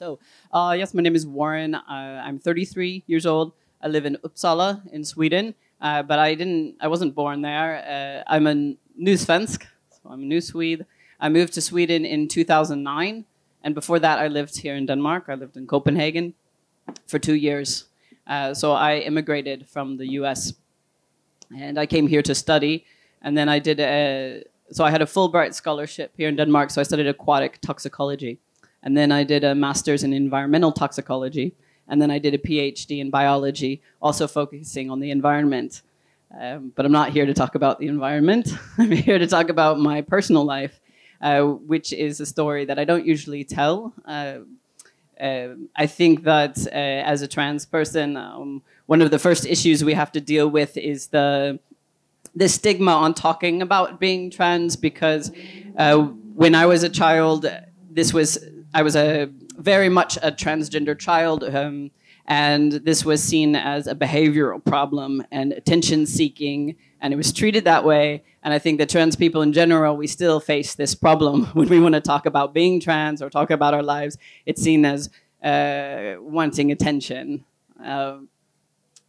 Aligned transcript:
So, 0.00 0.18
uh, 0.50 0.74
yes, 0.78 0.94
my 0.94 1.02
name 1.02 1.14
is 1.14 1.26
Warren. 1.26 1.74
Uh, 1.74 2.22
I'm 2.24 2.38
33 2.38 3.04
years 3.06 3.26
old. 3.26 3.52
I 3.82 3.88
live 3.88 4.06
in 4.06 4.16
Uppsala 4.24 4.80
in 4.94 5.04
Sweden, 5.04 5.54
uh, 5.78 6.02
but 6.02 6.18
I 6.18 6.34
didn't. 6.34 6.76
I 6.80 6.88
wasn't 6.88 7.14
born 7.14 7.42
there. 7.42 7.84
Uh, 7.84 8.32
I'm 8.32 8.46
a 8.46 8.54
new 8.96 9.16
svensk, 9.18 9.66
so 9.90 10.08
I'm 10.08 10.22
a 10.22 10.24
new 10.24 10.40
Swede. 10.40 10.86
I 11.20 11.28
moved 11.28 11.52
to 11.52 11.60
Sweden 11.60 12.06
in 12.06 12.28
2009, 12.28 13.26
and 13.62 13.74
before 13.74 13.98
that, 13.98 14.18
I 14.18 14.28
lived 14.28 14.56
here 14.56 14.74
in 14.74 14.86
Denmark. 14.86 15.24
I 15.28 15.34
lived 15.34 15.58
in 15.58 15.66
Copenhagen 15.66 16.32
for 17.06 17.18
two 17.18 17.34
years. 17.34 17.84
Uh, 18.26 18.54
so 18.54 18.72
I 18.72 19.00
immigrated 19.00 19.68
from 19.68 19.98
the 19.98 20.12
U.S. 20.20 20.54
and 21.54 21.78
I 21.78 21.84
came 21.84 22.06
here 22.06 22.22
to 22.22 22.34
study, 22.34 22.86
and 23.20 23.36
then 23.36 23.50
I 23.50 23.58
did 23.58 23.78
a. 23.80 24.44
So 24.72 24.82
I 24.82 24.90
had 24.90 25.02
a 25.02 25.06
Fulbright 25.06 25.52
scholarship 25.52 26.14
here 26.16 26.30
in 26.30 26.36
Denmark. 26.36 26.70
So 26.70 26.80
I 26.80 26.84
studied 26.84 27.06
aquatic 27.06 27.60
toxicology 27.60 28.38
and 28.82 28.96
then 28.96 29.12
I 29.12 29.24
did 29.24 29.44
a 29.44 29.54
master's 29.54 30.02
in 30.02 30.12
environmental 30.12 30.72
toxicology, 30.72 31.54
and 31.88 32.00
then 32.00 32.10
I 32.10 32.18
did 32.18 32.34
a 32.34 32.38
PhD 32.38 33.00
in 33.00 33.10
biology, 33.10 33.82
also 34.00 34.26
focusing 34.26 34.90
on 34.90 35.00
the 35.00 35.10
environment. 35.10 35.82
Um, 36.38 36.72
but 36.76 36.86
I'm 36.86 36.92
not 36.92 37.10
here 37.10 37.26
to 37.26 37.34
talk 37.34 37.56
about 37.56 37.80
the 37.80 37.88
environment. 37.88 38.48
I'm 38.78 38.92
here 38.92 39.18
to 39.18 39.26
talk 39.26 39.48
about 39.48 39.80
my 39.80 40.00
personal 40.00 40.44
life, 40.44 40.80
uh, 41.20 41.42
which 41.42 41.92
is 41.92 42.20
a 42.20 42.26
story 42.26 42.64
that 42.66 42.78
I 42.78 42.84
don't 42.84 43.04
usually 43.04 43.42
tell. 43.44 43.92
Uh, 44.04 44.38
uh, 45.20 45.48
I 45.76 45.86
think 45.86 46.22
that 46.24 46.56
uh, 46.68 46.70
as 46.74 47.22
a 47.22 47.28
trans 47.28 47.66
person, 47.66 48.16
um, 48.16 48.62
one 48.86 49.02
of 49.02 49.10
the 49.10 49.18
first 49.18 49.44
issues 49.44 49.84
we 49.84 49.94
have 49.94 50.12
to 50.12 50.20
deal 50.20 50.48
with 50.48 50.76
is 50.76 51.08
the 51.08 51.58
the 52.34 52.48
stigma 52.48 52.92
on 52.92 53.12
talking 53.12 53.60
about 53.60 53.98
being 53.98 54.30
trans 54.30 54.76
because 54.76 55.32
uh, 55.76 55.98
when 55.98 56.54
I 56.54 56.66
was 56.66 56.84
a 56.84 56.88
child, 56.88 57.44
this 57.90 58.14
was 58.14 58.38
I 58.72 58.82
was 58.82 58.94
a 58.96 59.28
very 59.58 59.88
much 59.88 60.16
a 60.22 60.30
transgender 60.30 60.98
child, 60.98 61.44
um, 61.44 61.90
and 62.26 62.72
this 62.72 63.04
was 63.04 63.22
seen 63.22 63.56
as 63.56 63.86
a 63.86 63.94
behavioral 63.94 64.64
problem 64.64 65.24
and 65.32 65.52
attention 65.52 66.06
seeking, 66.06 66.76
and 67.00 67.12
it 67.12 67.16
was 67.16 67.32
treated 67.32 67.64
that 67.64 67.84
way. 67.84 68.22
And 68.42 68.54
I 68.54 68.58
think 68.58 68.78
that 68.78 68.88
trans 68.88 69.16
people 69.16 69.42
in 69.42 69.52
general, 69.52 69.96
we 69.96 70.06
still 70.06 70.38
face 70.38 70.74
this 70.74 70.94
problem 70.94 71.46
when 71.54 71.68
we 71.68 71.80
want 71.80 71.94
to 71.94 72.00
talk 72.00 72.26
about 72.26 72.54
being 72.54 72.80
trans 72.80 73.20
or 73.20 73.28
talk 73.28 73.50
about 73.50 73.74
our 73.74 73.82
lives. 73.82 74.16
It's 74.46 74.62
seen 74.62 74.84
as 74.84 75.10
uh, 75.42 76.16
wanting 76.20 76.70
attention. 76.70 77.44
Uh, 77.84 78.18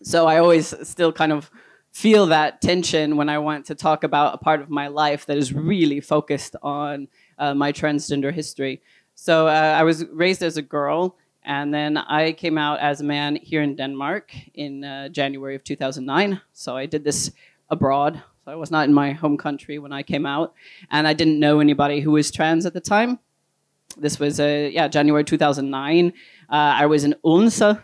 so 0.01 0.25
I 0.27 0.39
always 0.39 0.73
still 0.87 1.11
kind 1.11 1.31
of 1.31 1.51
feel 1.91 2.25
that 2.27 2.61
tension 2.61 3.17
when 3.17 3.29
I 3.29 3.37
want 3.37 3.65
to 3.65 3.75
talk 3.75 4.03
about 4.03 4.33
a 4.33 4.37
part 4.37 4.61
of 4.61 4.69
my 4.69 4.87
life 4.87 5.25
that 5.25 5.37
is 5.37 5.53
really 5.53 5.99
focused 5.99 6.55
on 6.63 7.07
uh, 7.37 7.53
my 7.53 7.71
transgender 7.71 8.33
history. 8.33 8.81
So 9.21 9.47
uh, 9.47 9.51
I 9.51 9.83
was 9.83 10.03
raised 10.07 10.41
as 10.41 10.57
a 10.57 10.63
girl, 10.63 11.15
and 11.43 11.71
then 11.71 11.95
I 11.95 12.31
came 12.31 12.57
out 12.57 12.79
as 12.79 13.01
a 13.01 13.03
man 13.03 13.35
here 13.35 13.61
in 13.61 13.75
Denmark 13.75 14.33
in 14.55 14.83
uh, 14.83 15.09
January 15.09 15.53
of 15.53 15.63
2009. 15.63 16.41
So 16.53 16.75
I 16.75 16.87
did 16.87 17.03
this 17.03 17.29
abroad. 17.69 18.19
So 18.43 18.51
I 18.51 18.55
was 18.55 18.71
not 18.71 18.87
in 18.87 18.95
my 18.95 19.11
home 19.11 19.37
country 19.37 19.77
when 19.77 19.93
I 19.93 20.01
came 20.01 20.25
out, 20.25 20.55
and 20.89 21.07
I 21.07 21.13
didn't 21.13 21.39
know 21.39 21.59
anybody 21.59 21.99
who 21.99 22.09
was 22.09 22.31
trans 22.31 22.65
at 22.65 22.73
the 22.73 22.81
time. 22.81 23.19
This 23.95 24.19
was 24.19 24.39
uh, 24.39 24.71
yeah 24.71 24.87
January 24.87 25.23
2009. 25.23 26.07
Uh, 26.07 26.13
I 26.49 26.87
was 26.87 27.03
in 27.03 27.13
Odense, 27.23 27.79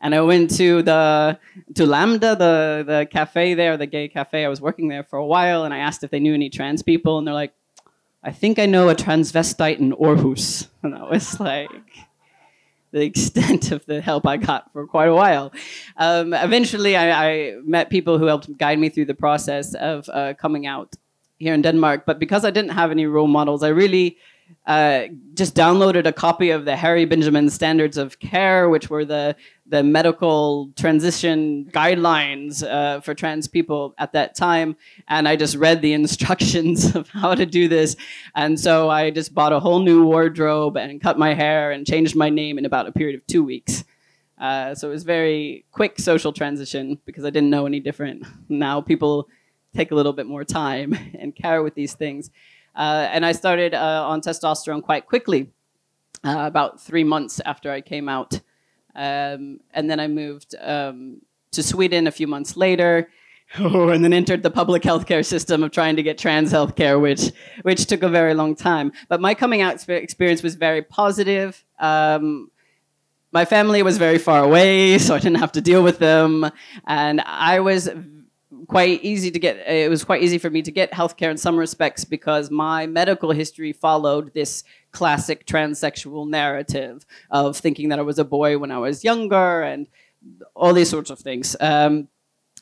and 0.00 0.12
I 0.12 0.20
went 0.22 0.50
to 0.56 0.82
the 0.82 1.38
to 1.76 1.86
Lambda, 1.86 2.34
the 2.34 2.82
the 2.84 3.06
cafe 3.12 3.54
there, 3.54 3.76
the 3.76 3.86
gay 3.86 4.08
cafe. 4.08 4.44
I 4.44 4.48
was 4.48 4.60
working 4.60 4.88
there 4.88 5.04
for 5.04 5.20
a 5.20 5.26
while, 5.26 5.62
and 5.62 5.72
I 5.72 5.78
asked 5.78 6.02
if 6.02 6.10
they 6.10 6.18
knew 6.18 6.34
any 6.34 6.50
trans 6.50 6.82
people, 6.82 7.16
and 7.16 7.24
they're 7.28 7.42
like, 7.42 7.54
I 8.22 8.32
think 8.32 8.58
I 8.58 8.66
know 8.66 8.88
a 8.88 8.94
transvestite 8.94 9.78
in 9.78 9.92
Aarhus. 9.92 10.68
And 10.82 10.94
that 10.94 11.10
was 11.10 11.38
like 11.38 11.70
the 12.90 13.02
extent 13.02 13.70
of 13.70 13.84
the 13.84 14.00
help 14.00 14.26
I 14.26 14.38
got 14.38 14.72
for 14.72 14.86
quite 14.86 15.08
a 15.08 15.14
while. 15.14 15.52
Um, 15.96 16.32
eventually, 16.32 16.96
I, 16.96 17.10
I, 17.10 17.56
met 17.62 17.90
people 17.90 18.18
who 18.18 18.24
helped 18.24 18.56
guide 18.56 18.78
me 18.78 18.88
through 18.88 19.04
the 19.04 19.14
process 19.14 19.74
of 19.74 20.08
uh, 20.08 20.34
coming 20.34 20.66
out 20.66 20.96
here 21.38 21.52
in 21.52 21.62
Denmark. 21.62 22.04
But 22.06 22.18
because 22.18 22.44
I 22.46 22.50
didn't 22.50 22.70
have 22.70 22.90
any 22.90 23.06
role 23.06 23.28
models, 23.28 23.62
I 23.62 23.68
really 23.68 24.16
uh, 24.66 25.04
just 25.34 25.54
downloaded 25.54 26.06
a 26.06 26.12
copy 26.12 26.50
of 26.50 26.64
the 26.64 26.76
Harry 26.76 27.04
Benjamin 27.04 27.50
Standards 27.50 27.96
of 27.96 28.18
Care, 28.18 28.68
which 28.68 28.90
were 28.90 29.04
the 29.04 29.36
the 29.70 29.82
medical 29.82 30.70
transition 30.76 31.70
guidelines 31.72 32.62
uh, 32.62 33.00
for 33.00 33.14
trans 33.14 33.48
people 33.48 33.94
at 33.98 34.12
that 34.12 34.34
time, 34.34 34.76
and 35.08 35.28
I 35.28 35.36
just 35.36 35.56
read 35.56 35.80
the 35.80 35.92
instructions 36.02 36.94
of 36.94 37.08
how 37.08 37.34
to 37.34 37.46
do 37.46 37.68
this, 37.68 37.96
and 38.34 38.58
so 38.58 38.90
I 38.90 39.10
just 39.10 39.32
bought 39.32 39.52
a 39.52 39.60
whole 39.60 39.78
new 39.80 40.04
wardrobe 40.04 40.76
and 40.76 41.00
cut 41.00 41.18
my 41.18 41.34
hair 41.34 41.70
and 41.70 41.86
changed 41.86 42.16
my 42.16 42.28
name 42.28 42.58
in 42.58 42.64
about 42.64 42.86
a 42.86 42.92
period 42.92 43.14
of 43.14 43.26
two 43.26 43.42
weeks. 43.44 43.84
Uh, 44.38 44.74
so 44.74 44.88
it 44.88 44.90
was 44.90 45.04
very 45.04 45.64
quick 45.70 45.98
social 45.98 46.32
transition 46.32 46.98
because 47.04 47.24
I 47.24 47.30
didn't 47.30 47.50
know 47.50 47.66
any 47.66 47.78
different. 47.78 48.26
Now 48.48 48.80
people 48.80 49.28
take 49.74 49.90
a 49.90 49.94
little 49.94 50.12
bit 50.12 50.26
more 50.26 50.44
time 50.44 50.96
and 51.18 51.34
care 51.36 51.62
with 51.62 51.74
these 51.74 51.94
things. 51.94 52.30
Uh, 52.74 53.08
and 53.12 53.26
I 53.26 53.32
started 53.32 53.74
uh, 53.74 54.06
on 54.08 54.20
testosterone 54.20 54.82
quite 54.82 55.06
quickly, 55.06 55.50
uh, 56.24 56.36
about 56.38 56.80
three 56.80 57.04
months 57.04 57.40
after 57.44 57.70
I 57.70 57.80
came 57.80 58.08
out. 58.08 58.40
Um, 58.94 59.60
and 59.72 59.90
then 59.90 60.00
I 60.00 60.08
moved 60.08 60.54
um, 60.60 61.22
to 61.52 61.62
Sweden 61.62 62.06
a 62.06 62.10
few 62.10 62.26
months 62.26 62.56
later. 62.56 63.08
And 63.56 64.04
then 64.04 64.12
entered 64.12 64.44
the 64.44 64.50
public 64.50 64.84
healthcare 64.84 65.26
system 65.26 65.64
of 65.64 65.72
trying 65.72 65.96
to 65.96 66.04
get 66.04 66.18
trans 66.18 66.52
healthcare, 66.52 67.00
which 67.00 67.32
which 67.62 67.86
took 67.86 68.04
a 68.04 68.08
very 68.08 68.32
long 68.32 68.54
time. 68.54 68.92
But 69.08 69.20
my 69.20 69.34
coming 69.34 69.60
out 69.60 69.88
experience 69.88 70.40
was 70.44 70.54
very 70.54 70.82
positive. 70.82 71.64
Um, 71.80 72.52
my 73.32 73.44
family 73.44 73.82
was 73.82 73.98
very 73.98 74.18
far 74.18 74.44
away, 74.44 74.98
so 75.04 75.16
I 75.16 75.18
didn't 75.18 75.38
have 75.38 75.50
to 75.52 75.60
deal 75.60 75.82
with 75.82 75.98
them, 75.98 76.48
and 76.86 77.20
I 77.22 77.58
was 77.58 77.88
quite 78.70 79.02
easy 79.02 79.32
to 79.32 79.38
get 79.40 79.56
it 79.66 79.90
was 79.90 80.04
quite 80.04 80.22
easy 80.22 80.38
for 80.38 80.48
me 80.48 80.62
to 80.62 80.70
get 80.70 80.92
healthcare 80.92 81.32
in 81.32 81.36
some 81.36 81.56
respects 81.56 82.04
because 82.04 82.52
my 82.52 82.86
medical 82.86 83.32
history 83.32 83.72
followed 83.72 84.32
this 84.32 84.62
classic 84.92 85.44
transsexual 85.44 86.28
narrative 86.28 87.04
of 87.32 87.56
thinking 87.56 87.88
that 87.88 87.98
I 87.98 88.02
was 88.02 88.20
a 88.20 88.24
boy 88.24 88.58
when 88.58 88.70
I 88.70 88.78
was 88.78 89.02
younger 89.02 89.62
and 89.62 89.88
all 90.54 90.72
these 90.72 90.88
sorts 90.88 91.10
of 91.10 91.18
things. 91.18 91.56
Um, 91.58 92.06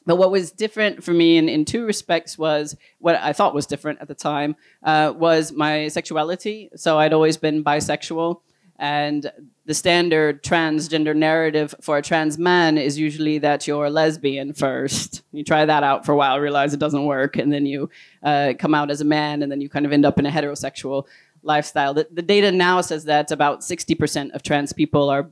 but 0.06 0.16
what 0.16 0.30
was 0.30 0.50
different 0.50 1.04
for 1.04 1.12
me 1.12 1.36
in, 1.36 1.50
in 1.50 1.66
two 1.66 1.84
respects 1.84 2.38
was 2.38 2.74
what 3.00 3.16
I 3.16 3.34
thought 3.34 3.54
was 3.54 3.66
different 3.66 4.00
at 4.00 4.08
the 4.08 4.14
time 4.14 4.56
uh, 4.82 5.12
was 5.14 5.52
my 5.52 5.88
sexuality. 5.88 6.70
So 6.74 6.98
I'd 6.98 7.12
always 7.12 7.36
been 7.36 7.62
bisexual. 7.62 8.40
And 8.78 9.30
the 9.68 9.74
standard 9.74 10.42
transgender 10.42 11.14
narrative 11.14 11.74
for 11.82 11.98
a 11.98 12.02
trans 12.02 12.38
man 12.38 12.78
is 12.78 12.98
usually 12.98 13.36
that 13.36 13.66
you're 13.66 13.84
a 13.84 13.90
lesbian 13.90 14.54
first. 14.54 15.20
You 15.30 15.44
try 15.44 15.66
that 15.66 15.82
out 15.82 16.06
for 16.06 16.12
a 16.12 16.16
while, 16.16 16.40
realize 16.40 16.72
it 16.72 16.80
doesn't 16.80 17.04
work, 17.04 17.36
and 17.36 17.52
then 17.52 17.66
you 17.66 17.90
uh, 18.22 18.54
come 18.58 18.74
out 18.74 18.90
as 18.90 19.02
a 19.02 19.04
man, 19.04 19.42
and 19.42 19.52
then 19.52 19.60
you 19.60 19.68
kind 19.68 19.84
of 19.84 19.92
end 19.92 20.06
up 20.06 20.18
in 20.18 20.24
a 20.24 20.30
heterosexual 20.30 21.06
lifestyle. 21.42 21.92
The, 21.92 22.08
the 22.10 22.22
data 22.22 22.50
now 22.50 22.80
says 22.80 23.04
that 23.04 23.30
about 23.30 23.60
60% 23.60 24.30
of 24.30 24.42
trans 24.42 24.72
people 24.72 25.10
are 25.10 25.28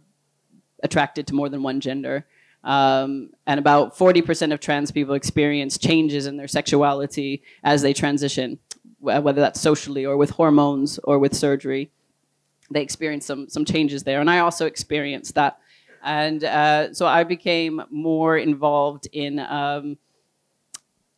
attracted 0.83 1.27
to 1.29 1.35
more 1.35 1.49
than 1.49 1.63
one 1.63 1.81
gender. 1.81 2.27
Um, 2.63 3.31
and 3.47 3.59
about 3.59 3.97
40% 3.97 4.53
of 4.53 4.61
trans 4.61 4.91
people 4.91 5.15
experience 5.15 5.79
changes 5.79 6.27
in 6.27 6.37
their 6.37 6.49
sexuality 6.49 7.43
as 7.65 7.81
they 7.81 7.95
transition, 7.95 8.59
whether 9.01 9.41
that's 9.41 9.63
socially 9.63 10.05
or 10.05 10.19
with 10.19 10.29
hormones 10.29 10.99
or 11.05 11.19
with 11.19 11.35
surgery 11.35 11.91
they 12.71 12.83
experienced 12.83 13.27
some 13.27 13.49
some 13.49 13.65
changes 13.65 14.05
there, 14.05 14.21
and 14.21 14.31
I 14.31 14.41
also 14.41 14.67
experienced 14.67 15.35
that. 15.35 15.59
And 16.03 16.45
uh, 16.45 16.95
so 16.95 17.07
I 17.07 17.25
became 17.25 17.83
more 17.91 18.37
involved 18.37 19.09
in, 19.13 19.41
um, 19.41 19.99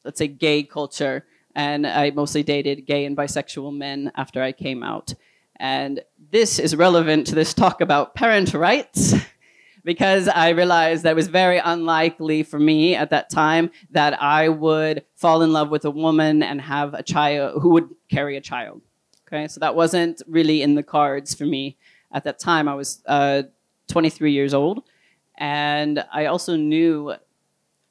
let's 0.03 0.19
say, 0.19 0.29
gay 0.29 0.63
culture, 0.63 1.27
and 1.55 1.87
I 1.87 2.11
mostly 2.11 2.43
dated 2.43 2.87
gay 2.87 3.05
and 3.05 3.17
bisexual 3.17 3.77
men 3.77 4.12
after 4.15 4.43
I 4.43 4.53
came 4.53 4.83
out. 4.83 5.15
And 5.56 6.00
this 6.31 6.59
is 6.59 6.75
relevant 6.75 7.27
to 7.27 7.35
this 7.35 7.53
talk 7.53 7.81
about 7.81 8.15
parent 8.15 8.55
rights. 8.55 9.15
because 9.85 10.29
I 10.29 10.51
realized 10.51 11.05
that 11.05 11.12
it 11.12 11.17
was 11.17 11.29
very 11.29 11.56
unlikely 11.56 12.43
for 12.43 12.59
me 12.59 12.94
at 12.94 13.09
that 13.09 13.31
time 13.31 13.71
that 13.93 14.21
I 14.23 14.51
would 14.51 15.05
fall 15.15 15.41
in 15.41 15.53
love 15.53 15.71
with 15.71 15.87
a 15.87 15.91
woman 15.91 16.43
and 16.43 16.61
have 16.61 16.93
a 16.93 17.03
child 17.03 17.62
who 17.62 17.71
would 17.71 17.89
carry 18.11 18.37
a 18.37 18.41
child. 18.43 18.83
Okay, 19.29 19.47
so 19.47 19.61
that 19.61 19.75
wasn't 19.75 20.23
really 20.27 20.63
in 20.63 20.75
the 20.75 20.83
cards 20.83 21.35
for 21.35 21.45
me 21.45 21.77
at 22.13 22.25
that 22.25 22.39
time. 22.39 22.67
I 22.67 22.75
was 22.75 23.03
uh, 23.05 23.43
23 23.89 24.33
years 24.33 24.55
old, 24.55 24.85
and 25.37 26.03
I 26.11 26.27
also 26.27 26.57
knew 26.57 27.13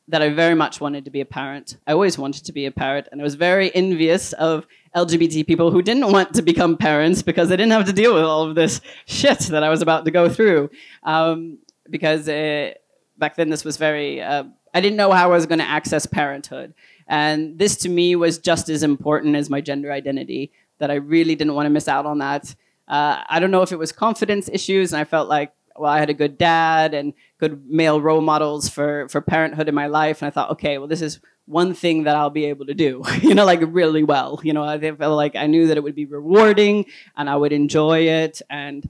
that 0.08 0.24
I 0.24 0.30
very 0.30 0.56
much 0.56 0.82
wanted 0.82 1.06
to 1.06 1.12
be 1.12 1.22
a 1.22 1.26
parent. 1.26 1.78
I 1.86 1.92
always 1.92 2.18
wanted 2.18 2.46
to 2.46 2.54
be 2.54 2.66
a 2.66 2.72
parent, 2.72 3.08
and 3.12 3.22
I 3.22 3.24
was 3.24 3.36
very 3.36 3.74
envious 3.76 4.34
of 4.34 4.66
LGBT 4.96 5.46
people 5.46 5.70
who 5.70 5.84
didn't 5.84 6.12
want 6.12 6.34
to 6.34 6.42
become 6.42 6.76
parents 6.76 7.22
because 7.22 7.50
they 7.50 7.58
didn't 7.58 7.74
have 7.74 7.86
to 7.86 7.94
deal 7.94 8.16
with 8.16 8.24
all 8.24 8.42
of 8.50 8.56
this 8.56 8.82
shit 9.06 9.38
that 9.40 9.62
I 9.62 9.70
was 9.70 9.84
about 9.84 10.06
to 10.06 10.12
go 10.12 10.30
through. 10.30 10.72
Um, 11.04 11.60
because 11.88 12.28
uh, 12.28 12.74
back 13.20 13.36
then, 13.36 13.50
this 13.50 13.64
was 13.64 13.78
very, 13.78 14.24
uh, 14.24 14.46
I 14.74 14.82
didn't 14.82 14.98
know 14.98 15.12
how 15.12 15.26
I 15.26 15.36
was 15.36 15.46
going 15.46 15.60
to 15.60 15.66
access 15.66 16.08
parenthood. 16.08 16.74
And 17.08 17.60
this 17.60 17.76
to 17.78 17.90
me 17.90 18.16
was 18.16 18.40
just 18.40 18.70
as 18.70 18.82
important 18.82 19.36
as 19.36 19.52
my 19.52 19.62
gender 19.62 19.92
identity 19.92 20.52
that 20.80 20.92
I 20.92 20.96
really 20.96 21.36
didn't 21.36 21.56
want 21.56 21.66
to 21.66 21.70
miss 21.70 21.88
out 21.88 22.06
on 22.06 22.20
that. 22.20 22.56
Uh, 22.88 23.24
I 23.28 23.40
don't 23.40 23.52
know 23.52 23.62
if 23.62 23.72
it 23.72 23.80
was 23.80 23.92
confidence 23.92 24.50
issues, 24.52 24.94
and 24.94 25.00
I 25.00 25.04
felt 25.04 25.28
like 25.28 25.54
well, 25.78 25.92
I 25.92 26.00
had 26.00 26.10
a 26.10 26.14
good 26.14 26.38
dad 26.38 26.94
and 26.94 27.14
good 27.40 27.70
male 27.70 28.02
role 28.02 28.22
models 28.22 28.70
for 28.70 29.08
for 29.10 29.22
parenthood 29.22 29.68
in 29.68 29.76
my 29.76 29.88
life, 29.88 30.22
and 30.22 30.28
I 30.28 30.32
thought, 30.32 30.52
okay, 30.52 30.78
well, 30.78 30.88
this 30.88 31.02
is 31.02 31.20
one 31.46 31.74
thing 31.74 32.04
that 32.04 32.16
I'll 32.16 32.30
be 32.30 32.46
able 32.46 32.66
to 32.66 32.74
do, 32.74 33.04
you 33.22 33.34
know, 33.34 33.46
like 33.46 33.62
really 33.64 34.04
well. 34.04 34.40
You 34.44 34.54
know, 34.54 34.64
I 34.64 34.80
felt 34.80 35.16
like 35.16 35.36
I 35.36 35.48
knew 35.48 35.68
that 35.68 35.78
it 35.78 35.84
would 35.84 35.96
be 35.96 36.06
rewarding 36.06 36.86
and 37.16 37.30
I 37.30 37.36
would 37.36 37.54
enjoy 37.54 38.00
it, 38.02 38.42
and 38.50 38.90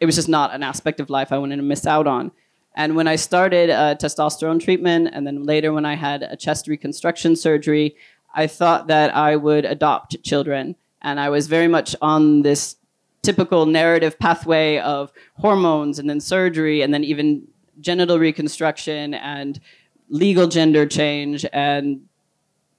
it 0.00 0.06
was 0.06 0.16
just 0.16 0.28
not 0.28 0.52
an 0.54 0.62
aspect 0.62 1.00
of 1.00 1.10
life 1.10 1.32
I 1.32 1.38
wanted 1.38 1.56
to 1.56 1.62
miss 1.62 1.86
out 1.86 2.06
on. 2.06 2.32
And 2.74 2.96
when 2.96 3.06
I 3.06 3.16
started 3.16 3.70
uh, 3.70 3.94
testosterone 3.96 4.60
treatment, 4.60 5.10
and 5.12 5.26
then 5.26 5.44
later 5.44 5.72
when 5.72 5.84
I 5.84 5.94
had 5.94 6.22
a 6.22 6.36
chest 6.36 6.66
reconstruction 6.66 7.36
surgery, 7.36 7.96
I 8.34 8.46
thought 8.46 8.86
that 8.86 9.14
I 9.14 9.36
would 9.36 9.64
adopt 9.64 10.22
children. 10.24 10.76
And 11.02 11.20
I 11.20 11.28
was 11.28 11.46
very 11.46 11.68
much 11.68 11.94
on 12.00 12.42
this 12.42 12.76
typical 13.22 13.66
narrative 13.66 14.18
pathway 14.18 14.78
of 14.78 15.12
hormones 15.34 15.98
and 15.98 16.08
then 16.10 16.20
surgery 16.20 16.82
and 16.82 16.92
then 16.92 17.04
even 17.04 17.46
genital 17.80 18.18
reconstruction 18.18 19.14
and 19.14 19.60
legal 20.08 20.46
gender 20.46 20.86
change. 20.86 21.46
And, 21.52 22.02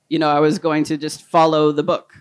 you 0.09 0.19
know, 0.19 0.29
I 0.29 0.39
was 0.39 0.59
going 0.59 0.83
to 0.85 0.97
just 0.97 1.21
follow 1.21 1.71
the 1.71 1.83
book, 1.83 2.13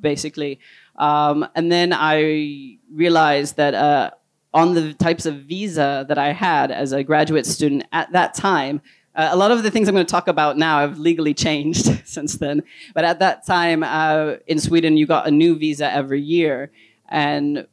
basically. 0.00 0.60
Um, 0.96 1.46
and 1.54 1.70
then 1.70 1.92
I 1.92 2.78
realized 2.92 3.56
that 3.56 3.74
uh, 3.74 4.10
on 4.52 4.74
the 4.74 4.94
types 4.94 5.26
of 5.26 5.42
visa 5.42 6.04
that 6.08 6.18
I 6.18 6.32
had 6.32 6.70
as 6.70 6.92
a 6.92 7.02
graduate 7.02 7.46
student 7.46 7.84
at 7.92 8.12
that 8.12 8.34
time, 8.34 8.80
uh, 9.14 9.28
a 9.30 9.36
lot 9.36 9.50
of 9.50 9.62
the 9.62 9.70
things 9.70 9.88
I'm 9.88 9.94
going 9.94 10.06
to 10.06 10.10
talk 10.10 10.28
about 10.28 10.58
now 10.58 10.80
have 10.80 10.98
legally 10.98 11.34
changed 11.34 11.86
since 12.06 12.34
then. 12.36 12.62
But 12.94 13.04
at 13.04 13.20
that 13.20 13.46
time 13.46 13.82
uh, 13.82 14.36
in 14.46 14.58
Sweden, 14.58 14.96
you 14.96 15.06
got 15.06 15.26
a 15.26 15.30
new 15.30 15.56
visa 15.56 15.90
every 15.90 16.20
year. 16.20 16.70
And 17.08 17.66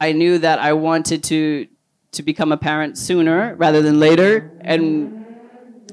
I 0.00 0.12
knew 0.12 0.38
that 0.38 0.58
I 0.58 0.72
wanted 0.72 1.22
to, 1.24 1.68
to 2.12 2.22
become 2.22 2.50
a 2.50 2.56
parent 2.56 2.98
sooner 2.98 3.54
rather 3.54 3.82
than 3.82 4.00
later. 4.00 4.50
And 4.60 5.24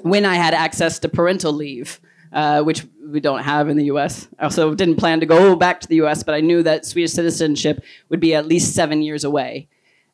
when 0.01 0.25
I 0.25 0.35
had 0.35 0.53
access 0.53 0.99
to 0.99 1.09
parental 1.09 1.53
leave, 1.53 1.99
uh, 2.33 2.63
which 2.63 2.85
we 3.05 3.19
don't 3.19 3.43
have 3.43 3.67
in 3.67 3.75
the 3.75 3.85
US. 3.85 4.27
I 4.39 4.45
also 4.45 4.73
didn't 4.73 4.95
plan 4.95 5.19
to 5.19 5.25
go 5.25 5.55
back 5.55 5.81
to 5.81 5.87
the 5.87 5.95
US, 6.03 6.23
but 6.23 6.33
I 6.33 6.39
knew 6.39 6.63
that 6.63 6.85
Swedish 6.85 7.11
citizenship 7.11 7.83
would 8.09 8.21
be 8.21 8.33
at 8.33 8.45
least 8.45 8.73
seven 8.73 9.01
years 9.01 9.23
away. 9.23 9.67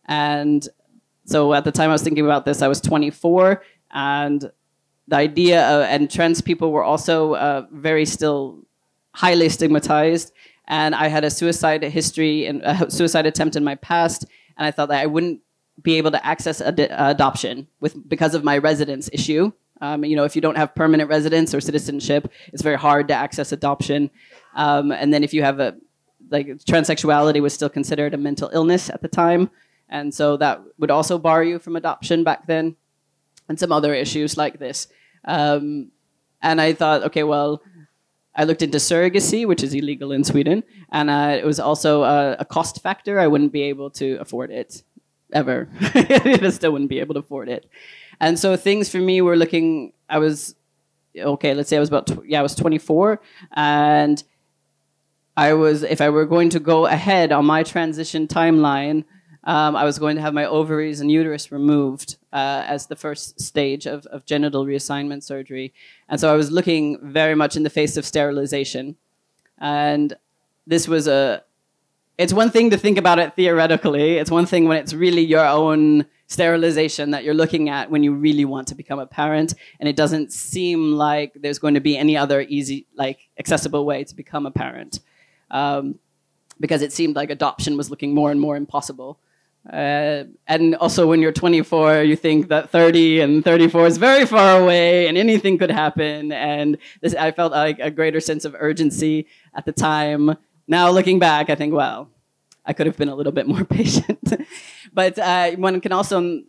And 0.06 0.68
so 1.26 1.54
at 1.54 1.64
the 1.64 1.72
time 1.72 1.90
I 1.90 1.94
was 1.94 2.02
thinking 2.02 2.26
about 2.26 2.46
this, 2.46 2.62
I 2.62 2.68
was 2.68 2.82
24, 2.82 3.62
and 3.92 4.52
the 5.08 5.16
idea 5.16 5.68
of, 5.68 5.84
and 5.84 6.10
trans 6.12 6.42
people 6.42 6.72
were 6.72 6.84
also 6.84 7.34
uh, 7.36 7.66
very 7.72 8.06
still 8.06 8.60
highly 9.14 9.50
stigmatized. 9.50 10.34
And 10.68 10.94
I 10.94 11.08
had 11.08 11.24
a 11.24 11.30
suicide 11.30 11.82
history 11.84 12.46
and 12.46 12.62
a 12.64 12.92
suicide 12.98 13.26
attempt 13.26 13.56
in 13.56 13.64
my 13.64 13.76
past, 13.76 14.26
and 14.58 14.68
I 14.68 14.72
thought 14.72 14.90
that 14.90 15.02
I 15.02 15.06
wouldn't 15.06 15.42
be 15.82 15.98
able 15.98 16.12
to 16.12 16.26
access 16.26 16.60
ad- 16.60 16.80
adoption 16.92 17.68
with 17.80 18.10
because 18.10 18.34
of 18.34 18.44
my 18.44 18.58
residence 18.58 19.10
issue 19.14 19.52
um, 19.82 20.04
you 20.04 20.16
know, 20.16 20.24
if 20.24 20.36
you 20.36 20.42
don't 20.42 20.58
have 20.58 20.74
permanent 20.76 21.10
residence 21.10 21.54
or 21.54 21.62
citizenship, 21.62 22.32
it's 22.54 22.62
very 22.62 22.78
hard 22.78 23.08
to 23.10 23.14
access 23.14 23.52
adoption. 23.52 24.10
Um, 24.56 24.92
and 24.92 25.14
then 25.14 25.24
if 25.24 25.34
you 25.34 25.44
have 25.44 25.60
a 25.60 25.76
like 26.30 26.48
transsexuality 26.48 27.42
was 27.42 27.54
still 27.54 27.70
considered 27.70 28.14
a 28.14 28.18
mental 28.18 28.50
illness 28.54 28.90
at 28.90 29.02
the 29.02 29.08
time, 29.08 29.50
and 29.90 30.14
so 30.14 30.36
that 30.38 30.62
would 30.78 30.92
also 30.92 31.18
bar 31.18 31.44
you 31.44 31.60
from 31.60 31.76
adoption 31.76 32.24
back 32.24 32.48
then, 32.48 32.76
and 33.50 33.60
some 33.60 33.72
other 33.72 33.94
issues 33.94 34.38
like 34.38 34.60
this. 34.60 34.88
Um, 35.26 35.92
and 36.42 36.62
I 36.62 36.74
thought, 36.74 37.04
okay, 37.04 37.24
well, 37.24 37.62
I 38.36 38.44
looked 38.44 38.62
into 38.62 38.78
surrogacy, 38.78 39.48
which 39.48 39.64
is 39.64 39.74
illegal 39.74 40.12
in 40.12 40.24
Sweden, 40.24 40.64
and 40.92 41.10
uh, 41.10 41.36
it 41.40 41.46
was 41.46 41.60
also 41.60 42.04
a, 42.04 42.34
a, 42.40 42.46
cost 42.46 42.84
factor. 42.84 43.20
I 43.20 43.26
wouldn't 43.26 43.52
be 43.52 43.64
able 43.64 43.90
to 43.92 44.18
afford 44.22 44.52
it 44.52 44.84
ever. 45.34 45.68
I 45.82 46.50
still 46.52 46.72
wouldn't 46.72 46.92
be 46.92 47.00
able 47.00 47.16
to 47.16 47.22
afford 47.22 47.50
it. 47.50 47.68
And 48.20 48.38
so 48.38 48.56
things 48.56 48.90
for 48.90 49.00
me 49.00 49.22
were 49.22 49.36
looking, 49.36 49.94
I 50.08 50.20
was, 50.20 50.56
okay, 51.18 51.56
let's 51.56 51.70
say 51.70 51.78
I 51.78 51.80
was 51.80 51.90
about, 51.90 52.12
yeah, 52.26 52.40
I 52.40 52.44
was 52.44 52.56
24. 52.56 53.20
And 53.54 54.24
I 55.36 55.54
was, 55.54 55.84
if 55.84 56.00
I 56.00 56.10
were 56.10 56.26
going 56.26 56.50
to 56.52 56.60
go 56.60 56.86
ahead 56.86 57.32
on 57.32 57.46
my 57.46 57.64
transition 57.64 58.28
timeline, 58.28 59.04
um, 59.48 59.78
I 59.78 59.86
was 59.86 59.98
going 59.98 60.18
to 60.18 60.22
have 60.22 60.34
my 60.34 60.46
ovaries 60.46 61.00
and 61.00 61.10
uterus 61.10 61.54
removed 61.54 62.18
uh, 62.34 62.64
as 62.68 62.88
the 62.88 62.98
first 62.98 63.40
stage 63.40 63.86
of, 63.86 64.06
of 64.08 64.26
genital 64.26 64.66
reassignment 64.66 65.24
surgery. 65.24 65.74
And 66.10 66.20
so 66.20 66.32
I 66.32 66.36
was 66.36 66.52
looking 66.52 67.00
very 67.02 67.34
much 67.34 67.56
in 67.56 67.64
the 67.64 67.70
face 67.70 67.96
of 67.96 68.06
sterilization. 68.06 68.98
And 69.58 70.14
this 70.68 70.86
was 70.86 71.08
a, 71.08 71.44
it's 72.18 72.34
one 72.34 72.52
thing 72.52 72.72
to 72.72 72.78
think 72.78 72.98
about 72.98 73.20
it 73.20 73.36
theoretically, 73.38 74.18
it's 74.18 74.30
one 74.30 74.46
thing 74.46 74.68
when 74.68 74.80
it's 74.80 74.94
really 74.94 75.22
your 75.22 75.46
own 75.46 76.06
sterilization 76.28 77.12
that 77.12 77.24
you're 77.24 77.34
looking 77.34 77.70
at 77.70 77.90
when 77.90 78.04
you 78.04 78.14
really 78.14 78.44
want 78.44 78.68
to 78.68 78.76
become 78.76 79.00
a 79.00 79.08
parent 79.08 79.54
and 79.80 79.88
it 79.88 79.96
doesn't 79.96 80.34
seem 80.34 80.92
like 80.92 81.32
there's 81.36 81.58
going 81.58 81.74
to 81.74 81.80
be 81.80 81.98
any 81.98 82.18
other 82.18 82.42
easy 82.42 82.86
like 82.96 83.30
accessible 83.40 83.86
way 83.86 84.04
to 84.04 84.14
become 84.14 84.46
a 84.46 84.52
parent 84.52 85.00
um, 85.52 85.98
because 86.60 86.82
it 86.82 86.92
seemed 86.92 87.16
like 87.16 87.30
adoption 87.30 87.78
was 87.78 87.90
looking 87.90 88.14
more 88.14 88.30
and 88.30 88.42
more 88.42 88.58
impossible 88.58 89.18
uh, 89.72 90.24
and 90.48 90.76
also 90.76 91.08
when 91.08 91.22
you're 91.22 91.32
24 91.32 92.04
you 92.04 92.16
think 92.16 92.48
that 92.50 92.70
30 92.70 93.22
and 93.22 93.44
34 93.44 93.88
is 93.88 93.98
very 93.98 94.26
far 94.26 94.62
away 94.62 95.08
and 95.08 95.18
anything 95.18 95.58
could 95.58 95.72
happen 95.72 96.32
and 96.32 96.78
this, 97.02 97.14
i 97.16 97.32
felt 97.32 97.52
like 97.52 97.80
a 97.80 97.92
greater 97.92 98.20
sense 98.20 98.46
of 98.46 98.56
urgency 98.60 99.28
at 99.56 99.66
the 99.66 99.72
time 99.72 100.36
now 100.68 100.90
looking 100.90 101.20
back 101.20 101.50
i 101.50 101.56
think 101.56 101.74
well 101.74 102.10
I 102.68 102.74
could 102.74 102.86
have 102.86 102.98
been 102.98 103.10
a 103.10 103.16
little 103.16 103.32
bit 103.32 103.48
more 103.48 103.64
patient. 103.80 104.34
but 104.94 105.18
uh, 105.18 105.52
one 105.52 105.80
can 105.82 105.94
also 105.94 106.42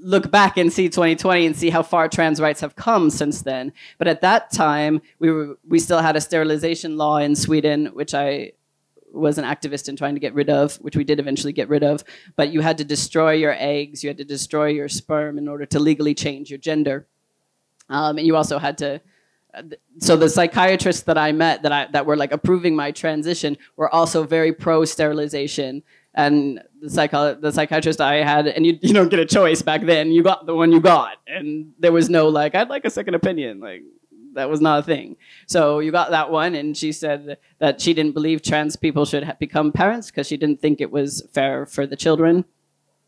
look 0.00 0.30
back 0.30 0.56
and 0.56 0.72
see 0.72 0.88
2020 0.88 1.46
and 1.46 1.56
see 1.56 1.70
how 1.70 1.82
far 1.82 2.08
trans 2.08 2.40
rights 2.40 2.60
have 2.60 2.76
come 2.76 3.10
since 3.10 3.42
then. 3.42 3.72
But 3.98 4.08
at 4.08 4.20
that 4.20 4.52
time, 4.52 5.00
we 5.18 5.30
were 5.30 5.58
we 5.66 5.78
still 5.78 6.00
had 6.00 6.16
a 6.16 6.20
sterilization 6.20 6.96
law 6.96 7.16
in 7.18 7.34
Sweden, 7.34 7.86
which 7.86 8.14
I 8.14 8.52
was 9.12 9.38
an 9.38 9.44
activist 9.44 9.88
in 9.88 9.96
trying 9.96 10.14
to 10.14 10.20
get 10.20 10.34
rid 10.34 10.50
of, 10.50 10.76
which 10.76 10.96
we 10.96 11.04
did 11.04 11.18
eventually 11.18 11.52
get 11.52 11.68
rid 11.68 11.82
of. 11.82 12.04
But 12.36 12.52
you 12.52 12.60
had 12.60 12.78
to 12.78 12.84
destroy 12.84 13.32
your 13.32 13.54
eggs, 13.58 14.02
you 14.02 14.08
had 14.08 14.18
to 14.18 14.24
destroy 14.24 14.66
your 14.66 14.88
sperm 14.88 15.38
in 15.38 15.48
order 15.48 15.66
to 15.66 15.78
legally 15.78 16.14
change 16.14 16.50
your 16.50 16.58
gender, 16.58 17.06
um, 17.88 18.18
and 18.18 18.26
you 18.26 18.36
also 18.36 18.58
had 18.58 18.78
to 18.78 19.00
so 19.98 20.16
the 20.16 20.28
psychiatrists 20.28 21.02
that 21.02 21.18
I 21.18 21.32
met 21.32 21.62
that 21.62 21.72
I 21.72 21.86
that 21.92 22.06
were 22.06 22.16
like 22.16 22.32
approving 22.32 22.76
my 22.76 22.90
transition 22.90 23.56
were 23.76 23.92
also 23.92 24.24
very 24.24 24.52
pro 24.52 24.84
sterilization. 24.84 25.82
And 26.14 26.60
the 26.80 26.90
psycho 26.90 27.34
the 27.34 27.52
psychiatrist 27.52 28.00
I 28.00 28.16
had, 28.16 28.46
and 28.46 28.66
you 28.66 28.78
you 28.82 28.92
don't 28.92 29.08
get 29.08 29.20
a 29.20 29.26
choice 29.26 29.62
back 29.62 29.82
then. 29.82 30.10
You 30.10 30.22
got 30.22 30.46
the 30.46 30.54
one 30.54 30.72
you 30.72 30.80
got, 30.80 31.16
and 31.26 31.72
there 31.78 31.92
was 31.92 32.10
no 32.10 32.28
like 32.28 32.54
I'd 32.54 32.68
like 32.68 32.84
a 32.84 32.90
second 32.90 33.14
opinion. 33.14 33.60
Like 33.60 33.82
that 34.38 34.48
was 34.48 34.60
not 34.60 34.78
a 34.80 34.82
thing. 34.82 35.16
So 35.46 35.80
you 35.80 35.92
got 35.92 36.10
that 36.10 36.30
one, 36.30 36.54
and 36.54 36.76
she 36.76 36.92
said 36.92 37.38
that 37.58 37.80
she 37.80 37.92
didn't 37.94 38.14
believe 38.14 38.40
trans 38.40 38.76
people 38.76 39.04
should 39.04 39.24
ha- 39.24 39.36
become 39.38 39.72
parents 39.72 40.10
because 40.10 40.26
she 40.26 40.36
didn't 40.36 40.60
think 40.60 40.80
it 40.80 40.90
was 40.90 41.22
fair 41.32 41.66
for 41.66 41.86
the 41.86 41.96
children 41.96 42.44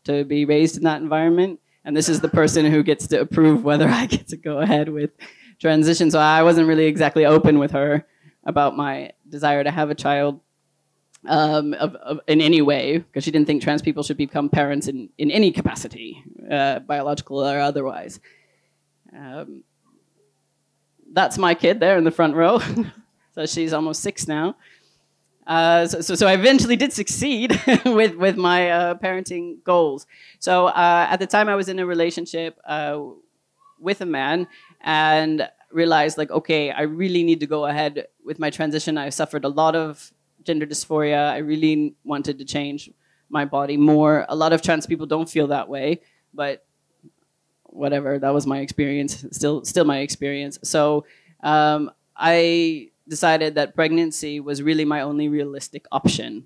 to 0.03 0.23
be 0.23 0.45
raised 0.45 0.77
in 0.77 0.83
that 0.83 1.01
environment. 1.01 1.59
And 1.83 1.97
this 1.97 2.09
is 2.09 2.21
the 2.21 2.29
person 2.29 2.65
who 2.65 2.83
gets 2.83 3.07
to 3.07 3.19
approve 3.19 3.63
whether 3.63 3.87
I 3.87 4.05
get 4.05 4.27
to 4.27 4.37
go 4.37 4.59
ahead 4.59 4.89
with 4.89 5.11
transition. 5.59 6.11
So 6.11 6.19
I 6.19 6.43
wasn't 6.43 6.67
really 6.67 6.85
exactly 6.85 7.25
open 7.25 7.59
with 7.59 7.71
her 7.71 8.05
about 8.43 8.77
my 8.77 9.11
desire 9.29 9.63
to 9.63 9.71
have 9.71 9.89
a 9.89 9.95
child 9.95 10.39
um, 11.27 11.73
of, 11.75 11.95
of, 11.95 12.19
in 12.27 12.41
any 12.41 12.61
way, 12.61 12.97
because 12.97 13.23
she 13.23 13.31
didn't 13.31 13.47
think 13.47 13.61
trans 13.61 13.81
people 13.81 14.03
should 14.03 14.17
become 14.17 14.49
parents 14.49 14.87
in, 14.87 15.09
in 15.17 15.29
any 15.29 15.51
capacity, 15.51 16.23
uh, 16.49 16.79
biological 16.79 17.43
or 17.43 17.59
otherwise. 17.59 18.19
Um, 19.15 19.63
that's 21.13 21.37
my 21.37 21.53
kid 21.53 21.79
there 21.79 21.97
in 21.97 22.03
the 22.03 22.11
front 22.11 22.35
row. 22.35 22.59
so 23.35 23.45
she's 23.45 23.73
almost 23.73 24.01
six 24.01 24.27
now. 24.27 24.55
Uh, 25.47 25.87
so, 25.87 26.01
so, 26.01 26.15
so, 26.15 26.27
I 26.27 26.33
eventually 26.33 26.75
did 26.75 26.93
succeed 26.93 27.59
with, 27.85 28.15
with 28.15 28.37
my 28.37 28.69
uh, 28.69 28.95
parenting 28.95 29.61
goals. 29.63 30.05
So 30.39 30.67
uh, 30.67 31.07
at 31.09 31.17
the 31.17 31.25
time 31.25 31.49
I 31.49 31.55
was 31.55 31.67
in 31.67 31.79
a 31.79 31.85
relationship 31.85 32.59
uh, 32.63 32.99
with 33.79 34.01
a 34.01 34.05
man 34.05 34.47
and 34.81 35.49
realized 35.71 36.17
like 36.17 36.31
okay 36.31 36.71
i 36.71 36.81
really 36.81 37.23
need 37.23 37.39
to 37.39 37.47
go 37.47 37.65
ahead 37.65 38.07
with 38.25 38.39
my 38.39 38.49
transition 38.49 38.97
i 38.97 39.09
suffered 39.09 39.45
a 39.45 39.49
lot 39.49 39.75
of 39.75 40.11
gender 40.43 40.65
dysphoria 40.65 41.31
i 41.31 41.37
really 41.37 41.95
wanted 42.03 42.37
to 42.37 42.45
change 42.45 42.89
my 43.29 43.45
body 43.45 43.77
more 43.77 44.25
a 44.29 44.35
lot 44.35 44.53
of 44.53 44.61
trans 44.61 44.85
people 44.85 45.05
don't 45.05 45.29
feel 45.29 45.47
that 45.47 45.67
way 45.69 46.01
but 46.33 46.65
whatever 47.71 48.19
that 48.19 48.33
was 48.33 48.45
my 48.45 48.59
experience 48.59 49.25
still 49.31 49.63
still 49.65 49.85
my 49.85 49.99
experience 49.99 50.59
so 50.63 51.05
um, 51.43 51.91
i 52.15 52.89
decided 53.07 53.55
that 53.55 53.75
pregnancy 53.75 54.39
was 54.39 54.61
really 54.61 54.85
my 54.85 55.01
only 55.01 55.27
realistic 55.27 55.85
option 55.91 56.45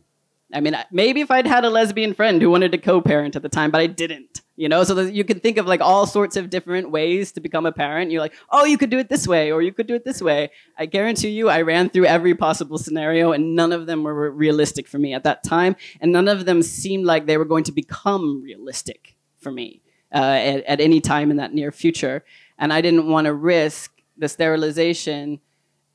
i 0.53 0.59
mean 0.59 0.75
maybe 0.91 1.21
if 1.21 1.31
i'd 1.31 1.47
had 1.47 1.65
a 1.65 1.69
lesbian 1.69 2.13
friend 2.13 2.41
who 2.41 2.49
wanted 2.49 2.71
to 2.71 2.77
co-parent 2.77 3.35
at 3.35 3.41
the 3.41 3.49
time 3.49 3.71
but 3.71 3.81
i 3.81 3.87
didn't 3.87 4.41
You 4.57 4.69
know, 4.69 4.83
so 4.85 4.97
you 5.01 5.25
can 5.25 5.41
think 5.41 5.57
of 5.57 5.65
like 5.65 5.81
all 5.81 6.05
sorts 6.05 6.37
of 6.37 6.49
different 6.49 6.89
ways 6.89 7.33
to 7.33 7.41
become 7.41 7.65
a 7.65 7.73
parent. 7.73 8.11
You're 8.11 8.21
like, 8.21 8.33
oh, 8.49 8.63
you 8.63 8.77
could 8.77 8.89
do 8.89 8.97
it 8.97 9.09
this 9.09 9.27
way, 9.27 9.51
or 9.51 9.61
you 9.61 9.73
could 9.73 9.85
do 9.85 9.95
it 9.95 10.05
this 10.05 10.21
way. 10.21 10.49
I 10.77 10.85
guarantee 10.85 11.29
you, 11.29 11.49
I 11.49 11.61
ran 11.61 11.89
through 11.89 12.05
every 12.05 12.35
possible 12.35 12.77
scenario, 12.77 13.33
and 13.33 13.53
none 13.53 13.73
of 13.73 13.85
them 13.85 14.03
were 14.03 14.31
realistic 14.31 14.87
for 14.87 14.97
me 14.97 15.13
at 15.13 15.25
that 15.25 15.43
time, 15.43 15.75
and 15.99 16.13
none 16.13 16.29
of 16.29 16.45
them 16.45 16.61
seemed 16.63 17.05
like 17.05 17.25
they 17.25 17.37
were 17.37 17.43
going 17.53 17.65
to 17.65 17.73
become 17.73 18.41
realistic 18.41 19.17
for 19.37 19.51
me 19.51 19.81
uh, 20.13 20.17
at, 20.17 20.63
at 20.65 20.81
any 20.81 21.01
time 21.01 21.31
in 21.31 21.37
that 21.37 21.53
near 21.53 21.71
future. 21.71 22.23
And 22.57 22.71
I 22.71 22.81
didn't 22.81 23.07
want 23.07 23.25
to 23.25 23.33
risk 23.33 23.91
the 24.17 24.29
sterilization 24.29 25.39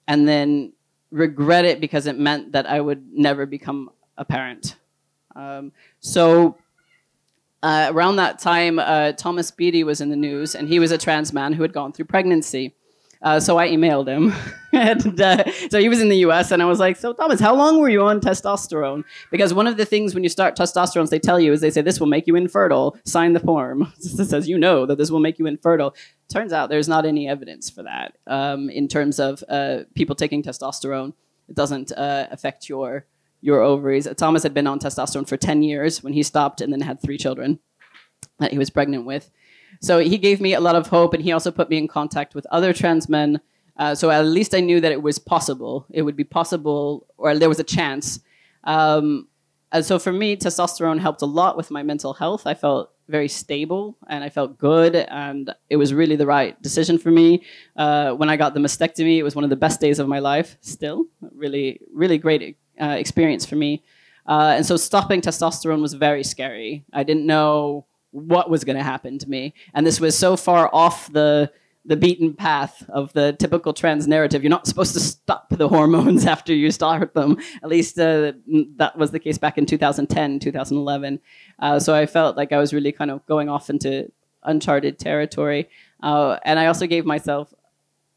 and 0.06 0.28
then 0.28 0.72
regret 1.10 1.64
it 1.64 1.80
because 1.80 2.06
it 2.06 2.18
meant 2.18 2.52
that 2.52 2.66
I 2.66 2.80
would 2.80 3.12
never 3.12 3.46
become 3.46 3.90
a 4.16 4.24
parent. 4.24 4.76
Um, 5.34 5.72
so 6.00 6.56
uh, 7.62 7.88
around 7.90 8.16
that 8.16 8.38
time, 8.38 8.78
uh, 8.78 9.12
Thomas 9.12 9.50
Beattie 9.50 9.84
was 9.84 10.00
in 10.00 10.08
the 10.08 10.16
news, 10.16 10.54
and 10.54 10.68
he 10.68 10.78
was 10.78 10.90
a 10.90 10.98
trans 10.98 11.32
man 11.32 11.52
who 11.52 11.62
had 11.62 11.72
gone 11.72 11.92
through 11.92 12.06
pregnancy. 12.06 12.74
Uh, 13.22 13.38
so 13.38 13.58
I 13.58 13.68
emailed 13.68 14.08
him. 14.08 14.32
and 14.72 15.20
uh, 15.20 15.44
so 15.68 15.78
he 15.78 15.88
was 15.88 16.00
in 16.00 16.08
the 16.08 16.18
US, 16.18 16.50
and 16.50 16.62
I 16.62 16.64
was 16.64 16.78
like, 16.78 16.96
So, 16.96 17.12
Thomas, 17.12 17.40
how 17.40 17.54
long 17.54 17.78
were 17.78 17.88
you 17.88 18.02
on 18.02 18.20
testosterone? 18.20 19.04
Because 19.30 19.52
one 19.52 19.66
of 19.66 19.76
the 19.76 19.84
things 19.84 20.14
when 20.14 20.22
you 20.22 20.28
start 20.28 20.56
testosterone, 20.56 21.08
they 21.10 21.18
tell 21.18 21.38
you 21.38 21.52
is 21.52 21.60
they 21.60 21.70
say, 21.70 21.82
This 21.82 22.00
will 22.00 22.06
make 22.06 22.26
you 22.26 22.36
infertile. 22.36 22.96
Sign 23.04 23.32
the 23.32 23.40
form. 23.40 23.92
it 23.98 24.28
says, 24.28 24.48
You 24.48 24.58
know 24.58 24.86
that 24.86 24.96
this 24.96 25.10
will 25.10 25.20
make 25.20 25.38
you 25.38 25.46
infertile. 25.46 25.94
Turns 26.28 26.52
out 26.52 26.70
there's 26.70 26.88
not 26.88 27.04
any 27.04 27.28
evidence 27.28 27.68
for 27.68 27.82
that 27.82 28.16
um, 28.26 28.70
in 28.70 28.88
terms 28.88 29.18
of 29.18 29.44
uh, 29.48 29.80
people 29.94 30.14
taking 30.14 30.42
testosterone. 30.42 31.12
It 31.48 31.56
doesn't 31.56 31.92
uh, 31.92 32.28
affect 32.30 32.68
your 32.68 33.06
your 33.42 33.60
ovaries. 33.60 34.06
Thomas 34.16 34.42
had 34.42 34.54
been 34.54 34.66
on 34.66 34.78
testosterone 34.78 35.26
for 35.26 35.38
10 35.38 35.62
years 35.62 36.02
when 36.02 36.12
he 36.12 36.22
stopped 36.22 36.60
and 36.60 36.70
then 36.70 36.82
had 36.82 37.00
three 37.00 37.16
children 37.16 37.58
that 38.38 38.52
he 38.52 38.58
was 38.58 38.68
pregnant 38.70 39.06
with. 39.06 39.30
So 39.80 39.98
he 39.98 40.18
gave 40.18 40.40
me 40.40 40.54
a 40.54 40.60
lot 40.60 40.74
of 40.74 40.88
hope, 40.88 41.14
and 41.14 41.22
he 41.22 41.32
also 41.32 41.50
put 41.50 41.70
me 41.70 41.78
in 41.78 41.88
contact 41.88 42.34
with 42.34 42.46
other 42.50 42.72
trans 42.72 43.08
men. 43.08 43.40
Uh, 43.76 43.94
so 43.94 44.10
at 44.10 44.24
least 44.26 44.54
I 44.54 44.60
knew 44.60 44.80
that 44.80 44.92
it 44.92 45.02
was 45.02 45.18
possible. 45.18 45.86
It 45.90 46.02
would 46.02 46.16
be 46.16 46.24
possible, 46.24 47.06
or 47.16 47.38
there 47.38 47.48
was 47.48 47.60
a 47.60 47.64
chance. 47.64 48.20
Um, 48.64 49.28
and 49.72 49.84
so 49.84 49.98
for 49.98 50.12
me, 50.12 50.36
testosterone 50.36 50.98
helped 50.98 51.22
a 51.22 51.26
lot 51.26 51.56
with 51.56 51.70
my 51.70 51.82
mental 51.82 52.12
health. 52.12 52.46
I 52.46 52.54
felt 52.54 52.90
very 53.08 53.28
stable 53.28 53.96
and 54.08 54.22
I 54.22 54.28
felt 54.28 54.58
good, 54.58 54.94
and 54.94 55.54
it 55.68 55.76
was 55.76 55.94
really 55.94 56.16
the 56.16 56.26
right 56.26 56.60
decision 56.62 56.98
for 56.98 57.10
me. 57.10 57.42
Uh, 57.76 58.12
when 58.12 58.28
I 58.28 58.36
got 58.36 58.54
the 58.54 58.60
mastectomy, 58.60 59.18
it 59.18 59.22
was 59.22 59.34
one 59.34 59.44
of 59.44 59.50
the 59.50 59.56
best 59.56 59.80
days 59.80 59.98
of 59.98 60.08
my 60.08 60.18
life. 60.18 60.56
Still, 60.60 61.06
really, 61.34 61.80
really 61.92 62.18
great 62.18 62.56
uh, 62.80 62.96
experience 62.98 63.46
for 63.46 63.56
me. 63.56 63.82
Uh, 64.26 64.54
and 64.56 64.66
so 64.66 64.76
stopping 64.76 65.20
testosterone 65.20 65.82
was 65.82 65.94
very 65.94 66.22
scary. 66.22 66.84
I 66.92 67.02
didn't 67.02 67.26
know 67.26 67.86
what 68.10 68.50
was 68.50 68.64
going 68.64 68.76
to 68.76 68.82
happen 68.82 69.18
to 69.18 69.28
me, 69.28 69.54
and 69.74 69.86
this 69.86 70.00
was 70.00 70.16
so 70.16 70.36
far 70.36 70.68
off 70.72 71.12
the 71.12 71.50
the 71.84 71.96
beaten 71.96 72.34
path 72.34 72.84
of 72.90 73.12
the 73.14 73.32
typical 73.38 73.72
trans 73.72 74.06
narrative. 74.06 74.42
You're 74.42 74.50
not 74.50 74.66
supposed 74.66 74.92
to 74.94 75.00
stop 75.00 75.48
the 75.50 75.68
hormones 75.68 76.26
after 76.34 76.54
you 76.54 76.70
start 76.70 77.14
them. 77.14 77.38
At 77.62 77.70
least 77.70 77.98
uh, 77.98 78.32
that 78.76 78.98
was 78.98 79.12
the 79.12 79.18
case 79.18 79.38
back 79.38 79.56
in 79.56 79.64
2010, 79.64 80.40
2011. 80.40 81.20
Uh, 81.58 81.78
so 81.78 81.94
I 81.94 82.06
felt 82.06 82.36
like 82.36 82.52
I 82.52 82.58
was 82.58 82.74
really 82.74 82.92
kind 82.92 83.10
of 83.10 83.24
going 83.26 83.48
off 83.48 83.70
into 83.70 84.12
uncharted 84.42 84.98
territory. 84.98 85.68
Uh, 86.02 86.38
and 86.44 86.58
I 86.58 86.66
also 86.66 86.86
gave 86.86 87.06
myself 87.06 87.52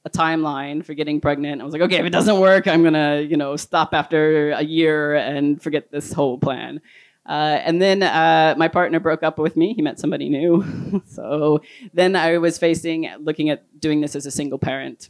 a 0.06 0.10
timeline 0.10 0.84
for 0.86 0.94
getting 0.94 1.22
pregnant. 1.22 1.62
I 1.62 1.64
was 1.64 1.72
like, 1.74 1.82
okay, 1.84 1.98
if 1.98 2.06
it 2.06 2.10
doesn't 2.10 2.40
work, 2.40 2.68
I'm 2.68 2.84
gonna, 2.84 3.22
you 3.22 3.38
know, 3.38 3.56
stop 3.56 3.94
after 3.94 4.52
a 4.52 4.62
year 4.62 5.16
and 5.16 5.62
forget 5.62 5.92
this 5.92 6.12
whole 6.12 6.38
plan. 6.38 6.82
Uh, 7.26 7.60
and 7.64 7.82
then 7.82 8.04
uh, 8.04 8.54
my 8.58 8.68
partner 8.68 9.00
broke 9.00 9.24
up 9.24 9.40
with 9.40 9.56
me. 9.56 9.74
He 9.74 9.82
met 9.82 10.00
somebody 10.00 10.30
new. 10.30 11.02
so 11.06 11.62
then 11.94 12.16
I 12.16 12.38
was 12.38 12.58
facing 12.58 13.10
looking 13.20 13.50
at 13.50 13.80
doing 13.80 14.02
this 14.02 14.16
as 14.16 14.26
a 14.26 14.32
single 14.32 14.60
parent. 14.60 15.10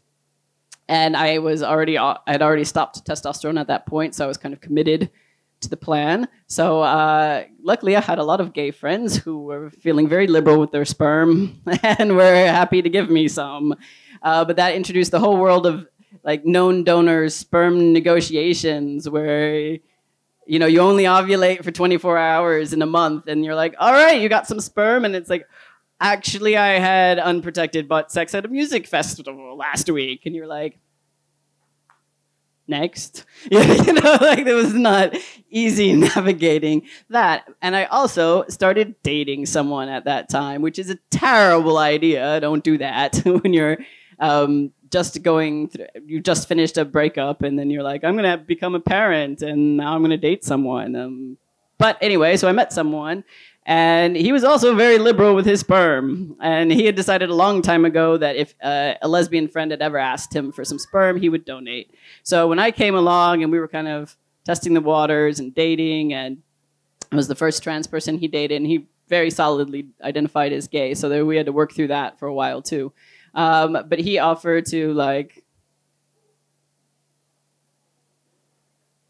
And 0.87 1.15
I 1.15 1.39
was 1.39 1.63
already, 1.63 1.97
I 1.97 2.17
had 2.27 2.41
already 2.41 2.65
stopped 2.65 3.05
testosterone 3.05 3.59
at 3.59 3.67
that 3.67 3.85
point, 3.85 4.15
so 4.15 4.25
I 4.25 4.27
was 4.27 4.37
kind 4.37 4.53
of 4.53 4.61
committed 4.61 5.09
to 5.61 5.69
the 5.69 5.77
plan. 5.77 6.27
So 6.47 6.81
uh, 6.81 7.45
luckily, 7.61 7.95
I 7.95 8.01
had 8.01 8.19
a 8.19 8.23
lot 8.23 8.41
of 8.41 8.53
gay 8.53 8.71
friends 8.71 9.15
who 9.15 9.43
were 9.43 9.69
feeling 9.71 10.07
very 10.07 10.27
liberal 10.27 10.59
with 10.59 10.71
their 10.71 10.85
sperm 10.85 11.61
and 11.83 12.15
were 12.15 12.35
happy 12.47 12.81
to 12.81 12.89
give 12.89 13.09
me 13.09 13.27
some. 13.27 13.75
Uh, 14.21 14.45
but 14.45 14.57
that 14.57 14.75
introduced 14.75 15.11
the 15.11 15.19
whole 15.19 15.37
world 15.37 15.65
of 15.65 15.87
like 16.23 16.45
known 16.45 16.83
donors 16.83 17.35
sperm 17.35 17.91
negotiations 17.91 19.09
where 19.09 19.79
you 20.45 20.59
know 20.59 20.65
you 20.65 20.79
only 20.79 21.03
ovulate 21.03 21.63
for 21.63 21.71
24 21.71 22.17
hours 22.17 22.73
in 22.73 22.81
a 22.81 22.85
month 22.85 23.27
and 23.27 23.43
you're 23.45 23.55
like 23.55 23.75
all 23.79 23.91
right 23.91 24.21
you 24.21 24.29
got 24.29 24.47
some 24.47 24.59
sperm 24.59 25.05
and 25.05 25.15
it's 25.15 25.29
like 25.29 25.47
actually 25.99 26.57
i 26.57 26.79
had 26.79 27.19
unprotected 27.19 27.87
butt 27.87 28.11
sex 28.11 28.33
at 28.35 28.45
a 28.45 28.47
music 28.47 28.87
festival 28.87 29.55
last 29.57 29.89
week 29.89 30.25
and 30.25 30.35
you're 30.35 30.47
like 30.47 30.79
next? 32.67 33.25
You 33.51 33.93
know 33.93 34.17
like 34.21 34.45
it 34.47 34.53
was 34.53 34.73
not 34.73 35.15
easy 35.49 35.93
navigating 36.15 36.83
that. 37.09 37.47
And 37.61 37.75
i 37.75 37.85
also 37.85 38.45
started 38.47 38.95
dating 39.03 39.45
someone 39.45 39.89
at 39.89 40.05
that 40.05 40.29
time 40.29 40.61
which 40.61 40.79
is 40.79 40.89
a 40.89 40.97
terrible 41.11 41.77
idea. 41.77 42.39
Don't 42.39 42.63
do 42.63 42.77
that 42.77 43.17
when 43.25 43.53
you're 43.53 43.77
um, 44.19 44.71
just 44.93 45.23
going 45.23 45.67
through, 45.69 45.87
you 46.05 46.21
just 46.21 46.47
finished 46.47 46.77
a 46.77 46.85
breakup 46.85 47.41
and 47.41 47.57
then 47.57 47.71
you're 47.71 47.81
like 47.81 48.03
i'm 48.03 48.15
to 48.15 48.37
become 48.37 48.75
a 48.75 48.79
parent 48.79 49.41
and 49.41 49.75
now 49.77 49.95
i'm 49.95 50.07
to 50.07 50.17
date 50.17 50.43
someone 50.45 50.95
um, 50.95 51.35
but 51.79 51.97
anyway 51.99 52.37
so 52.37 52.47
i 52.47 52.51
met 52.51 52.71
someone 52.71 53.23
and 53.65 54.15
he 54.15 54.31
was 54.31 54.43
also 54.43 54.75
very 54.75 54.99
liberal 54.99 55.33
with 55.33 55.47
his 55.47 55.61
sperm 55.61 56.35
and 56.41 56.71
he 56.71 56.85
had 56.85 56.95
decided 56.95 57.31
a 57.31 57.33
long 57.33 57.63
time 57.63 57.85
ago 57.85 58.17
that 58.17 58.35
if 58.35 58.53
uh, 58.61 58.93
a 59.01 59.07
lesbian 59.07 59.47
friend 59.47 59.71
had 59.71 59.81
ever 59.81 59.97
asked 59.97 60.33
him 60.35 60.51
for 60.51 60.63
some 60.63 60.77
sperm 60.77 61.19
he 61.19 61.27
would 61.27 61.43
donate. 61.43 61.89
So 62.21 62.47
when 62.47 62.59
i 62.59 62.69
came 62.69 62.93
along 62.93 63.41
and 63.41 63.51
we 63.51 63.59
were 63.59 63.67
kind 63.67 63.87
of 63.87 64.15
testing 64.45 64.75
the 64.75 64.81
waters 64.81 65.39
and 65.39 65.55
dating 65.55 66.13
and 66.13 66.37
I 67.11 67.15
was 67.15 67.27
the 67.27 67.35
first 67.35 67.63
trans 67.63 67.87
person 67.87 68.17
he 68.17 68.27
dated 68.27 68.57
and 68.57 68.67
he 68.67 68.87
very 69.07 69.29
solidly 69.29 69.87
identified 70.01 70.51
as 70.51 70.67
gay. 70.67 70.93
So 70.95 71.07
there, 71.07 71.25
we 71.25 71.37
had 71.37 71.45
to 71.45 71.51
work 71.51 71.73
through 71.73 71.89
that 71.89 72.17
for 72.19 72.27
a 72.27 72.33
while 72.33 72.61
too 72.61 72.91
um, 73.33 73.77
but 73.87 73.99
he 73.99 74.19
offered 74.19 74.65
to 74.67 74.93
like 74.93 75.43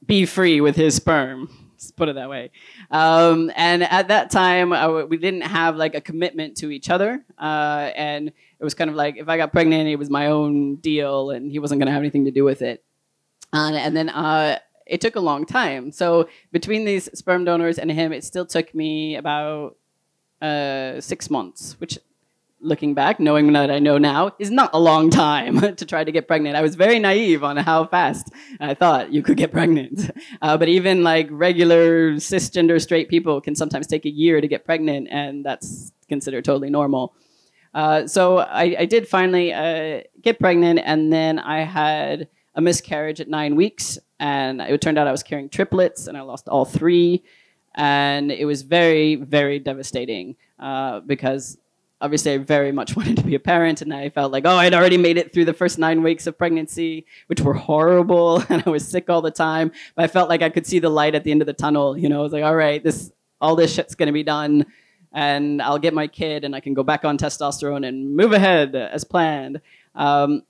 be 0.06 0.26
free 0.26 0.62
with 0.62 0.76
his 0.76 0.96
sperm. 0.96 1.50
Let's 1.72 1.92
put 1.92 2.08
it 2.08 2.16
that 2.16 2.30
way. 2.30 2.52
Um, 2.92 3.52
and 3.56 3.84
at 3.84 4.08
that 4.08 4.32
time, 4.32 4.70
we 5.10 5.18
didn't 5.18 5.42
have 5.42 5.76
like 5.76 5.96
a 5.96 6.02
commitment 6.02 6.58
to 6.58 6.72
each 6.72 6.90
other, 6.90 7.24
uh, 7.38 7.92
and 7.96 8.30
it 8.30 8.64
was 8.64 8.74
kind 8.74 8.90
of 8.90 8.96
like 8.96 9.18
if 9.18 9.28
I 9.28 9.38
got 9.38 9.52
pregnant, 9.52 9.90
it 9.90 9.98
was 9.98 10.10
my 10.10 10.28
own 10.28 10.78
deal, 10.78 11.32
and 11.32 11.52
he 11.52 11.60
wasn't 11.60 11.80
going 11.80 11.88
to 11.88 11.94
have 11.94 12.02
anything 12.02 12.26
to 12.26 12.32
do 12.32 12.44
with 12.44 12.62
it. 12.62 12.84
And 13.52 13.96
then 13.96 14.10
uh, 14.10 14.58
it 14.88 15.00
took 15.02 15.16
a 15.16 15.20
long 15.20 15.46
time. 15.46 15.92
So 15.92 16.28
between 16.52 16.86
these 16.86 17.10
sperm 17.14 17.46
donors 17.46 17.78
and 17.78 17.92
him, 17.92 18.12
it 18.12 18.24
still 18.24 18.46
took 18.46 18.74
me 18.74 19.16
about 19.16 19.78
uh, 20.42 21.00
six 21.02 21.30
months, 21.30 21.80
which 21.80 22.00
looking 22.64 22.94
back, 22.94 23.20
knowing 23.20 23.52
that 23.54 23.70
I 23.70 23.80
know 23.80 23.98
now, 23.98 24.32
is 24.40 24.50
not 24.50 24.72
a 24.74 24.80
long 24.80 25.10
time 25.10 25.60
to 25.76 25.86
try 25.86 26.04
to 26.04 26.12
get 26.12 26.28
pregnant. 26.28 26.56
I 26.56 26.62
was 26.62 26.76
very 26.76 26.98
naive 26.98 27.44
on 27.44 27.58
how 27.58 27.86
fast 27.86 28.32
I 28.60 28.74
thought 28.74 29.12
you 29.12 29.22
could 29.22 29.38
get 29.38 29.52
pregnant. 29.60 30.10
Uh, 30.42 30.58
but 30.58 30.70
even 30.70 31.04
like 31.04 31.28
regular 31.30 32.14
cisgender 32.14 32.82
straight 32.82 33.10
people 33.10 33.42
can 33.42 33.56
sometimes 33.56 33.88
take 33.88 34.06
a 34.06 34.10
year 34.10 34.42
to 34.42 34.48
get 34.48 34.66
pregnant, 34.66 35.08
and 35.12 35.46
that's 35.46 35.92
considered 36.08 36.46
totally 36.46 36.70
normal. 36.70 37.14
Uh, 37.74 38.08
so 38.08 38.38
I, 38.38 38.76
I, 38.80 38.86
did 38.86 39.08
finally 39.08 39.52
uh, 39.52 40.02
get 40.22 40.40
pregnant, 40.40 40.80
and 40.84 41.12
then 41.12 41.40
I 41.40 41.62
had 41.62 42.28
a 42.54 42.62
miscarriage 42.62 43.20
at 43.20 43.28
nine 43.28 43.56
weeks, 43.56 43.98
and 44.20 44.62
it 44.62 44.80
turned 44.80 45.00
out 45.00 45.08
I 45.08 45.12
was 45.12 45.24
carrying 45.24 45.50
triplets, 45.50 46.06
and 46.06 46.16
I 46.16 46.22
lost 46.22 46.48
all 46.48 46.66
three, 46.66 47.24
and 47.74 48.32
it 48.32 48.46
was 48.46 48.62
very, 48.62 49.16
very 49.16 49.58
devastating 49.58 50.36
uh, 50.60 51.00
because 51.00 51.58
obviously 52.04 52.34
I 52.34 52.38
very 52.38 52.72
much 52.72 52.96
wanted 52.98 53.18
to 53.18 53.24
be 53.24 53.34
a 53.34 53.40
parent, 53.40 53.82
and 53.82 53.94
I 53.94 54.10
felt 54.10 54.32
like, 54.32 54.46
oh, 54.46 54.58
I'd 54.58 54.74
already 54.74 54.98
made 54.98 55.18
it 55.18 55.34
through 55.34 55.46
the 55.46 55.54
first 55.54 55.80
nine 55.80 56.04
weeks 56.04 56.28
of 56.28 56.38
pregnancy, 56.38 57.06
which 57.28 57.42
were 57.42 57.54
horrible, 57.54 58.44
and 58.50 58.62
I 58.66 58.70
was 58.70 58.88
sick 58.88 59.10
all 59.10 59.22
the 59.22 59.32
time. 59.32 59.72
But 59.96 60.04
I 60.04 60.08
felt 60.08 60.30
like 60.30 60.44
I 60.44 60.50
could 60.50 60.68
see 60.68 60.78
the 60.80 60.90
light 60.90 61.16
at 61.16 61.24
the 61.24 61.32
end 61.32 61.42
of 61.42 61.48
the 61.48 61.54
tunnel. 61.54 61.98
You 61.98 62.10
know, 62.10 62.20
I 62.20 62.24
was 62.24 62.34
like, 62.34 62.44
all 62.44 62.56
right, 62.56 62.84
this 62.84 63.12
all 63.42 63.56
this 63.56 63.74
shit's 63.74 63.96
gonna 63.96 64.12
be 64.12 64.24
done, 64.24 64.66
and 65.14 65.62
I'll 65.62 65.80
get 65.80 65.94
my 65.94 66.08
kid, 66.08 66.44
and 66.44 66.56
I 66.56 66.60
can 66.60 66.74
go 66.74 66.84
back 66.84 67.06
on 67.06 67.18
testosterone 67.18 67.88
and 67.88 68.16
move 68.16 68.34
ahead 68.34 68.76
as 68.76 69.04
planned. 69.04 69.62
Um, 69.96 70.44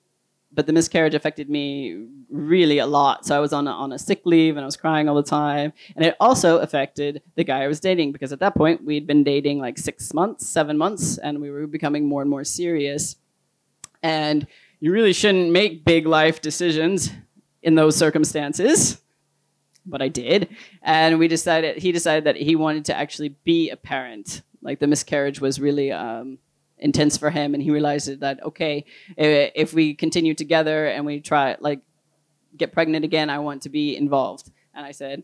but 0.54 0.68
the 0.68 0.74
miscarriage 0.74 1.16
affected 1.16 1.50
me 1.50 2.06
really 2.30 2.78
a 2.78 2.86
lot. 2.86 3.26
So 3.26 3.36
I 3.36 3.40
was 3.40 3.54
on 3.54 3.68
a, 3.68 3.72
on 3.72 3.92
a 3.92 4.00
sick 4.00 4.22
leave 4.26 4.56
and 4.56 4.64
I 4.64 4.66
was 4.66 4.78
crying 4.78 5.10
all 5.10 5.16
the 5.16 5.24
time. 5.24 5.74
And 5.96 6.06
it 6.06 6.16
also 6.20 6.60
affected 6.60 7.22
the 7.36 7.44
guy 7.44 7.64
I 7.64 7.68
was 7.68 7.80
dating 7.80 8.12
because 8.12 8.32
at 8.32 8.40
that 8.40 8.56
point 8.56 8.84
we'd 8.84 9.08
been 9.08 9.24
dating 9.24 9.60
like 9.60 9.78
six 9.78 10.14
months, 10.14 10.48
seven 10.48 10.78
months, 10.78 11.18
and 11.18 11.42
we 11.42 11.50
were 11.50 11.68
becoming 11.68 12.08
more 12.08 12.22
and 12.22 12.30
more 12.30 12.44
serious. 12.44 13.16
And 14.02 14.46
you 14.80 14.92
really 14.92 15.14
shouldn't 15.14 15.52
make 15.52 15.86
big 15.86 16.06
life 16.06 16.42
decisions 16.42 17.12
in 17.62 17.76
those 17.76 17.96
circumstances. 17.96 19.02
But 19.86 20.02
I 20.02 20.08
did. 20.08 20.50
And 20.82 21.20
we 21.20 21.28
decided, 21.28 21.78
he 21.78 21.92
decided 21.92 22.26
that 22.26 22.36
he 22.36 22.56
wanted 22.56 22.86
to 22.86 22.98
actually 22.98 23.30
be 23.44 23.70
a 23.70 23.76
parent 23.76 24.42
Like 24.64 24.80
the 24.80 24.88
miscarriage 24.88 25.42
was 25.42 25.60
really 25.60 25.92
um, 25.92 26.40
intense 26.78 27.18
for 27.18 27.30
him, 27.30 27.54
and 27.54 27.64
he 27.64 27.72
realized 27.72 28.20
that 28.20 28.44
okay, 28.44 28.86
if 29.18 29.74
we 29.74 29.94
continue 29.94 30.34
together 30.34 30.88
and 30.88 31.06
we 31.06 31.20
try 31.20 31.56
like 31.60 31.82
get 32.56 32.72
pregnant 32.72 33.06
again, 33.06 33.30
I 33.30 33.40
want 33.40 33.64
to 33.64 33.70
be 33.70 33.96
involved. 33.96 34.52
And 34.74 34.86
I 34.86 34.92
said, 34.92 35.24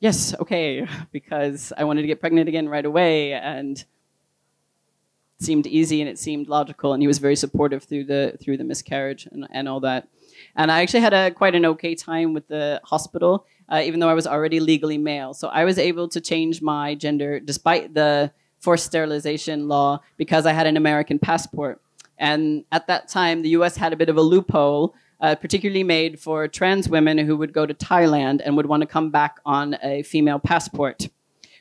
yes, 0.00 0.34
okay, 0.38 0.86
because 1.12 1.72
I 1.76 1.84
wanted 1.84 2.02
to 2.02 2.08
get 2.08 2.20
pregnant 2.20 2.48
again 2.48 2.68
right 2.68 2.84
away, 2.84 3.32
and 3.32 3.78
it 3.78 5.44
seemed 5.44 5.66
easy 5.66 6.00
and 6.00 6.08
it 6.08 6.18
seemed 6.18 6.48
logical, 6.48 6.92
and 6.92 7.02
he 7.02 7.06
was 7.06 7.18
very 7.18 7.36
supportive 7.36 7.84
through 7.84 8.04
the 8.04 8.36
through 8.40 8.58
the 8.58 8.64
miscarriage 8.64 9.26
and, 9.30 9.46
and 9.50 9.68
all 9.68 9.80
that. 9.80 10.08
And 10.56 10.70
I 10.70 10.82
actually 10.82 11.00
had 11.00 11.14
a 11.14 11.30
quite 11.30 11.54
an 11.54 11.64
okay 11.66 11.94
time 11.94 12.34
with 12.34 12.48
the 12.48 12.80
hospital, 12.84 13.46
uh, 13.68 13.82
even 13.84 14.00
though 14.00 14.08
I 14.08 14.14
was 14.14 14.26
already 14.26 14.60
legally 14.60 14.98
male. 14.98 15.34
So 15.34 15.48
I 15.48 15.64
was 15.64 15.78
able 15.78 16.08
to 16.08 16.20
change 16.20 16.60
my 16.60 16.94
gender 16.94 17.40
despite 17.40 17.94
the 17.94 18.32
forced 18.64 18.86
sterilization 18.86 19.68
law 19.68 20.00
because 20.16 20.46
I 20.46 20.52
had 20.52 20.66
an 20.66 20.76
American 20.76 21.18
passport. 21.18 21.80
And 22.18 22.64
at 22.72 22.86
that 22.86 23.08
time, 23.08 23.42
the 23.42 23.50
U.S. 23.50 23.76
had 23.76 23.92
a 23.92 23.96
bit 23.96 24.08
of 24.08 24.16
a 24.16 24.22
loophole 24.22 24.94
uh, 25.20 25.34
particularly 25.34 25.84
made 25.84 26.20
for 26.20 26.48
trans 26.48 26.88
women 26.88 27.18
who 27.18 27.36
would 27.36 27.52
go 27.52 27.64
to 27.66 27.74
Thailand 27.74 28.42
and 28.44 28.56
would 28.56 28.66
want 28.66 28.82
to 28.82 28.86
come 28.86 29.10
back 29.10 29.38
on 29.46 29.76
a 29.82 30.02
female 30.02 30.38
passport. 30.38 31.08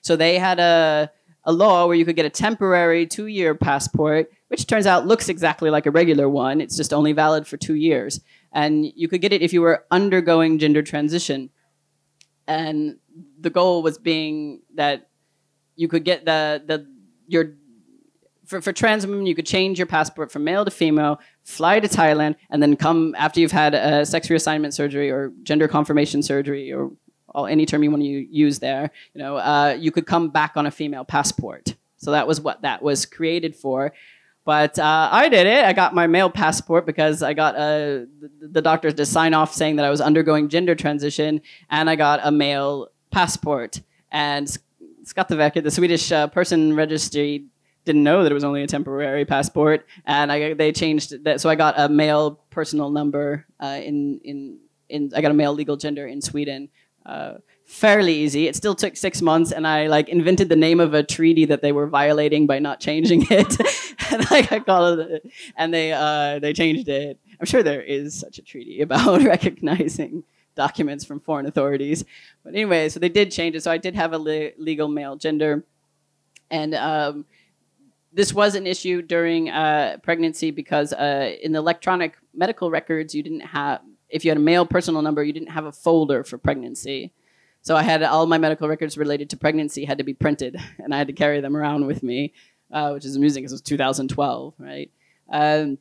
So 0.02 0.16
they 0.16 0.38
had 0.38 0.60
a, 0.60 1.12
a 1.46 1.54
law 1.54 1.88
where 1.88 1.96
you 1.96 2.04
could 2.04 2.16
get 2.16 2.26
a 2.26 2.30
temporary 2.30 3.06
two 3.06 3.28
year 3.28 3.56
passport, 3.56 4.32
which 4.50 4.68
turns 4.68 4.86
out 4.86 5.08
looks 5.08 5.30
exactly 5.30 5.70
like 5.70 5.86
a 5.86 5.92
regular 5.92 6.28
one. 6.28 6.62
It's 6.62 6.76
just 6.76 6.94
only 6.94 7.14
valid 7.14 7.48
for 7.48 7.58
two 7.58 7.76
years. 7.76 8.20
And 8.52 8.86
you 8.96 9.08
could 9.08 9.22
get 9.22 9.34
it 9.34 9.42
if 9.42 9.54
you 9.54 9.62
were 9.62 9.86
undergoing 9.92 10.60
gender 10.60 10.84
transition. 10.84 11.50
And 12.48 12.98
the 13.40 13.50
goal 13.50 13.82
was 13.82 13.98
being 13.98 14.62
that 14.76 15.08
you 15.76 15.88
could 15.88 16.04
get 16.04 16.26
the, 16.26 16.62
the 16.66 16.86
your 17.28 17.54
for, 18.46 18.62
for 18.62 18.74
trans 18.74 19.08
women, 19.08 19.26
you 19.26 19.36
could 19.36 19.46
change 19.46 19.80
your 19.80 19.88
passport 19.88 20.32
from 20.32 20.44
male 20.44 20.66
to 20.66 20.72
female, 20.72 21.20
fly 21.44 21.80
to 21.80 21.88
Thailand, 21.88 22.36
and 22.50 22.62
then 22.62 22.76
come 22.76 23.16
after 23.18 23.40
you've 23.40 23.52
had 23.52 23.74
a 23.74 24.06
sex 24.06 24.28
reassignment 24.28 24.74
surgery 24.74 25.10
or 25.10 25.32
gender 25.44 25.68
confirmation 25.68 26.22
surgery 26.22 26.72
or 26.72 26.92
all, 27.30 27.48
any 27.48 27.66
term 27.66 27.84
you 27.84 27.90
want 27.90 28.04
to 28.04 28.08
use 28.08 28.60
there. 28.60 28.92
You 29.14 29.22
know, 29.22 29.38
uh, 29.38 29.78
you 29.80 29.92
could 29.92 30.06
come 30.06 30.30
back 30.30 30.54
on 30.56 30.66
a 30.66 30.72
female 30.72 31.06
passport. 31.06 31.76
So 31.98 32.12
that 32.12 32.28
was 32.28 32.42
what 32.42 32.62
that 32.62 32.84
was 32.84 33.06
created 33.06 33.56
for. 33.56 33.94
But 34.46 34.78
uh, 34.78 35.10
I 35.12 35.30
did 35.30 35.48
it. 35.48 35.64
I 35.64 35.72
got 35.72 35.96
my 35.96 36.06
male 36.06 36.30
passport 36.30 36.86
because 36.86 37.24
I 37.24 37.34
got 37.34 37.56
a, 37.56 38.08
the, 38.20 38.48
the 38.50 38.62
doctors 38.62 38.94
to 38.96 39.06
sign 39.06 39.34
off 39.34 39.54
saying 39.54 39.78
that 39.78 39.86
I 39.86 39.90
was 39.90 40.02
undergoing 40.02 40.50
gender 40.50 40.76
transition, 40.76 41.42
and 41.70 41.90
I 41.90 41.96
got 41.96 42.20
a 42.24 42.32
male 42.32 42.90
passport. 43.10 43.82
And 44.12 44.56
Skatteverket, 45.06 45.64
the 45.64 45.72
Swedish 45.72 46.12
uh, 46.12 46.28
person 46.28 46.76
registry 46.76 47.46
didn't 47.86 48.04
know 48.04 48.24
that 48.24 48.32
it 48.32 48.36
was 48.36 48.44
only 48.44 48.64
a 48.64 48.68
temporary 48.68 49.26
passport, 49.26 49.86
and 50.06 50.32
I 50.32 50.54
they 50.54 50.72
changed 50.72 51.24
that. 51.26 51.42
So 51.42 51.50
I 51.50 51.56
got 51.56 51.76
a 51.78 51.90
male 51.90 52.40
personal 52.50 52.90
number 52.90 53.46
uh, 53.60 53.80
in 53.84 54.20
in 54.24 54.60
in. 54.90 55.12
I 55.16 55.22
got 55.22 55.32
a 55.32 55.34
male 55.34 55.54
legal 55.54 55.76
gender 55.76 56.08
in 56.08 56.22
Sweden. 56.22 56.70
Uh, 57.06 57.34
fairly 57.66 58.14
easy. 58.14 58.48
It 58.48 58.56
still 58.56 58.76
took 58.76 58.96
six 58.96 59.22
months, 59.22 59.52
and 59.52 59.68
I 59.68 59.88
like 59.88 60.08
invented 60.08 60.48
the 60.48 60.56
name 60.56 60.80
of 60.80 60.94
a 60.94 61.04
treaty 61.04 61.46
that 61.46 61.62
they 61.62 61.72
were 61.72 61.88
violating 61.88 62.48
by 62.48 62.60
not 62.60 62.80
changing 62.80 63.26
it, 63.30 63.60
and 64.12 64.32
like, 64.32 64.52
I 64.52 64.60
called 64.60 65.00
it, 65.00 65.30
and 65.58 65.74
they 65.74 65.92
uh, 65.92 66.40
they 66.40 66.54
changed 66.54 66.88
it. 66.88 67.20
I'm 67.40 67.46
sure 67.46 67.64
there 67.64 67.82
is 67.82 68.18
such 68.18 68.38
a 68.38 68.42
treaty 68.42 68.82
about 68.82 69.22
recognizing 69.36 70.24
documents 70.56 71.04
from 71.06 71.20
foreign 71.20 71.46
authorities, 71.46 72.04
but 72.44 72.54
anyway, 72.54 72.90
so 72.90 73.00
they 73.00 73.10
did 73.10 73.32
change 73.32 73.56
it. 73.56 73.64
So 73.64 73.72
I 73.72 73.78
did 73.78 73.96
have 73.96 74.14
a 74.14 74.18
le- 74.18 74.52
legal 74.58 74.88
male 74.88 75.16
gender, 75.16 75.64
and 76.50 76.76
um, 76.76 77.26
this 78.14 78.34
was 78.34 78.56
an 78.56 78.68
issue 78.68 79.02
during 79.02 79.50
uh, 79.50 79.98
pregnancy 80.04 80.52
because 80.52 80.94
uh, 80.94 81.36
in 81.42 81.52
the 81.52 81.60
electronic 81.60 82.16
medical 82.34 82.70
records, 82.70 83.16
you 83.16 83.24
didn't 83.24 83.42
have, 83.42 83.82
if 84.10 84.24
you 84.24 84.30
had 84.30 84.38
a 84.38 84.42
male 84.42 84.66
personal 84.66 85.02
number, 85.02 85.24
you 85.24 85.34
didn't 85.34 85.50
have 85.50 85.66
a 85.66 85.72
folder 85.72 86.24
for 86.24 86.38
pregnancy. 86.38 87.12
So 87.64 87.76
I 87.76 87.82
had 87.82 88.04
all 88.04 88.26
my 88.28 88.38
medical 88.38 88.68
records 88.68 88.98
related 88.98 89.30
to 89.32 89.38
pregnancy 89.38 89.86
had 89.86 89.98
to 89.98 90.04
be 90.04 90.14
printed, 90.14 90.58
and 90.78 90.94
I 90.94 90.98
had 90.98 91.08
to 91.08 91.14
carry 91.14 91.42
them 91.42 91.58
around 91.58 91.88
with 91.88 92.04
me, 92.04 92.34
uh, 92.72 92.92
which 92.92 93.06
is 93.06 93.16
amusing 93.16 93.42
because 93.42 93.54
it 93.54 93.56
was 93.56 93.62
2012, 93.62 94.54
right? 94.60 94.92
Um, 95.30 95.80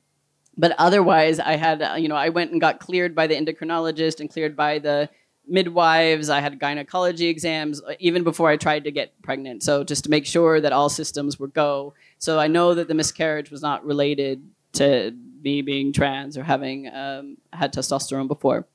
but 0.56 0.74
otherwise, 0.78 1.38
I 1.38 1.56
had, 1.56 1.82
uh, 1.82 1.94
you 1.94 2.08
know, 2.08 2.16
I 2.16 2.28
went 2.28 2.52
and 2.52 2.60
got 2.60 2.80
cleared 2.80 3.14
by 3.14 3.26
the 3.26 3.34
endocrinologist 3.34 4.20
and 4.20 4.30
cleared 4.30 4.56
by 4.56 4.78
the 4.78 5.08
midwives. 5.46 6.28
I 6.30 6.40
had 6.40 6.58
gynecology 6.58 7.28
exams 7.28 7.82
uh, 7.82 7.94
even 7.98 8.22
before 8.22 8.48
I 8.48 8.56
tried 8.56 8.84
to 8.84 8.90
get 8.90 9.20
pregnant. 9.22 9.62
So 9.62 9.82
just 9.82 10.04
to 10.04 10.10
make 10.10 10.26
sure 10.26 10.60
that 10.60 10.72
all 10.72 10.88
systems 10.88 11.38
were 11.38 11.48
go. 11.48 11.94
So 12.18 12.38
I 12.38 12.48
know 12.48 12.74
that 12.74 12.88
the 12.88 12.94
miscarriage 12.94 13.50
was 13.50 13.62
not 13.62 13.84
related 13.84 14.46
to 14.74 15.14
me 15.42 15.62
being 15.62 15.92
trans 15.92 16.36
or 16.36 16.44
having 16.44 16.88
um, 16.92 17.36
had 17.52 17.72
testosterone 17.72 18.28
before. 18.28 18.66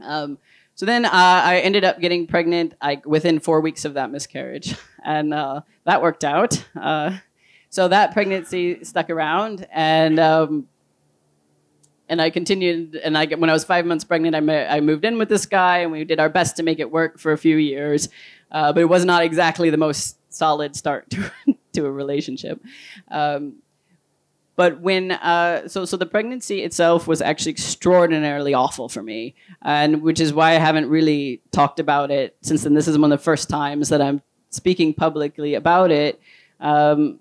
Um, 0.00 0.38
so 0.74 0.86
then 0.86 1.04
uh, 1.04 1.10
I 1.12 1.60
ended 1.60 1.84
up 1.84 2.00
getting 2.00 2.26
pregnant 2.26 2.74
within 3.04 3.38
four 3.38 3.60
weeks 3.60 3.84
of 3.84 3.94
that 3.94 4.10
miscarriage, 4.10 4.74
and 5.04 5.32
uh, 5.32 5.60
that 5.84 6.02
worked 6.02 6.24
out. 6.24 6.64
Uh, 6.74 7.18
so 7.70 7.88
that 7.88 8.12
pregnancy 8.12 8.82
stuck 8.82 9.10
around, 9.10 9.66
and 9.70 10.18
um, 10.18 10.68
and 12.08 12.20
I 12.20 12.30
continued. 12.30 12.96
And 12.96 13.16
I 13.16 13.26
when 13.26 13.50
I 13.50 13.52
was 13.52 13.64
five 13.64 13.86
months 13.86 14.04
pregnant, 14.04 14.34
I, 14.34 14.66
I 14.66 14.80
moved 14.80 15.04
in 15.04 15.18
with 15.18 15.28
this 15.28 15.46
guy, 15.46 15.78
and 15.78 15.92
we 15.92 16.04
did 16.04 16.20
our 16.20 16.28
best 16.28 16.56
to 16.56 16.62
make 16.62 16.78
it 16.78 16.90
work 16.90 17.18
for 17.18 17.32
a 17.32 17.38
few 17.38 17.56
years. 17.56 18.08
Uh, 18.50 18.72
but 18.72 18.80
it 18.80 18.88
was 18.88 19.04
not 19.04 19.22
exactly 19.22 19.70
the 19.70 19.76
most 19.76 20.16
solid 20.32 20.76
start 20.76 21.10
to, 21.10 21.30
to 21.72 21.86
a 21.86 21.90
relationship. 21.90 22.62
Um, 23.10 23.56
but 24.56 24.80
when 24.80 25.10
uh, 25.10 25.66
so 25.66 25.84
so 25.84 25.96
the 25.96 26.06
pregnancy 26.06 26.62
itself 26.62 27.08
was 27.08 27.20
actually 27.20 27.52
extraordinarily 27.52 28.54
awful 28.54 28.88
for 28.88 29.02
me, 29.02 29.34
and 29.62 30.02
which 30.02 30.20
is 30.20 30.32
why 30.32 30.50
I 30.50 30.58
haven't 30.58 30.88
really 30.88 31.40
talked 31.50 31.80
about 31.80 32.10
it 32.10 32.36
since 32.42 32.62
then. 32.62 32.74
This 32.74 32.86
is 32.86 32.96
one 32.96 33.12
of 33.12 33.18
the 33.18 33.24
first 33.24 33.48
times 33.48 33.88
that 33.88 34.00
I'm 34.00 34.22
speaking 34.50 34.94
publicly 34.94 35.54
about 35.54 35.90
it. 35.90 36.20
Um, 36.60 37.18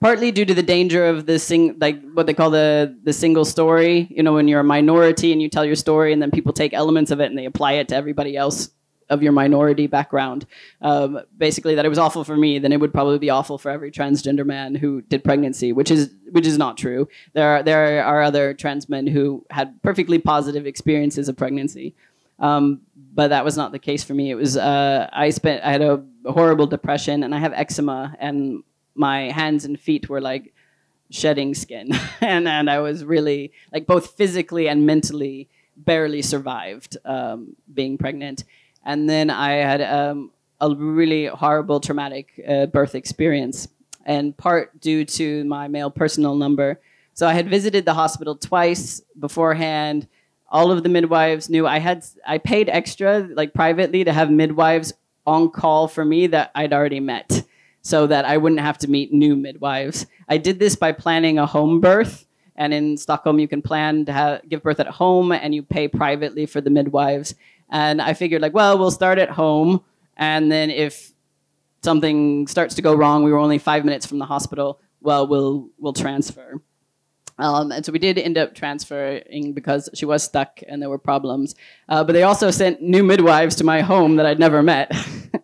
partly 0.00 0.32
due 0.32 0.44
to 0.44 0.54
the 0.54 0.62
danger 0.62 1.06
of 1.06 1.26
the 1.26 1.38
sing 1.38 1.76
like 1.80 2.00
what 2.12 2.26
they 2.26 2.34
call 2.34 2.50
the 2.50 2.96
the 3.04 3.12
single 3.12 3.44
story 3.44 4.08
you 4.10 4.22
know 4.22 4.32
when 4.32 4.48
you're 4.48 4.60
a 4.60 4.64
minority 4.64 5.32
and 5.32 5.40
you 5.40 5.48
tell 5.48 5.64
your 5.64 5.76
story 5.76 6.12
and 6.12 6.20
then 6.20 6.30
people 6.30 6.52
take 6.52 6.72
elements 6.72 7.10
of 7.10 7.20
it 7.20 7.26
and 7.26 7.38
they 7.38 7.44
apply 7.44 7.72
it 7.72 7.88
to 7.88 7.94
everybody 7.94 8.36
else 8.36 8.70
of 9.10 9.22
your 9.22 9.32
minority 9.32 9.88
background. 9.88 10.46
Um, 10.80 11.20
basically 11.36 11.74
that 11.74 11.84
it 11.84 11.88
was 11.88 11.98
awful 11.98 12.24
for 12.24 12.36
me 12.36 12.58
then 12.58 12.72
it 12.72 12.80
would 12.80 12.92
probably 12.92 13.18
be 13.18 13.28
awful 13.28 13.58
for 13.58 13.70
every 13.70 13.90
transgender 13.90 14.46
man 14.46 14.74
who 14.74 15.02
did 15.02 15.24
pregnancy 15.24 15.72
which 15.72 15.90
is 15.90 16.10
which 16.30 16.46
is 16.46 16.56
not 16.56 16.78
true. 16.78 17.08
There 17.34 17.48
are 17.48 17.62
there 17.62 18.02
are 18.04 18.22
other 18.22 18.54
trans 18.54 18.88
men 18.88 19.06
who 19.06 19.44
had 19.50 19.82
perfectly 19.82 20.18
positive 20.18 20.66
experiences 20.66 21.28
of 21.28 21.36
pregnancy. 21.36 21.94
Um, 22.38 22.80
but 23.12 23.28
that 23.28 23.44
was 23.44 23.56
not 23.56 23.72
the 23.72 23.78
case 23.78 24.02
for 24.02 24.14
me. 24.14 24.30
It 24.30 24.36
was 24.36 24.56
uh, 24.56 25.10
i 25.12 25.30
spent 25.30 25.62
i 25.64 25.72
had 25.72 25.82
a 25.82 26.02
horrible 26.26 26.66
depression 26.66 27.24
and 27.24 27.34
i 27.34 27.38
have 27.38 27.52
eczema 27.52 28.16
and 28.20 28.62
my 29.00 29.30
hands 29.30 29.64
and 29.64 29.80
feet 29.80 30.08
were 30.08 30.20
like 30.20 30.52
shedding 31.10 31.54
skin. 31.54 31.90
And 32.20 32.46
and 32.46 32.70
I 32.70 32.78
was 32.80 33.04
really 33.04 33.52
like 33.72 33.86
both 33.86 34.16
physically 34.18 34.68
and 34.68 34.86
mentally 34.86 35.48
barely 35.76 36.22
survived 36.22 36.96
um, 37.04 37.56
being 37.72 37.98
pregnant. 37.98 38.44
And 38.84 39.08
then 39.08 39.30
I 39.30 39.52
had 39.52 39.80
um, 39.82 40.30
a 40.60 40.68
really 40.74 41.26
horrible 41.26 41.80
traumatic 41.80 42.26
uh, 42.46 42.66
birth 42.66 42.94
experience 42.94 43.68
and 44.04 44.36
part 44.36 44.80
due 44.80 45.04
to 45.04 45.44
my 45.44 45.68
male 45.68 45.90
personal 45.90 46.34
number. 46.34 46.80
So 47.14 47.26
I 47.26 47.32
had 47.32 47.48
visited 47.48 47.84
the 47.84 47.94
hospital 47.94 48.36
twice 48.36 49.02
beforehand. 49.18 50.06
All 50.48 50.70
of 50.70 50.82
the 50.82 50.88
midwives 50.88 51.48
knew 51.48 51.66
I 51.66 51.78
had 51.78 52.04
I 52.26 52.38
paid 52.38 52.68
extra 52.68 53.28
like 53.40 53.54
privately 53.54 54.04
to 54.04 54.12
have 54.12 54.30
midwives 54.30 54.92
on 55.26 55.50
call 55.50 55.88
for 55.88 56.04
me 56.04 56.26
that 56.28 56.50
I'd 56.54 56.72
already 56.72 57.00
met 57.00 57.42
so 57.82 58.06
that 58.06 58.24
I 58.24 58.36
wouldn't 58.36 58.60
have 58.60 58.78
to 58.78 58.90
meet 58.90 59.12
new 59.12 59.36
midwives. 59.36 60.06
I 60.28 60.38
did 60.38 60.58
this 60.58 60.76
by 60.76 60.92
planning 60.92 61.38
a 61.38 61.46
home 61.46 61.80
birth. 61.80 62.26
And 62.56 62.74
in 62.74 62.98
Stockholm, 62.98 63.38
you 63.38 63.48
can 63.48 63.62
plan 63.62 64.04
to 64.04 64.12
have, 64.12 64.48
give 64.48 64.62
birth 64.62 64.80
at 64.80 64.86
home 64.88 65.32
and 65.32 65.54
you 65.54 65.62
pay 65.62 65.88
privately 65.88 66.44
for 66.44 66.60
the 66.60 66.68
midwives. 66.68 67.34
And 67.70 68.02
I 68.02 68.12
figured, 68.12 68.42
like, 68.42 68.52
well, 68.52 68.78
we'll 68.78 68.90
start 68.90 69.18
at 69.18 69.30
home. 69.30 69.82
And 70.16 70.52
then 70.52 70.70
if 70.70 71.12
something 71.82 72.46
starts 72.46 72.74
to 72.74 72.82
go 72.82 72.94
wrong, 72.94 73.22
we 73.24 73.32
were 73.32 73.38
only 73.38 73.58
five 73.58 73.84
minutes 73.84 74.04
from 74.04 74.18
the 74.18 74.26
hospital, 74.26 74.80
well, 75.00 75.26
we'll, 75.26 75.70
we'll 75.78 75.94
transfer. 75.94 76.60
Um, 77.38 77.72
and 77.72 77.86
so 77.86 77.92
we 77.92 77.98
did 77.98 78.18
end 78.18 78.36
up 78.36 78.54
transferring 78.54 79.54
because 79.54 79.88
she 79.94 80.04
was 80.04 80.22
stuck 80.22 80.60
and 80.68 80.82
there 80.82 80.90
were 80.90 80.98
problems. 80.98 81.54
Uh, 81.88 82.04
but 82.04 82.12
they 82.12 82.22
also 82.22 82.50
sent 82.50 82.82
new 82.82 83.02
midwives 83.02 83.56
to 83.56 83.64
my 83.64 83.80
home 83.80 84.16
that 84.16 84.26
I'd 84.26 84.38
never 84.38 84.62
met. 84.62 84.92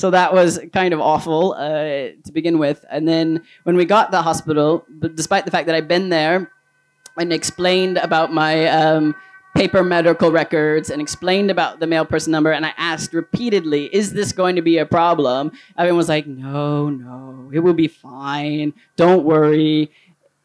so 0.00 0.10
that 0.10 0.32
was 0.32 0.58
kind 0.72 0.94
of 0.94 1.00
awful 1.00 1.52
uh, 1.52 2.16
to 2.24 2.32
begin 2.32 2.58
with. 2.58 2.86
And 2.90 3.06
then 3.06 3.42
when 3.64 3.76
we 3.76 3.84
got 3.84 4.10
the 4.10 4.22
hospital, 4.22 4.86
despite 5.14 5.44
the 5.44 5.50
fact 5.50 5.66
that 5.66 5.74
I'd 5.74 5.88
been 5.88 6.08
there 6.08 6.50
and 7.18 7.34
explained 7.34 7.98
about 7.98 8.32
my 8.32 8.66
um, 8.68 9.14
paper 9.54 9.84
medical 9.84 10.32
records 10.32 10.88
and 10.88 11.02
explained 11.02 11.50
about 11.50 11.80
the 11.80 11.86
male 11.86 12.06
person 12.06 12.30
number. 12.30 12.50
And 12.50 12.64
I 12.64 12.72
asked 12.78 13.12
repeatedly, 13.12 13.94
is 13.94 14.14
this 14.14 14.32
going 14.32 14.56
to 14.56 14.62
be 14.62 14.78
a 14.78 14.86
problem? 14.86 15.52
Everyone 15.76 15.98
was 15.98 16.08
like, 16.08 16.26
no, 16.26 16.88
no, 16.88 17.50
it 17.52 17.58
will 17.58 17.74
be 17.74 17.88
fine. 17.88 18.72
Don't 18.96 19.24
worry. 19.24 19.90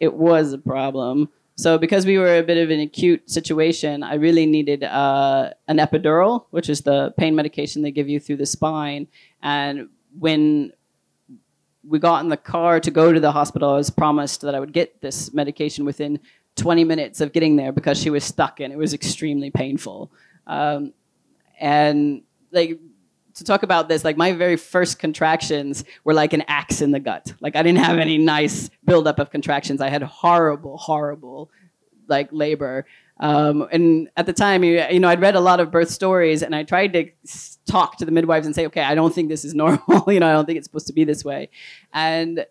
It 0.01 0.15
was 0.15 0.51
a 0.51 0.57
problem. 0.57 1.29
So 1.57 1.77
because 1.77 2.05
we 2.05 2.17
were 2.17 2.37
a 2.37 2.43
bit 2.43 2.57
of 2.57 2.69
an 2.69 2.81
acute 2.81 3.29
situation, 3.29 4.03
I 4.03 4.15
really 4.15 4.45
needed 4.45 4.83
uh, 4.83 5.51
an 5.69 5.77
epidural, 5.77 6.45
which 6.49 6.69
is 6.69 6.81
the 6.81 7.13
pain 7.17 7.33
medication 7.33 7.81
they 7.81 7.91
give 7.91 8.09
you 8.09 8.19
through 8.19 8.37
the 8.37 8.45
spine. 8.45 9.07
And 9.45 9.89
when 10.17 10.73
we 11.87 11.99
got 11.99 12.23
in 12.23 12.29
the 12.29 12.35
car 12.35 12.79
to 12.79 12.89
go 12.89 13.13
to 13.13 13.19
the 13.19 13.31
hospital, 13.31 13.69
I 13.69 13.77
was 13.77 13.91
promised 13.91 14.41
that 14.41 14.55
I 14.55 14.59
would 14.59 14.73
get 14.73 15.01
this 15.01 15.35
medication 15.35 15.85
within 15.85 16.19
20 16.55 16.83
minutes 16.83 17.21
of 17.21 17.31
getting 17.31 17.55
there 17.55 17.71
because 17.71 18.01
she 18.01 18.09
was 18.09 18.23
stuck 18.23 18.59
and 18.59 18.73
it 18.73 18.77
was 18.77 18.95
extremely 18.95 19.51
painful. 19.51 20.11
Um, 20.47 20.93
and 21.59 22.23
like 22.51 22.79
to 23.35 23.43
talk 23.43 23.61
about 23.61 23.87
this, 23.87 24.03
like 24.03 24.17
my 24.17 24.31
very 24.31 24.55
first 24.55 24.97
contractions 24.97 25.83
were 26.03 26.15
like 26.15 26.33
an 26.33 26.41
axe 26.47 26.81
in 26.81 26.89
the 26.89 26.99
gut. 26.99 27.31
Like 27.39 27.55
I 27.55 27.61
didn't 27.61 27.83
have 27.83 27.99
any 27.99 28.17
nice 28.17 28.71
buildup 28.83 29.19
of 29.19 29.29
contractions. 29.29 29.79
I 29.79 29.89
had 29.89 30.01
horrible, 30.01 30.77
horrible 30.77 31.51
like 32.07 32.29
labor. 32.31 32.87
Um, 33.19 33.67
and 33.71 34.09
at 34.17 34.25
the 34.25 34.33
time, 34.33 34.63
you, 34.63 34.99
know, 34.99 35.07
I'd 35.07 35.21
read 35.21 35.35
a 35.35 35.39
lot 35.39 35.59
of 35.59 35.71
birth 35.71 35.89
stories, 35.89 36.41
and 36.43 36.53
I 36.53 36.63
tried 36.63 36.93
to 36.93 37.09
talk 37.65 37.97
to 37.97 38.05
the 38.05 38.11
midwives 38.11 38.45
and 38.45 38.53
say, 38.53 38.65
"Okay, 38.67 38.81
I 38.81 38.95
don't 38.95 39.13
think 39.13 39.29
this 39.29 39.45
is 39.45 39.53
normal. 39.55 40.03
you 40.07 40.19
know, 40.19 40.27
I 40.27 40.33
don't 40.33 40.45
think 40.45 40.57
it's 40.57 40.67
supposed 40.67 40.87
to 40.87 40.93
be 40.93 41.03
this 41.03 41.23
way." 41.23 41.49
And 41.93 42.45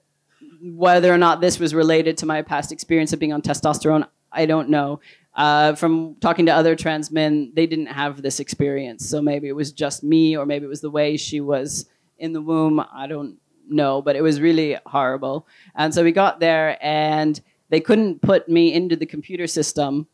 whether 0.62 1.12
or 1.12 1.18
not 1.18 1.40
this 1.40 1.58
was 1.58 1.74
related 1.74 2.16
to 2.18 2.26
my 2.26 2.40
past 2.42 2.72
experience 2.72 3.12
of 3.12 3.18
being 3.18 3.32
on 3.32 3.42
testosterone, 3.42 4.06
I 4.32 4.46
don't 4.46 4.70
know. 4.70 5.00
Uh, 5.34 5.74
from 5.74 6.14
talking 6.20 6.46
to 6.46 6.54
other 6.54 6.76
trans 6.76 7.10
men, 7.10 7.52
they 7.54 7.66
didn't 7.66 7.86
have 7.86 8.22
this 8.22 8.40
experience. 8.40 9.06
So 9.08 9.20
maybe 9.20 9.48
it 9.48 9.56
was 9.56 9.72
just 9.72 10.02
me, 10.02 10.36
or 10.36 10.46
maybe 10.46 10.64
it 10.64 10.68
was 10.68 10.80
the 10.80 10.90
way 10.90 11.16
she 11.16 11.40
was 11.40 11.86
in 12.18 12.32
the 12.32 12.40
womb. 12.40 12.80
I 12.92 13.06
don't 13.06 13.36
know, 13.68 14.00
but 14.00 14.16
it 14.16 14.22
was 14.22 14.40
really 14.40 14.78
horrible. 14.86 15.46
And 15.74 15.92
so 15.92 16.02
we 16.02 16.12
got 16.12 16.40
there, 16.40 16.78
and 16.80 17.38
they 17.68 17.80
couldn't 17.80 18.22
put 18.22 18.48
me 18.48 18.72
into 18.72 18.96
the 18.96 19.06
computer 19.06 19.46
system 19.46 20.06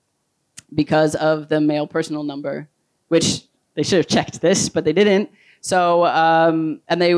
because 0.75 1.15
of 1.15 1.49
the 1.49 1.61
male 1.61 1.87
personal 1.87 2.23
number, 2.23 2.69
which 3.09 3.45
they 3.75 3.83
should 3.83 3.99
have 3.99 4.07
checked 4.07 4.41
this, 4.41 4.69
but 4.69 4.85
they 4.85 4.93
didn't. 4.93 5.31
So, 5.61 6.07
um, 6.07 6.81
and 6.89 7.01
they, 7.01 7.15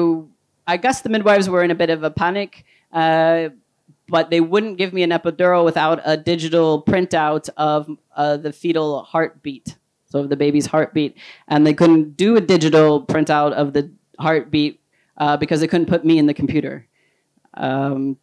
I 0.66 0.76
guess 0.76 1.02
the 1.02 1.08
midwives 1.08 1.48
were 1.48 1.62
in 1.62 1.70
a 1.70 1.74
bit 1.74 1.90
of 1.90 2.02
a 2.02 2.10
panic 2.10 2.64
uh, 2.92 3.48
but 4.08 4.30
they 4.30 4.40
wouldn't 4.40 4.76
give 4.76 4.92
me 4.92 5.02
an 5.02 5.10
epidural 5.10 5.64
without 5.64 6.00
a 6.04 6.16
digital 6.16 6.82
printout 6.82 7.48
of 7.56 7.88
uh, 8.16 8.36
the 8.36 8.52
fetal 8.52 9.02
heartbeat, 9.04 9.76
so 10.06 10.20
of 10.20 10.28
the 10.28 10.36
baby's 10.36 10.66
heartbeat. 10.66 11.16
And 11.48 11.66
they 11.66 11.74
couldn't 11.74 12.16
do 12.16 12.36
a 12.36 12.40
digital 12.40 13.04
printout 13.04 13.52
of 13.52 13.72
the 13.72 13.90
heartbeat 14.18 14.80
uh, 15.16 15.36
because 15.38 15.60
they 15.60 15.66
couldn't 15.66 15.86
put 15.86 16.04
me 16.04 16.18
in 16.18 16.26
the 16.26 16.34
computer. 16.34 16.86
Um, 17.54 18.18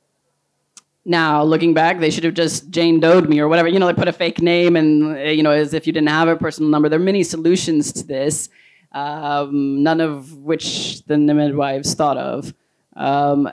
now, 1.05 1.43
looking 1.43 1.73
back, 1.73 1.99
they 1.99 2.09
should 2.09 2.23
have 2.23 2.33
just 2.33 2.69
Jane 2.69 2.99
Doe'd 2.99 3.29
me 3.29 3.39
or 3.39 3.47
whatever. 3.47 3.67
You 3.67 3.79
know, 3.79 3.87
they 3.87 3.93
put 3.93 4.07
a 4.07 4.13
fake 4.13 4.41
name 4.41 4.75
and, 4.75 5.17
uh, 5.17 5.21
you 5.21 5.43
know, 5.43 5.51
as 5.51 5.73
if 5.73 5.87
you 5.87 5.93
didn't 5.93 6.09
have 6.09 6.27
a 6.27 6.35
personal 6.35 6.69
number. 6.69 6.89
There 6.89 6.99
are 6.99 7.03
many 7.03 7.23
solutions 7.23 7.93
to 7.93 8.03
this, 8.05 8.49
um, 8.91 9.81
none 9.81 10.01
of 10.01 10.33
which 10.37 11.03
the 11.05 11.17
midwives 11.17 11.93
thought 11.93 12.17
of. 12.17 12.53
Um, 12.95 13.49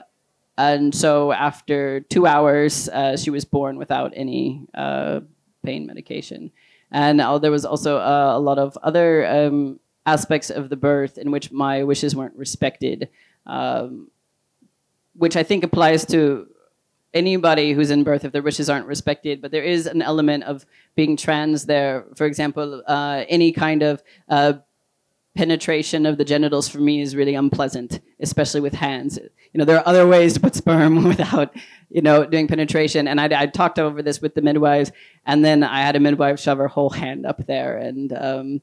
and 0.57 0.93
so 0.93 1.31
after 1.31 2.01
two 2.01 2.25
hours, 2.25 2.89
uh, 2.89 3.15
she 3.15 3.29
was 3.29 3.45
born 3.45 3.77
without 3.77 4.11
any 4.15 4.65
uh, 4.73 5.21
pain 5.63 5.85
medication. 5.85 6.51
And 6.91 7.21
uh, 7.21 7.37
there 7.37 7.51
was 7.51 7.65
also 7.65 7.97
uh, 7.97 8.33
a 8.35 8.39
lot 8.39 8.59
of 8.59 8.77
other 8.83 9.25
um, 9.25 9.79
aspects 10.05 10.49
of 10.49 10.69
the 10.69 10.77
birth 10.77 11.17
in 11.17 11.31
which 11.31 11.51
my 11.51 11.83
wishes 11.83 12.15
weren't 12.15 12.35
respected, 12.35 13.09
um, 13.45 14.09
which 15.13 15.35
I 15.35 15.43
think 15.43 15.63
applies 15.63 16.05
to 16.07 16.47
anybody 17.13 17.73
who's 17.73 17.91
in 17.91 18.03
birth 18.03 18.25
if 18.25 18.31
their 18.31 18.41
wishes 18.41 18.69
aren't 18.69 18.85
respected. 18.85 19.41
But 19.41 19.51
there 19.51 19.63
is 19.63 19.87
an 19.87 20.01
element 20.01 20.43
of 20.43 20.65
being 20.95 21.17
trans 21.17 21.65
there. 21.65 22.05
For 22.15 22.25
example, 22.25 22.83
uh, 22.87 23.23
any 23.27 23.51
kind 23.51 23.83
of 23.83 24.03
uh, 24.29 24.53
penetration 25.35 26.05
of 26.05 26.17
the 26.17 26.25
genitals 26.25 26.67
for 26.67 26.79
me 26.79 26.99
is 27.01 27.15
really 27.15 27.35
unpleasant, 27.35 28.01
especially 28.19 28.59
with 28.59 28.73
hands. 28.73 29.17
You 29.53 29.59
know, 29.59 29.65
there 29.65 29.77
are 29.77 29.87
other 29.87 30.07
ways 30.07 30.33
to 30.33 30.39
put 30.39 30.55
sperm 30.55 31.03
without, 31.07 31.55
you 31.89 32.01
know, 32.01 32.25
doing 32.25 32.47
penetration. 32.47 33.07
And 33.07 33.21
I, 33.21 33.45
talked 33.45 33.79
over 33.79 34.01
this 34.01 34.21
with 34.21 34.35
the 34.35 34.41
midwives, 34.41 34.91
and 35.25 35.45
then 35.45 35.63
I 35.63 35.81
had 35.81 35.95
a 35.95 35.99
midwife 35.99 36.39
shove 36.39 36.57
her 36.57 36.67
whole 36.67 36.89
hand 36.89 37.25
up 37.25 37.45
there 37.45 37.77
and 37.77 38.11
um, 38.13 38.61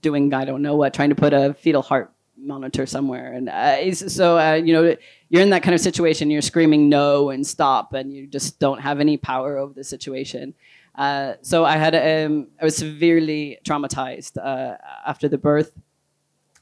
doing 0.00 0.32
I 0.34 0.44
don't 0.44 0.62
know 0.62 0.76
what, 0.76 0.94
trying 0.94 1.10
to 1.10 1.14
put 1.14 1.32
a 1.32 1.54
fetal 1.54 1.82
heart 1.82 2.12
monitor 2.42 2.86
somewhere. 2.86 3.32
And 3.32 3.48
uh, 3.48 3.94
so, 3.94 4.38
uh, 4.38 4.54
you 4.54 4.72
know, 4.72 4.96
you're 5.28 5.42
in 5.42 5.50
that 5.50 5.62
kind 5.62 5.74
of 5.74 5.80
situation. 5.80 6.30
You're 6.30 6.42
screaming 6.42 6.88
no 6.88 7.30
and 7.30 7.46
stop, 7.46 7.94
and 7.94 8.12
you 8.12 8.26
just 8.26 8.58
don't 8.58 8.80
have 8.80 9.00
any 9.00 9.16
power 9.16 9.56
over 9.56 9.72
the 9.72 9.84
situation. 9.84 10.54
Uh, 10.94 11.34
so 11.40 11.64
I 11.64 11.76
had 11.76 11.94
um, 11.94 12.48
I 12.60 12.64
was 12.64 12.76
severely 12.76 13.58
traumatized 13.64 14.36
uh, 14.36 14.76
after 15.06 15.28
the 15.28 15.38
birth, 15.38 15.72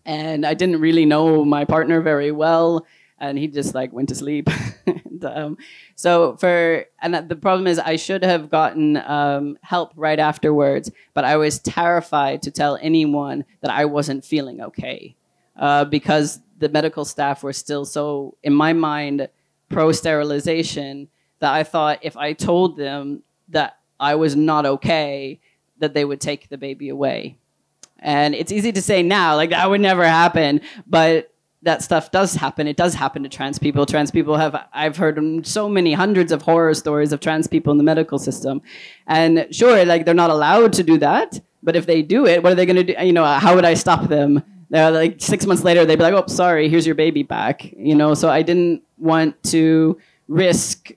and 0.04 0.46
I 0.46 0.54
didn't 0.54 0.80
really 0.80 1.04
know 1.04 1.44
my 1.44 1.64
partner 1.64 2.00
very 2.00 2.30
well, 2.30 2.86
and 3.18 3.36
he 3.36 3.48
just 3.48 3.74
like 3.74 3.92
went 3.92 4.08
to 4.10 4.14
sleep. 4.14 4.48
and, 4.86 5.24
um, 5.24 5.58
so 5.96 6.36
for 6.36 6.84
and 7.02 7.28
the 7.28 7.36
problem 7.36 7.66
is 7.66 7.80
I 7.80 7.96
should 7.96 8.22
have 8.22 8.50
gotten 8.50 8.98
um, 8.98 9.58
help 9.62 9.92
right 9.96 10.18
afterwards, 10.18 10.92
but 11.12 11.24
I 11.24 11.36
was 11.36 11.58
terrified 11.58 12.42
to 12.42 12.52
tell 12.52 12.78
anyone 12.80 13.44
that 13.62 13.72
I 13.72 13.86
wasn't 13.86 14.24
feeling 14.24 14.60
okay 14.60 15.16
uh, 15.60 15.84
because 15.84 16.40
the 16.58 16.68
medical 16.68 17.04
staff 17.04 17.44
were 17.44 17.52
still 17.52 17.84
so 17.84 18.36
in 18.42 18.52
my 18.52 18.72
mind 18.72 19.28
pro 19.68 19.92
sterilization 19.92 21.08
that 21.38 21.54
I 21.54 21.62
thought 21.62 22.00
if 22.02 22.16
I 22.16 22.32
told 22.32 22.76
them 22.76 23.22
that 23.50 23.78
I 24.00 24.14
was 24.16 24.34
not 24.34 24.66
okay, 24.66 25.40
that 25.78 25.94
they 25.94 26.04
would 26.04 26.20
take 26.20 26.48
the 26.48 26.58
baby 26.58 26.88
away. 26.88 27.36
And 27.98 28.34
it's 28.34 28.50
easy 28.50 28.72
to 28.72 28.82
say 28.82 29.02
now, 29.02 29.36
like 29.36 29.50
that 29.50 29.68
would 29.68 29.80
never 29.80 30.04
happen, 30.04 30.62
but 30.86 31.32
that 31.62 31.82
stuff 31.82 32.10
does 32.10 32.34
happen. 32.34 32.66
It 32.66 32.76
does 32.76 32.94
happen 32.94 33.22
to 33.22 33.28
trans 33.28 33.58
people. 33.58 33.84
Trans 33.84 34.10
people 34.10 34.36
have, 34.36 34.66
I've 34.72 34.96
heard 34.96 35.46
so 35.46 35.68
many 35.68 35.92
hundreds 35.92 36.32
of 36.32 36.40
horror 36.40 36.72
stories 36.72 37.12
of 37.12 37.20
trans 37.20 37.46
people 37.46 37.70
in 37.70 37.76
the 37.76 37.84
medical 37.84 38.18
system. 38.18 38.62
And 39.06 39.46
sure, 39.50 39.84
like 39.84 40.06
they're 40.06 40.14
not 40.14 40.30
allowed 40.30 40.72
to 40.74 40.82
do 40.82 40.96
that, 40.98 41.38
but 41.62 41.76
if 41.76 41.84
they 41.84 42.00
do 42.00 42.26
it, 42.26 42.42
what 42.42 42.52
are 42.52 42.54
they 42.54 42.64
going 42.64 42.76
to 42.76 42.84
do? 42.84 42.94
You 43.04 43.12
know, 43.12 43.26
how 43.26 43.54
would 43.54 43.66
I 43.66 43.74
stop 43.74 44.08
them? 44.08 44.42
They're 44.70 44.90
like 44.90 45.16
six 45.20 45.46
months 45.46 45.64
later, 45.64 45.84
they'd 45.84 45.96
be 45.96 46.02
like, 46.02 46.14
oh, 46.14 46.24
sorry, 46.28 46.68
here's 46.68 46.86
your 46.86 46.94
baby 46.94 47.22
back. 47.22 47.70
You 47.76 47.94
know, 47.94 48.14
so 48.14 48.28
I 48.30 48.42
didn't 48.42 48.82
want 48.98 49.42
to 49.44 49.98
risk 50.28 50.92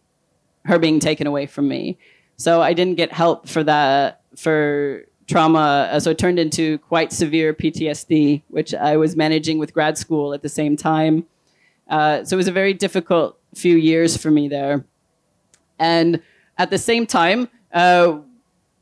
her 0.65 0.79
being 0.79 0.99
taken 0.99 1.27
away 1.27 1.47
from 1.47 1.67
me. 1.67 1.97
So 2.37 2.61
I 2.61 2.73
didn't 2.73 2.95
get 2.95 3.11
help 3.11 3.47
for 3.47 3.63
that 3.63 4.21
for 4.35 5.05
trauma. 5.27 5.89
Uh, 5.91 5.99
so 5.99 6.11
it 6.11 6.17
turned 6.17 6.39
into 6.39 6.77
quite 6.79 7.11
severe 7.11 7.53
PTSD, 7.53 8.43
which 8.49 8.73
I 8.73 8.97
was 8.97 9.15
managing 9.15 9.57
with 9.57 9.73
grad 9.73 9.97
school 9.97 10.33
at 10.33 10.41
the 10.41 10.49
same 10.49 10.77
time. 10.77 11.25
Uh, 11.89 12.23
so 12.23 12.35
it 12.35 12.37
was 12.37 12.47
a 12.47 12.51
very 12.51 12.73
difficult 12.73 13.39
few 13.55 13.75
years 13.75 14.17
for 14.17 14.31
me 14.31 14.47
there. 14.47 14.85
And 15.79 16.21
at 16.57 16.69
the 16.69 16.77
same 16.77 17.05
time, 17.05 17.49
uh, 17.73 18.19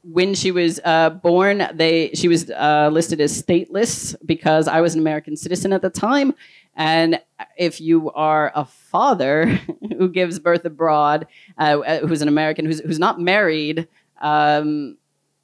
when 0.03 0.33
she 0.33 0.51
was 0.51 0.79
uh, 0.83 1.11
born, 1.11 1.67
they 1.73 2.11
she 2.13 2.27
was 2.27 2.49
uh, 2.49 2.89
listed 2.91 3.21
as 3.21 3.41
stateless 3.41 4.15
because 4.25 4.67
I 4.67 4.81
was 4.81 4.95
an 4.95 4.99
American 5.01 5.37
citizen 5.37 5.73
at 5.73 5.81
the 5.81 5.89
time, 5.89 6.33
and 6.75 7.19
if 7.57 7.81
you 7.81 8.11
are 8.11 8.51
a 8.55 8.65
father 8.65 9.45
who 9.97 10.09
gives 10.09 10.39
birth 10.39 10.65
abroad, 10.65 11.27
uh, 11.57 11.79
uh, 11.79 12.07
who's 12.07 12.21
an 12.21 12.27
American, 12.27 12.65
who's, 12.65 12.79
who's 12.79 12.99
not 12.99 13.19
married, 13.19 13.87
um, 14.21 14.97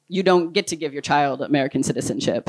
you 0.08 0.22
don't 0.22 0.52
get 0.52 0.68
to 0.68 0.76
give 0.76 0.92
your 0.92 1.02
child 1.02 1.42
American 1.42 1.82
citizenship. 1.82 2.48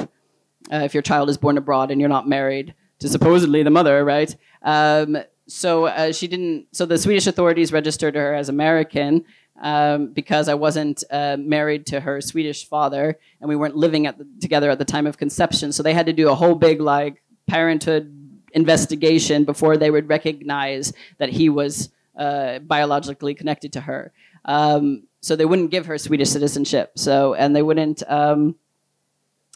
Uh, 0.71 0.77
if 0.77 0.93
your 0.93 1.03
child 1.03 1.29
is 1.29 1.37
born 1.37 1.57
abroad 1.57 1.91
and 1.91 1.99
you're 1.99 2.09
not 2.09 2.27
married 2.27 2.73
to 2.99 3.09
supposedly 3.09 3.63
the 3.63 3.69
mother, 3.69 4.03
right? 4.03 4.35
Um, 4.61 5.17
so 5.47 5.85
uh, 5.85 6.11
she 6.11 6.27
didn't. 6.27 6.67
So 6.73 6.85
the 6.85 6.97
Swedish 6.97 7.27
authorities 7.27 7.73
registered 7.73 8.15
her 8.15 8.33
as 8.33 8.49
American 8.49 9.25
um, 9.59 10.07
because 10.07 10.47
I 10.47 10.53
wasn't 10.53 11.03
uh, 11.11 11.37
married 11.37 11.85
to 11.87 11.99
her 11.99 12.21
Swedish 12.21 12.67
father, 12.67 13.19
and 13.39 13.49
we 13.49 13.55
weren't 13.55 13.75
living 13.75 14.03
the, 14.03 14.27
together 14.41 14.69
at 14.69 14.79
the 14.79 14.85
time 14.85 15.05
of 15.05 15.17
conception. 15.17 15.71
So 15.71 15.83
they 15.83 15.93
had 15.93 16.05
to 16.05 16.13
do 16.13 16.29
a 16.29 16.35
whole 16.35 16.55
big 16.55 16.79
like 16.81 17.21
parenthood 17.47 18.15
investigation 18.53 19.43
before 19.43 19.77
they 19.77 19.91
would 19.91 20.09
recognize 20.09 20.93
that 21.17 21.29
he 21.29 21.49
was 21.49 21.89
uh, 22.17 22.59
biologically 22.59 23.35
connected 23.35 23.73
to 23.73 23.81
her. 23.81 24.11
Um, 24.45 25.03
so 25.21 25.35
they 25.35 25.45
wouldn't 25.45 25.71
give 25.71 25.85
her 25.87 25.97
Swedish 25.97 26.29
citizenship. 26.29 26.93
So 26.95 27.33
and 27.33 27.55
they 27.55 27.61
wouldn't. 27.61 28.01
Um, 28.07 28.55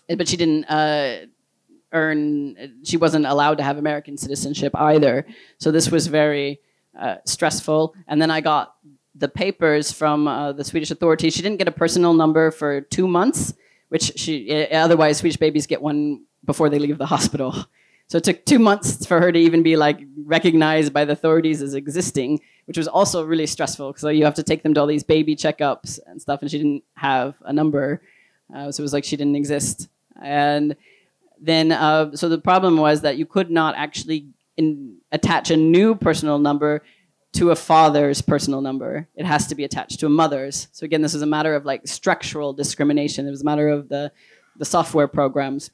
but 0.09 0.27
she 0.27 0.35
didn't 0.35 0.65
uh, 0.65 1.27
earn. 1.93 2.81
She 2.83 2.97
wasn't 2.97 3.25
allowed 3.25 3.57
to 3.59 3.63
have 3.63 3.77
American 3.77 4.17
citizenship 4.17 4.75
either. 4.75 5.25
So 5.59 5.71
this 5.71 5.89
was 5.89 6.07
very 6.07 6.59
uh, 6.99 7.15
stressful. 7.25 7.95
And 8.07 8.21
then 8.21 8.29
I 8.29 8.41
got 8.41 8.75
the 9.15 9.27
papers 9.27 9.91
from 9.91 10.27
uh, 10.27 10.51
the 10.53 10.63
Swedish 10.63 10.91
authorities. 10.91 11.33
She 11.33 11.41
didn't 11.41 11.57
get 11.57 11.67
a 11.67 11.71
personal 11.71 12.13
number 12.13 12.51
for 12.51 12.81
two 12.81 13.07
months 13.07 13.53
which 13.93 14.11
she 14.15 14.49
eh, 14.49 14.75
otherwise 14.75 15.19
Swedish 15.19 15.37
babies 15.37 15.67
get 15.67 15.79
one 15.79 16.23
before 16.43 16.67
they 16.67 16.79
leave 16.79 16.97
the 16.97 17.05
hospital. 17.05 17.53
So 18.07 18.17
it 18.17 18.23
took 18.23 18.43
two 18.43 18.57
months 18.59 19.05
for 19.05 19.19
her 19.21 19.31
to 19.31 19.39
even 19.39 19.61
be 19.61 19.75
like 19.77 19.99
recognized 20.25 20.93
by 20.93 21.05
the 21.05 21.13
authorities 21.13 21.61
as 21.61 21.75
existing, 21.75 22.41
which 22.65 22.77
was 22.77 22.87
also 22.87 23.23
really 23.23 23.45
stressful 23.45 23.93
because 23.93 24.03
you 24.15 24.25
have 24.25 24.33
to 24.33 24.43
take 24.43 24.63
them 24.63 24.73
to 24.73 24.81
all 24.81 24.87
these 24.87 25.03
baby 25.03 25.35
checkups 25.35 25.99
and 26.07 26.19
stuff, 26.19 26.41
and 26.41 26.49
she 26.49 26.57
didn't 26.57 26.83
have 26.95 27.35
a 27.45 27.53
number, 27.53 28.01
uh, 28.53 28.71
so 28.71 28.81
it 28.81 28.83
was 28.83 28.93
like 28.93 29.03
she 29.03 29.15
didn't 29.15 29.35
exist. 29.35 29.87
And 30.21 30.75
then, 31.39 31.71
uh, 31.71 32.15
so 32.15 32.29
the 32.29 32.39
problem 32.39 32.77
was 32.77 33.01
that 33.01 33.17
you 33.17 33.27
could 33.27 33.51
not 33.51 33.75
actually 33.75 34.27
in, 34.57 34.97
attach 35.11 35.51
a 35.51 35.57
new 35.57 35.93
personal 35.93 36.39
number 36.39 36.81
to 37.33 37.51
a 37.51 37.55
father's 37.55 38.21
personal 38.21 38.61
number. 38.61 39.07
It 39.15 39.25
has 39.25 39.47
to 39.47 39.55
be 39.55 39.63
attached 39.63 39.99
to 39.99 40.05
a 40.05 40.09
mother's. 40.09 40.67
So 40.71 40.85
again, 40.85 41.01
this 41.01 41.15
is 41.15 41.21
a 41.21 41.27
matter 41.27 41.55
of 41.55 41.65
like 41.65 41.87
structural 41.87 42.53
discrimination. 42.53 43.27
It 43.27 43.31
was 43.31 43.41
a 43.41 43.45
matter 43.45 43.69
of 43.69 43.89
the 43.89 44.11
the 44.57 44.65
software 44.65 45.07
programs. 45.07 45.71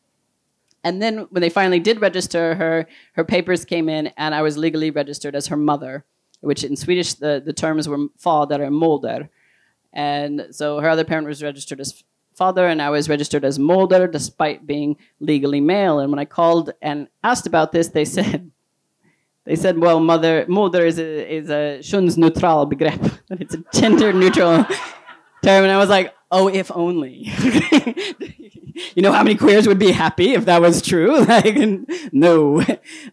And 0.84 1.02
then 1.02 1.28
when 1.32 1.41
they 1.41 1.50
finally 1.50 1.80
did 1.80 2.02
register 2.02 2.56
her, 2.56 2.88
her 3.13 3.26
papers 3.26 3.65
came 3.65 3.89
in, 3.89 4.08
and 4.17 4.34
I 4.34 4.41
was 4.41 4.58
legally 4.58 4.91
registered 4.91 5.36
as 5.36 5.48
her 5.48 5.58
mother, 5.58 6.06
which 6.39 6.63
in 6.63 6.78
Swedish 6.78 7.15
the, 7.15 7.41
the 7.45 7.52
terms 7.52 7.89
were 7.89 8.08
father 8.17 8.63
and 8.63 8.74
moder. 8.74 9.30
And 9.91 10.48
so 10.52 10.80
her 10.80 10.88
other 10.88 11.04
parent 11.04 11.28
was 11.28 11.43
registered 11.43 11.82
as 11.82 12.04
father, 12.36 12.65
and 12.65 12.82
I 12.82 12.89
was 12.89 13.10
registered 13.10 13.43
as 13.43 13.60
moder 13.60 14.08
despite 14.08 14.65
being 14.65 14.95
legally 15.19 15.60
male. 15.60 16.00
And 16.00 16.12
when 16.12 16.19
I 16.19 16.26
called 16.26 16.72
and 16.82 17.10
asked 17.24 17.48
about 17.48 17.74
this, 17.74 17.89
they 17.89 18.06
said, 18.17 18.50
they 19.49 19.55
said, 19.55 19.79
well, 19.79 19.99
mother, 19.99 20.45
mother 20.47 20.85
is 20.85 20.99
a, 20.99 21.35
is 21.35 21.49
a 21.49 21.79
könsneutral 21.81 22.71
begrepp, 22.71 23.19
it's 23.31 23.55
a 23.55 23.63
gender 23.73 24.13
neutral 24.13 24.63
term. 25.43 25.63
And 25.63 25.71
I 25.71 25.77
was 25.77 25.89
like, 25.89 26.13
oh, 26.29 26.49
if 26.49 26.69
only. 26.71 27.31
you 28.95 29.01
know 29.01 29.12
how 29.12 29.23
many 29.23 29.33
queers 29.33 29.67
would 29.67 29.79
be 29.79 29.91
happy 29.91 30.35
if 30.35 30.45
that 30.45 30.62
was 30.62 30.83
true? 30.83 31.21
like, 31.25 31.57
no. 32.12 32.62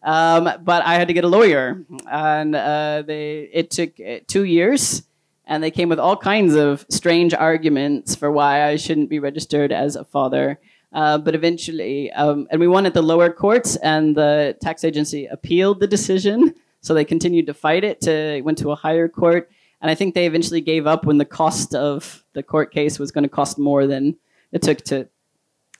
Um, 0.02 0.50
but 0.62 0.84
I 0.84 0.96
had 0.96 1.08
to 1.08 1.14
get 1.14 1.24
a 1.24 1.28
lawyer, 1.28 1.82
and 2.06 2.54
uh, 2.54 3.02
they 3.06 3.48
it 3.50 3.70
took 3.70 3.98
uh, 3.98 4.18
two 4.26 4.44
years, 4.44 5.04
and 5.46 5.64
they 5.64 5.70
came 5.70 5.88
with 5.88 5.98
all 5.98 6.18
kinds 6.18 6.54
of 6.54 6.84
strange 6.90 7.32
arguments 7.32 8.14
for 8.14 8.30
why 8.30 8.62
I 8.62 8.76
shouldn't 8.76 9.08
be 9.08 9.20
registered 9.20 9.72
as 9.72 9.96
a 9.96 10.04
father. 10.04 10.60
Uh, 10.96 11.18
but 11.18 11.34
eventually, 11.34 12.10
um, 12.12 12.48
and 12.50 12.58
we 12.58 12.66
won 12.66 12.86
at 12.86 12.94
the 12.94 13.02
lower 13.02 13.30
courts, 13.30 13.76
and 13.76 14.16
the 14.16 14.56
tax 14.62 14.82
agency 14.82 15.26
appealed 15.26 15.78
the 15.78 15.86
decision. 15.86 16.54
So 16.80 16.94
they 16.94 17.04
continued 17.04 17.46
to 17.48 17.54
fight 17.54 17.84
it. 17.84 18.00
To 18.02 18.40
went 18.40 18.56
to 18.58 18.70
a 18.70 18.74
higher 18.74 19.06
court, 19.06 19.50
and 19.82 19.90
I 19.90 19.94
think 19.94 20.14
they 20.14 20.26
eventually 20.26 20.62
gave 20.62 20.86
up 20.86 21.04
when 21.04 21.18
the 21.18 21.26
cost 21.26 21.74
of 21.74 22.24
the 22.32 22.42
court 22.42 22.72
case 22.72 22.98
was 22.98 23.12
going 23.12 23.24
to 23.24 23.28
cost 23.28 23.58
more 23.58 23.86
than 23.86 24.16
it 24.52 24.62
took 24.62 24.78
to 24.84 25.06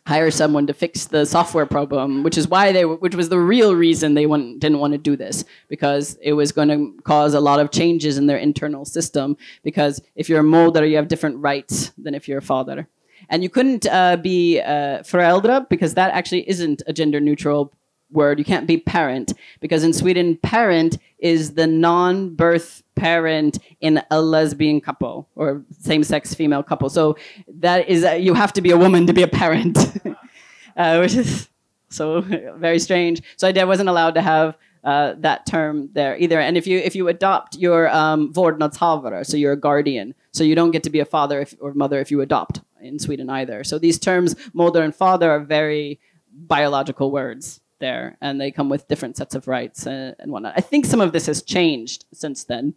hire 0.06 0.30
someone 0.30 0.66
to 0.66 0.74
fix 0.74 1.06
the 1.06 1.24
software 1.24 1.66
problem, 1.66 2.22
which 2.22 2.36
is 2.38 2.46
why 2.46 2.70
they, 2.72 2.84
which 2.84 3.14
was 3.14 3.28
the 3.28 3.40
real 3.40 3.74
reason 3.74 4.14
they 4.14 4.26
didn't 4.26 4.78
want 4.78 4.92
to 4.92 4.98
do 4.98 5.16
this 5.16 5.44
because 5.68 6.16
it 6.22 6.34
was 6.34 6.52
going 6.52 6.68
to 6.68 7.02
cause 7.02 7.34
a 7.34 7.40
lot 7.40 7.58
of 7.58 7.72
changes 7.72 8.18
in 8.18 8.26
their 8.26 8.36
internal 8.36 8.84
system. 8.84 9.36
Because 9.64 10.00
if 10.14 10.28
you're 10.28 10.40
a 10.40 10.44
moder, 10.44 10.84
you 10.84 10.96
have 10.96 11.08
different 11.08 11.38
rights 11.38 11.92
than 11.98 12.14
if 12.14 12.28
you're 12.28 12.38
a 12.38 12.42
father, 12.42 12.86
and 13.28 13.42
you 13.42 13.48
couldn't 13.48 13.86
uh, 13.86 14.16
be 14.16 14.60
uh, 14.60 15.02
förälder 15.02 15.68
because 15.68 15.94
that 15.94 16.12
actually 16.12 16.48
isn't 16.48 16.82
a 16.86 16.92
gender 16.92 17.20
neutral 17.20 17.72
word. 18.10 18.38
You 18.38 18.44
can't 18.44 18.66
be 18.66 18.78
parent 18.78 19.32
because 19.60 19.84
in 19.84 19.92
Sweden, 19.92 20.36
parent 20.36 20.98
is 21.18 21.54
the 21.54 21.66
non-birth 21.66 22.82
parent 22.94 23.58
in 23.80 24.02
a 24.10 24.20
lesbian 24.20 24.80
couple 24.80 25.28
or 25.34 25.64
same-sex 25.80 26.34
female 26.34 26.62
couple. 26.62 26.88
So 26.88 27.16
that 27.48 27.88
is 27.88 28.04
uh, 28.04 28.12
you 28.12 28.34
have 28.34 28.52
to 28.54 28.62
be 28.62 28.70
a 28.70 28.76
woman 28.76 29.06
to 29.06 29.12
be 29.12 29.22
a 29.22 29.28
parent, 29.28 29.78
uh, 30.76 30.98
which 30.98 31.14
is 31.14 31.48
so 31.88 32.20
very 32.20 32.78
strange. 32.78 33.22
So 33.36 33.48
I 33.48 33.64
wasn't 33.64 33.88
allowed 33.88 34.14
to 34.14 34.22
have. 34.22 34.56
Uh, 34.84 35.16
that 35.18 35.44
term 35.46 35.88
there 35.94 36.16
either, 36.16 36.38
and 36.38 36.56
if 36.56 36.64
you 36.64 36.78
if 36.78 36.94
you 36.94 37.08
adopt 37.08 37.56
your 37.56 37.90
um, 37.90 38.32
so 38.32 39.36
you're 39.36 39.52
a 39.52 39.56
guardian, 39.56 40.14
so 40.30 40.44
you 40.44 40.54
don't 40.54 40.70
get 40.70 40.84
to 40.84 40.90
be 40.90 41.00
a 41.00 41.04
father 41.04 41.40
if, 41.40 41.56
or 41.58 41.74
mother 41.74 41.98
if 41.98 42.12
you 42.12 42.20
adopt 42.20 42.60
in 42.86 42.98
Sweden 42.98 43.28
either. 43.30 43.64
So 43.64 43.78
these 43.78 43.98
terms, 43.98 44.34
mother 44.52 44.82
and 44.82 44.94
father, 44.94 45.30
are 45.30 45.40
very 45.40 46.00
biological 46.32 47.10
words 47.10 47.60
there, 47.78 48.16
and 48.20 48.40
they 48.40 48.50
come 48.50 48.68
with 48.68 48.88
different 48.88 49.16
sets 49.16 49.34
of 49.34 49.48
rights 49.48 49.86
and, 49.86 50.14
and 50.18 50.32
whatnot. 50.32 50.54
I 50.56 50.60
think 50.60 50.86
some 50.86 51.00
of 51.00 51.12
this 51.12 51.26
has 51.26 51.42
changed 51.42 52.04
since 52.12 52.44
then, 52.44 52.74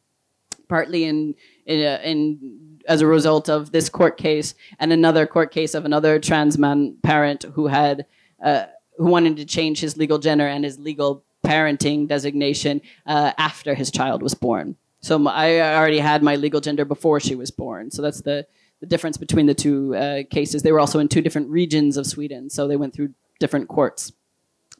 partly 0.68 1.06
in 1.06 1.36
in, 1.66 1.86
uh, 1.86 2.02
in 2.04 2.80
as 2.88 3.02
a 3.02 3.08
result 3.08 3.50
of 3.50 3.72
this 3.72 3.90
court 3.90 4.18
case 4.18 4.56
and 4.80 4.92
another 4.92 5.28
court 5.28 5.52
case 5.52 5.74
of 5.74 5.86
another 5.86 6.20
trans 6.20 6.58
man 6.58 6.98
parent 7.04 7.44
who 7.54 7.68
had 7.68 8.06
uh, 8.44 8.66
who 8.98 9.06
wanted 9.06 9.38
to 9.38 9.46
change 9.46 9.80
his 9.80 9.98
legal 9.98 10.18
gender 10.18 10.48
and 10.48 10.64
his 10.64 10.80
legal 10.80 11.24
parenting 11.46 12.08
designation 12.08 12.82
uh, 13.06 13.32
after 13.38 13.74
his 13.74 13.92
child 13.92 14.22
was 14.22 14.34
born. 14.34 14.76
So 15.02 15.26
I 15.28 15.62
already 15.76 16.00
had 16.00 16.22
my 16.22 16.36
legal 16.36 16.60
gender 16.60 16.84
before 16.84 17.20
she 17.20 17.36
was 17.36 17.52
born. 17.52 17.92
So 17.92 18.02
that's 18.02 18.22
the 18.22 18.46
the 18.80 18.86
difference 18.86 19.18
between 19.18 19.46
the 19.46 19.54
two 19.54 19.96
uh, 19.96 20.24
cases. 20.30 20.64
They 20.64 20.72
were 20.72 20.80
also 20.80 21.00
in 21.00 21.08
two 21.08 21.22
different 21.22 21.50
regions 21.50 21.98
of 21.98 22.06
Sweden, 22.06 22.50
so 22.50 22.68
they 22.68 22.78
went 22.78 22.94
through 22.94 23.14
different 23.40 23.68
courts 23.68 24.12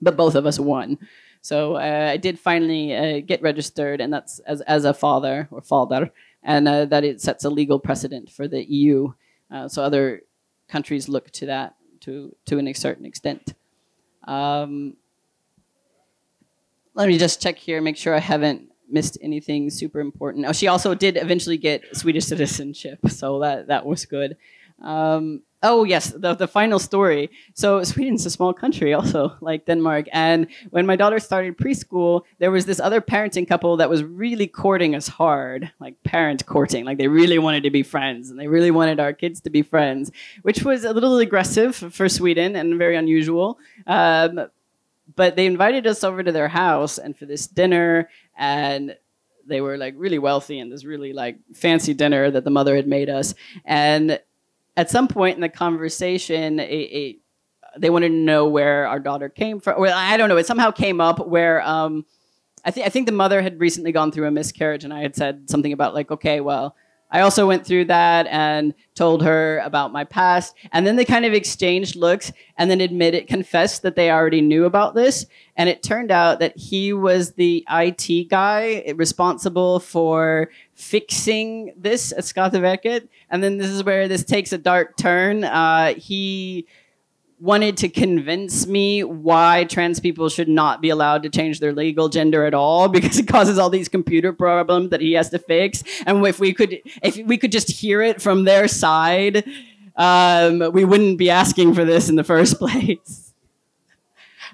but 0.02 0.18
both 0.18 0.36
of 0.36 0.46
us 0.46 0.60
won. 0.60 0.98
So 1.42 1.76
uh, 1.76 2.10
I 2.12 2.18
did 2.18 2.40
finally 2.40 2.96
uh, 2.96 3.22
get 3.26 3.42
registered, 3.42 4.02
and 4.02 4.12
that's 4.12 4.40
as, 4.40 4.62
as 4.62 4.86
a 4.86 4.94
father 4.94 5.48
or 5.52 5.62
father, 5.62 6.12
and 6.44 6.68
uh, 6.68 6.86
that 6.86 7.04
it 7.04 7.22
sets 7.22 7.46
a 7.46 7.50
legal 7.50 7.80
precedent 7.80 8.30
for 8.30 8.48
the 8.48 8.64
EU. 8.64 9.14
Uh, 9.50 9.68
so 9.68 9.84
other 9.84 10.24
countries 10.68 11.08
look 11.08 11.32
to 11.32 11.46
that 11.48 11.76
to 12.02 12.36
to 12.46 12.60
a 12.60 12.74
certain 12.74 13.06
extent. 13.06 13.54
Um, 14.26 14.98
let 16.94 17.08
me 17.08 17.18
just 17.18 17.42
check 17.42 17.58
here, 17.58 17.82
make 17.82 17.98
sure 17.98 18.14
I 18.14 18.20
haven't 18.20 18.69
missed 18.92 19.18
anything 19.22 19.70
super 19.70 20.00
important. 20.00 20.46
Oh, 20.48 20.54
she 20.54 20.68
also 20.68 20.96
did 20.96 21.18
eventually 21.18 21.58
get 21.58 21.84
Swedish 21.96 22.26
citizenship, 22.26 23.00
so 23.10 23.40
that 23.40 23.68
that 23.68 23.86
was 23.86 24.06
good. 24.06 24.38
Um, 24.82 25.42
Oh 25.62 25.84
yes, 25.84 26.12
the 26.12 26.36
the 26.36 26.48
final 26.48 26.80
story. 26.80 27.30
So 27.54 27.84
Sweden's 27.84 28.26
a 28.26 28.30
small 28.30 28.54
country, 28.54 28.94
also 28.94 29.36
like 29.42 29.66
Denmark. 29.66 30.08
And 30.14 30.48
when 30.70 30.86
my 30.86 30.96
daughter 30.96 31.20
started 31.20 31.58
preschool, 31.58 32.22
there 32.38 32.52
was 32.52 32.66
this 32.66 32.80
other 32.80 33.02
parenting 33.02 33.46
couple 33.46 33.76
that 33.78 33.90
was 33.90 34.02
really 34.04 34.48
courting 34.48 34.96
us 34.96 35.10
hard, 35.10 35.70
like 35.80 36.02
parent 36.04 36.46
courting. 36.46 36.86
Like 36.86 36.98
they 36.98 37.10
really 37.10 37.40
wanted 37.40 37.64
to 37.64 37.72
be 37.72 37.84
friends, 37.84 38.30
and 38.30 38.40
they 38.40 38.48
really 38.48 38.72
wanted 38.72 39.02
our 39.02 39.12
kids 39.12 39.42
to 39.42 39.50
be 39.50 39.62
friends, 39.62 40.12
which 40.44 40.64
was 40.64 40.86
a 40.86 40.94
little 40.94 41.18
aggressive 41.18 41.76
for 41.76 42.08
Sweden 42.08 42.56
and 42.56 42.78
very 42.78 42.96
unusual. 42.96 43.60
Um, 43.86 44.48
but 45.16 45.36
they 45.36 45.46
invited 45.46 45.88
us 45.88 46.04
over 46.04 46.24
to 46.24 46.32
their 46.32 46.48
house 46.48 46.98
and 46.98 47.18
for 47.18 47.26
this 47.26 47.48
dinner 47.48 48.10
and 48.38 48.96
they 49.46 49.62
were 49.62 49.78
like 49.78 49.94
really 49.98 50.20
wealthy 50.20 50.60
and 50.60 50.72
this 50.72 50.86
really 50.86 51.14
like 51.14 51.38
fancy 51.54 51.94
dinner 51.94 52.30
that 52.30 52.44
the 52.44 52.52
mother 52.52 52.76
had 52.76 52.88
made 52.88 53.10
us 53.10 53.34
and 53.66 54.20
at 54.80 54.90
some 54.90 55.10
point 55.10 55.36
in 55.36 55.42
the 55.42 55.50
conversation, 55.50 56.58
it, 56.58 56.64
it, 56.64 57.16
they 57.78 57.90
wanted 57.90 58.10
to 58.10 58.16
know 58.16 58.48
where 58.48 58.88
our 58.88 58.98
daughter 58.98 59.28
came 59.28 59.60
from. 59.60 59.80
Well, 59.80 59.96
I 59.96 60.16
don't 60.16 60.30
know. 60.30 60.38
It 60.38 60.46
somehow 60.46 60.72
came 60.72 61.02
up 61.02 61.28
where 61.28 61.62
um, 61.68 62.06
I 62.64 62.72
think 62.72 62.88
I 62.88 62.90
think 62.90 63.06
the 63.06 63.12
mother 63.12 63.42
had 63.42 63.60
recently 63.60 63.92
gone 63.92 64.14
through 64.14 64.28
a 64.28 64.32
miscarriage, 64.32 64.86
and 64.86 64.94
I 64.94 65.02
had 65.02 65.18
said 65.18 65.50
something 65.50 65.74
about 65.74 65.94
like, 65.94 66.12
okay, 66.12 66.40
well, 66.40 66.78
I 67.12 67.22
also 67.22 67.48
went 67.48 67.66
through 67.66 67.86
that 67.86 68.28
and 68.28 68.74
told 68.94 69.24
her 69.24 69.60
about 69.60 69.92
my 69.92 70.04
past. 70.04 70.56
And 70.72 70.86
then 70.86 70.96
they 70.96 71.06
kind 71.06 71.26
of 71.26 71.34
exchanged 71.34 71.96
looks 71.96 72.32
and 72.58 72.70
then 72.70 72.82
admitted, 72.82 73.28
confessed 73.28 73.82
that 73.82 73.96
they 73.96 74.12
already 74.12 74.42
knew 74.42 74.66
about 74.66 74.94
this. 74.94 75.26
And 75.56 75.70
it 75.70 75.82
turned 75.82 76.12
out 76.12 76.40
that 76.40 76.58
he 76.58 76.94
was 76.94 77.34
the 77.34 77.66
IT 77.70 78.30
guy 78.30 78.84
responsible 78.96 79.80
for 79.80 80.50
fixing 80.76 81.74
this 81.76 82.12
at 82.12 82.20
Skatteverket. 82.20 83.08
And 83.30 83.44
then 83.44 83.58
this 83.58 83.70
is 83.70 83.84
where 83.84 84.08
this 84.08 84.24
takes 84.24 84.54
a 84.54 84.58
dark 84.58 84.96
turn. 84.98 85.44
Uh, 85.44 85.96
he 85.96 86.68
wanted 87.40 87.78
to 87.78 87.90
convince 87.90 88.68
me 88.68 89.04
why 89.04 89.64
trans 89.64 90.00
people 90.00 90.28
should 90.28 90.50
not 90.50 90.82
be 90.82 90.90
allowed 90.90 91.24
to 91.24 91.30
change 91.30 91.60
their 91.60 91.74
legal 91.74 92.10
gender 92.10 92.46
at 92.46 92.54
all 92.54 92.90
because 92.90 93.18
it 93.18 93.28
causes 93.28 93.58
all 93.58 93.70
these 93.70 93.88
computer 93.88 94.34
problems 94.34 94.90
that 94.90 95.02
he 95.02 95.14
has 95.14 95.30
to 95.30 95.40
fix. 95.40 95.84
And 96.06 96.26
if 96.26 96.40
we 96.40 96.54
could 96.54 96.80
if 97.02 97.18
we 97.18 97.38
could 97.38 97.52
just 97.52 97.70
hear 97.72 98.02
it 98.02 98.22
from 98.22 98.44
their 98.44 98.68
side 98.68 99.44
um, 99.96 100.72
we 100.72 100.86
wouldn't 100.86 101.18
be 101.18 101.30
asking 101.30 101.74
for 101.74 101.84
this 101.84 102.08
in 102.10 102.16
the 102.16 102.24
first 102.24 102.58
place. 102.60 103.34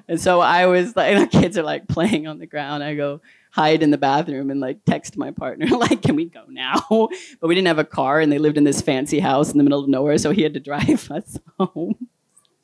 And 0.07 0.19
so 0.21 0.39
i 0.39 0.67
was 0.67 0.95
like 0.95 1.17
the 1.17 1.39
kids 1.39 1.57
are 1.57 1.63
like 1.63 1.87
playing 1.87 2.27
on 2.27 2.37
the 2.37 2.45
ground. 2.45 2.83
I 2.83 2.95
go 2.95 3.21
hide 3.51 3.81
in 3.81 3.89
the 3.89 3.97
bathroom 3.97 4.51
and 4.51 4.59
like 4.59 4.83
text 4.85 5.15
my 5.15 5.31
partner 5.31 5.65
like 5.77 6.01
can 6.01 6.15
we 6.15 6.25
go 6.25 6.43
now? 6.49 6.85
But 6.89 7.47
we 7.47 7.55
didn't 7.55 7.67
have 7.67 7.79
a 7.79 7.85
car 7.85 8.19
and 8.19 8.31
they 8.31 8.37
lived 8.37 8.57
in 8.57 8.63
this 8.63 8.81
fancy 8.81 9.19
house 9.19 9.51
in 9.51 9.57
the 9.57 9.63
middle 9.63 9.79
of 9.79 9.89
nowhere 9.89 10.17
so 10.17 10.31
he 10.31 10.43
had 10.43 10.53
to 10.53 10.59
drive 10.59 11.09
us 11.09 11.39
home 11.57 12.09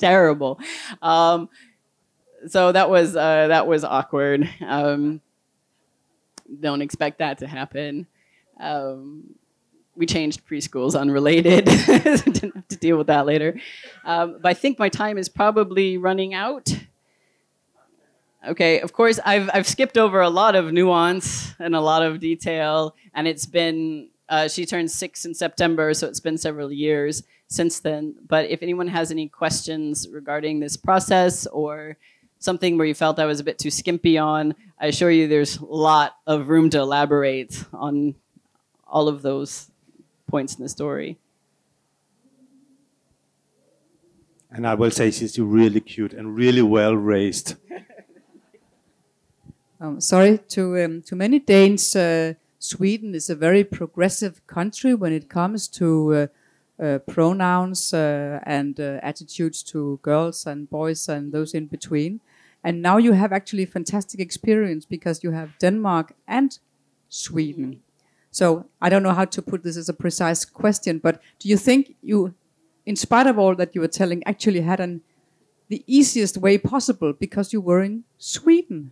terrible. 0.02 0.60
Um, 1.02 1.50
so 2.48 2.72
that 2.72 2.90
was 2.90 3.16
uh, 3.16 3.48
that 3.48 3.68
was 3.68 3.84
awkward. 3.84 4.50
Um, 4.66 5.22
don't 6.60 6.82
expect 6.82 7.20
that 7.20 7.38
to 7.38 7.48
happen. 7.48 8.08
Um, 8.60 9.36
we 9.96 10.06
changed 10.06 10.46
preschools 10.48 11.00
unrelated. 11.00 11.66
Didn't 11.86 12.56
have 12.56 12.68
to 12.70 12.78
deal 12.78 12.98
with 12.98 13.08
that 13.08 13.26
later. 13.26 13.60
Um, 14.04 14.38
but 14.42 14.50
I 14.50 14.54
think 14.54 14.80
my 14.80 14.90
time 14.90 15.18
is 15.18 15.30
probably 15.30 15.98
running 15.98 16.34
out. 16.34 16.70
Okay, 18.48 18.80
of 18.80 18.94
course, 18.94 19.20
I've, 19.24 19.50
I've 19.54 19.68
skipped 19.68 19.98
over 19.98 20.22
a 20.22 20.30
lot 20.30 20.56
of 20.56 20.74
nuance 20.74 21.54
and 21.60 21.76
a 21.76 21.82
lot 21.82 22.02
of 22.02 22.20
detail, 22.20 22.96
and 23.14 23.28
it's 23.28 23.46
been, 23.46 24.10
uh, 24.30 24.48
she 24.48 24.66
turned 24.66 24.90
six 24.90 25.26
in 25.26 25.36
September, 25.36 25.94
so 25.94 26.08
it's 26.08 26.20
been 26.20 26.40
several 26.40 26.72
years 26.72 27.22
since 27.52 27.82
then. 27.82 28.16
But 28.28 28.50
if 28.50 28.64
anyone 28.64 28.88
has 28.88 29.12
any 29.12 29.28
questions 29.28 30.08
regarding 30.08 30.62
this 30.62 30.78
process 30.78 31.46
or 31.48 31.98
something 32.40 32.78
where 32.78 32.88
you 32.88 32.94
felt 32.94 33.20
I 33.20 33.26
was 33.26 33.42
a 33.42 33.44
bit 33.44 33.60
too 33.60 33.70
skimpy 33.70 34.18
on, 34.18 34.56
I 34.80 34.88
assure 34.88 35.12
you 35.12 35.28
there's 35.28 35.58
a 35.58 35.66
lot 35.66 36.16
of 36.26 36.48
room 36.48 36.70
to 36.70 36.80
elaborate 36.80 37.64
on 37.74 38.16
all 38.88 39.10
of 39.10 39.22
those 39.22 39.70
points 40.28 40.56
in 40.56 40.64
the 40.64 40.70
story. 40.70 41.18
And 44.50 44.66
I 44.66 44.74
will 44.74 44.92
say 44.92 45.12
she's 45.12 45.38
really 45.38 45.82
cute 45.82 46.14
and 46.14 46.36
really 46.36 46.62
well 46.62 46.96
raised. 46.96 47.56
Um, 49.84 50.00
sorry, 50.00 50.38
to 50.50 50.86
um, 50.86 51.02
to 51.08 51.16
many 51.16 51.40
Danes, 51.40 51.96
uh, 51.96 52.36
Sweden 52.60 53.16
is 53.16 53.32
a 53.32 53.36
very 53.36 53.64
progressive 53.64 54.46
country 54.46 54.94
when 54.94 55.12
it 55.12 55.28
comes 55.28 55.68
to 55.70 56.14
uh, 56.14 56.28
uh, 56.82 56.98
pronouns 57.00 57.94
uh, 57.94 58.39
and 58.44 58.80
uh, 58.80 59.00
attitudes 59.04 59.62
to 59.63 60.00
girls 60.02 60.48
and 60.48 60.70
boys 60.70 61.08
and 61.08 61.32
those 61.32 61.54
in 61.54 61.67
between. 61.67 62.20
And 62.63 62.82
now 62.82 62.98
you 62.98 63.13
have 63.13 63.32
actually 63.32 63.65
fantastic 63.65 64.20
experience 64.20 64.86
because 64.86 65.24
you 65.24 65.32
have 65.32 65.58
Denmark 65.60 66.13
and 66.28 66.58
Sweden. 67.10 67.82
So 68.32 68.65
I 68.82 68.89
don't 68.89 69.04
know 69.04 69.13
how 69.13 69.26
to 69.26 69.41
put 69.41 69.63
this 69.63 69.78
as 69.78 69.89
a 69.89 69.94
precise 69.94 70.46
question, 70.46 71.00
but 71.00 71.22
do 71.39 71.50
you 71.50 71.58
think 71.58 71.96
you, 72.02 72.34
in 72.86 72.96
spite 72.96 73.28
of 73.28 73.38
all 73.38 73.56
that 73.56 73.76
you 73.76 73.82
were 73.82 73.88
telling, 73.88 74.24
actually 74.26 74.62
had 74.62 74.80
an 74.80 75.02
the 75.70 75.84
easiest 75.88 76.38
way 76.38 76.58
possible 76.58 77.13
because 77.13 77.54
you 77.54 77.62
were 77.62 77.82
in 77.82 78.04
Sweden? 78.17 78.91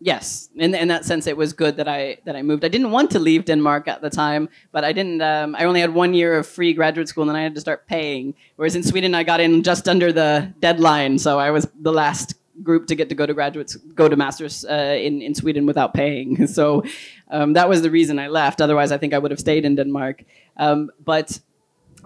Yes, 0.00 0.48
in, 0.56 0.74
in 0.74 0.88
that 0.88 1.04
sense, 1.04 1.26
it 1.26 1.36
was 1.36 1.52
good 1.52 1.76
that 1.76 1.86
I 1.86 2.18
that 2.24 2.34
I 2.34 2.42
moved. 2.42 2.64
I 2.64 2.68
didn't 2.68 2.90
want 2.90 3.10
to 3.12 3.18
leave 3.18 3.44
Denmark 3.44 3.86
at 3.86 4.00
the 4.00 4.10
time, 4.10 4.48
but 4.72 4.84
I 4.84 4.92
didn't. 4.92 5.20
Um, 5.20 5.54
I 5.54 5.64
only 5.64 5.80
had 5.80 5.94
one 5.94 6.14
year 6.14 6.38
of 6.38 6.46
free 6.46 6.72
graduate 6.72 7.08
school, 7.08 7.22
and 7.22 7.28
then 7.28 7.36
I 7.36 7.42
had 7.42 7.54
to 7.54 7.60
start 7.60 7.86
paying. 7.86 8.34
Whereas 8.56 8.74
in 8.74 8.82
Sweden, 8.82 9.14
I 9.14 9.22
got 9.22 9.40
in 9.40 9.62
just 9.62 9.88
under 9.88 10.12
the 10.12 10.52
deadline, 10.60 11.18
so 11.18 11.38
I 11.38 11.50
was 11.50 11.68
the 11.80 11.92
last 11.92 12.34
group 12.62 12.86
to 12.86 12.94
get 12.94 13.08
to 13.08 13.14
go 13.14 13.24
to 13.26 13.32
graduates 13.32 13.76
go 13.94 14.08
to 14.08 14.16
masters 14.16 14.64
uh, 14.64 14.98
in 15.00 15.22
in 15.22 15.34
Sweden 15.34 15.66
without 15.66 15.94
paying. 15.94 16.46
So 16.60 16.82
um, 17.30 17.52
that 17.52 17.68
was 17.68 17.82
the 17.82 17.90
reason 17.90 18.18
I 18.18 18.28
left. 18.28 18.60
Otherwise, 18.60 18.90
I 18.92 18.98
think 18.98 19.14
I 19.14 19.18
would 19.18 19.30
have 19.30 19.40
stayed 19.40 19.64
in 19.64 19.76
Denmark. 19.76 20.24
Um, 20.56 20.90
but 21.04 21.38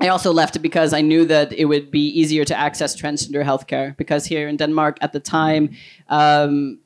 I 0.01 0.09
also 0.09 0.33
left 0.33 0.61
because 0.61 0.93
I 0.93 1.01
knew 1.01 1.25
that 1.27 1.53
it 1.53 1.67
would 1.67 1.91
be 1.91 2.09
easier 2.09 2.45
to 2.45 2.59
access 2.59 2.97
transgender 3.01 3.45
healthcare 3.45 3.97
because 3.97 4.27
here 4.27 4.49
in 4.49 4.57
Denmark 4.57 4.99
at 5.01 5.13
the 5.13 5.21
time, 5.21 5.71
um, 6.09 6.79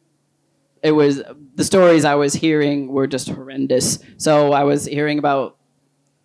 it 0.88 0.92
was 0.92 1.22
the 1.54 1.64
stories 1.64 2.04
I 2.04 2.14
was 2.14 2.32
hearing 2.34 2.88
were 2.88 3.06
just 3.06 3.28
horrendous. 3.28 3.98
So 4.16 4.52
I 4.52 4.64
was 4.64 4.86
hearing 4.86 5.18
about 5.18 5.56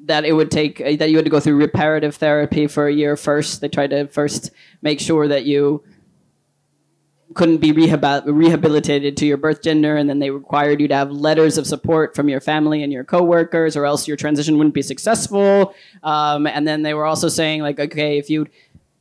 that 0.06 0.26
it 0.26 0.34
would 0.34 0.52
take 0.52 0.78
that 0.78 1.10
you 1.10 1.18
had 1.18 1.26
to 1.26 1.32
go 1.32 1.40
through 1.40 1.58
reparative 1.58 2.16
therapy 2.16 2.68
for 2.68 2.88
a 2.88 2.94
year 2.94 3.16
first. 3.16 3.62
They 3.62 3.70
tried 3.70 3.92
to 3.92 4.08
first 4.08 4.52
make 4.82 5.00
sure 5.00 5.28
that 5.28 5.46
you 5.46 5.84
couldn't 7.34 7.58
be 7.58 7.72
rehab- 7.72 8.28
rehabilitated 8.28 9.18
to 9.18 9.26
your 9.26 9.38
birth 9.38 9.62
gender, 9.62 9.96
and 9.96 10.10
then 10.10 10.20
they 10.20 10.30
required 10.30 10.80
you 10.80 10.88
to 10.88 10.96
have 10.96 11.12
letters 11.12 11.58
of 11.58 11.66
support 11.66 12.16
from 12.16 12.30
your 12.30 12.42
family 12.42 12.84
and 12.84 12.94
your 12.94 13.04
coworkers, 13.04 13.76
or 13.76 13.86
else 13.86 14.08
your 14.08 14.18
transition 14.18 14.58
wouldn't 14.58 14.76
be 14.76 14.82
successful. 14.82 15.74
Um, 16.04 16.48
and 16.48 16.68
then 16.68 16.84
they 16.84 16.94
were 16.94 17.06
also 17.06 17.30
saying 17.30 17.62
like, 17.62 17.80
okay, 17.80 18.18
if 18.18 18.30
you 18.30 18.48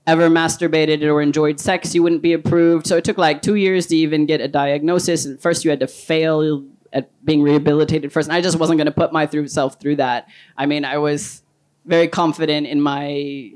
ever 0.06 0.28
masturbated 0.28 1.02
or 1.02 1.22
enjoyed 1.22 1.60
sex, 1.60 1.94
you 1.94 2.02
wouldn't 2.02 2.22
be 2.22 2.32
approved. 2.32 2.86
So 2.86 2.96
it 2.96 3.04
took 3.04 3.18
like 3.18 3.42
two 3.42 3.54
years 3.54 3.86
to 3.86 3.96
even 3.96 4.26
get 4.26 4.40
a 4.40 4.48
diagnosis. 4.48 5.24
And 5.24 5.40
first, 5.40 5.64
you 5.64 5.70
had 5.70 5.80
to 5.80 5.86
fail 5.86 6.64
at 6.92 7.10
being 7.24 7.42
rehabilitated 7.42 8.12
first. 8.12 8.28
And 8.28 8.36
I 8.36 8.40
just 8.40 8.58
wasn't 8.58 8.78
going 8.78 8.86
to 8.86 8.92
put 8.92 9.12
myself 9.12 9.80
through 9.80 9.96
that. 9.96 10.28
I 10.56 10.66
mean, 10.66 10.84
I 10.84 10.98
was 10.98 11.42
very 11.84 12.08
confident 12.08 12.66
in 12.66 12.80
my 12.80 13.52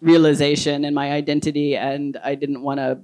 realization 0.00 0.84
and 0.84 0.94
my 0.94 1.12
identity, 1.12 1.76
and 1.76 2.16
I 2.22 2.36
didn't 2.36 2.62
want 2.62 2.78
to 2.78 3.00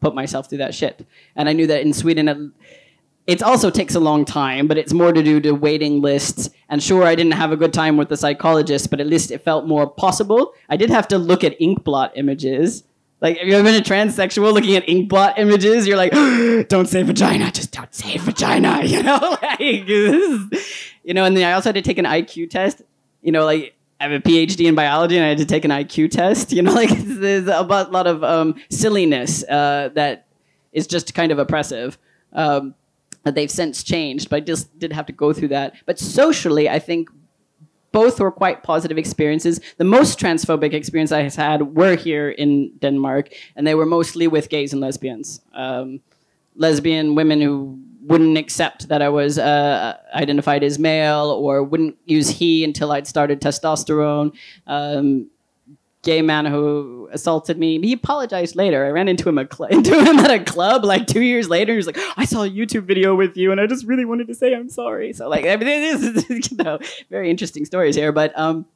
put 0.00 0.14
myself 0.14 0.48
through 0.48 0.58
that 0.58 0.74
shit. 0.74 1.06
And 1.36 1.48
I 1.48 1.52
knew 1.52 1.66
that 1.66 1.82
in 1.82 1.92
Sweden, 1.92 2.54
it 3.26 3.42
also 3.42 3.70
takes 3.70 3.94
a 3.94 4.00
long 4.00 4.24
time, 4.24 4.68
but 4.68 4.78
it's 4.78 4.92
more 4.92 5.12
to 5.12 5.22
do 5.22 5.40
to 5.40 5.52
waiting 5.52 6.00
lists. 6.00 6.48
And 6.68 6.82
sure, 6.82 7.04
I 7.04 7.14
didn't 7.14 7.32
have 7.32 7.50
a 7.50 7.56
good 7.56 7.72
time 7.72 7.96
with 7.96 8.08
the 8.08 8.16
psychologist, 8.16 8.88
but 8.90 9.00
at 9.00 9.06
least 9.06 9.30
it 9.30 9.42
felt 9.42 9.66
more 9.66 9.88
possible. 9.88 10.54
I 10.68 10.76
did 10.76 10.90
have 10.90 11.08
to 11.08 11.18
look 11.18 11.42
at 11.42 11.60
ink 11.60 11.82
blot 11.82 12.12
images. 12.14 12.84
Like, 13.20 13.38
have 13.38 13.48
you 13.48 13.54
ever 13.54 13.64
been 13.64 13.80
a 13.80 13.84
transsexual 13.84 14.52
looking 14.52 14.76
at 14.76 14.88
ink 14.88 15.08
blot 15.08 15.38
images? 15.38 15.88
You're 15.88 15.96
like, 15.96 16.12
don't 16.68 16.86
say 16.86 17.02
vagina, 17.02 17.50
just 17.50 17.72
don't 17.72 17.92
say 17.92 18.16
vagina, 18.18 18.84
you 18.84 19.02
know? 19.02 19.38
like, 19.42 19.60
you 19.60 21.14
know, 21.14 21.24
and 21.24 21.36
then 21.36 21.44
I 21.44 21.52
also 21.52 21.70
had 21.70 21.76
to 21.76 21.82
take 21.82 21.98
an 21.98 22.04
IQ 22.04 22.50
test. 22.50 22.82
You 23.22 23.32
know, 23.32 23.44
like, 23.44 23.74
I 23.98 24.04
have 24.04 24.12
a 24.12 24.20
PhD 24.20 24.66
in 24.66 24.74
biology 24.74 25.16
and 25.16 25.24
I 25.24 25.30
had 25.30 25.38
to 25.38 25.46
take 25.46 25.64
an 25.64 25.70
IQ 25.72 26.10
test. 26.12 26.52
You 26.52 26.62
know, 26.62 26.72
like, 26.74 26.90
there's 26.90 27.48
a 27.48 27.62
lot 27.62 28.06
of 28.06 28.22
um, 28.22 28.54
silliness 28.70 29.42
uh, 29.44 29.90
that 29.94 30.26
is 30.72 30.86
just 30.86 31.14
kind 31.14 31.32
of 31.32 31.40
oppressive. 31.40 31.98
Um, 32.32 32.74
they've 33.34 33.50
since 33.50 33.82
changed, 33.82 34.30
but 34.30 34.36
I 34.36 34.40
just 34.40 34.78
did 34.78 34.92
have 34.92 35.06
to 35.06 35.12
go 35.12 35.32
through 35.32 35.48
that. 35.48 35.74
But 35.86 35.98
socially, 35.98 36.68
I 36.68 36.78
think 36.78 37.08
both 37.92 38.20
were 38.20 38.30
quite 38.30 38.62
positive 38.62 38.98
experiences. 38.98 39.60
The 39.78 39.84
most 39.84 40.18
transphobic 40.18 40.74
experience 40.74 41.12
I 41.12 41.22
had 41.22 41.74
were 41.74 41.96
here 41.96 42.30
in 42.30 42.72
Denmark, 42.78 43.32
and 43.56 43.66
they 43.66 43.74
were 43.74 43.86
mostly 43.86 44.26
with 44.26 44.48
gays 44.48 44.72
and 44.72 44.82
lesbians. 44.82 45.40
Um, 45.54 46.00
lesbian 46.54 47.14
women 47.14 47.40
who 47.40 47.78
wouldn't 48.02 48.38
accept 48.38 48.88
that 48.88 49.02
I 49.02 49.08
was 49.08 49.38
uh, 49.38 49.96
identified 50.14 50.62
as 50.62 50.78
male 50.78 51.30
or 51.30 51.62
wouldn't 51.62 51.96
use 52.04 52.28
he 52.28 52.64
until 52.64 52.92
I'd 52.92 53.06
started 53.06 53.40
testosterone. 53.40 54.32
Um, 54.66 55.30
gay 56.06 56.22
man 56.22 56.46
who 56.46 57.08
assaulted 57.12 57.58
me. 57.58 57.80
He 57.80 57.92
apologized 57.92 58.54
later. 58.54 58.86
I 58.86 58.90
ran 58.90 59.08
into 59.08 59.28
him, 59.28 59.36
cl- 59.52 59.68
into 59.70 59.92
him 59.92 60.20
at 60.20 60.30
a 60.30 60.42
club 60.42 60.84
like 60.84 61.08
two 61.08 61.20
years 61.20 61.48
later. 61.48 61.72
He 61.72 61.76
was 61.76 61.86
like, 61.86 61.98
I 62.16 62.24
saw 62.24 62.44
a 62.44 62.48
YouTube 62.48 62.84
video 62.84 63.16
with 63.16 63.36
you 63.36 63.50
and 63.50 63.60
I 63.60 63.66
just 63.66 63.84
really 63.84 64.04
wanted 64.04 64.28
to 64.28 64.34
say 64.34 64.54
I'm 64.54 64.70
sorry. 64.70 65.12
So 65.12 65.28
like 65.28 65.44
everything 65.54 65.82
is, 65.82 66.50
you 66.50 66.56
know, 66.56 66.78
very 67.10 67.28
interesting 67.28 67.64
stories 67.64 67.96
here. 67.96 68.12
But 68.12 68.38
um, 68.38 68.66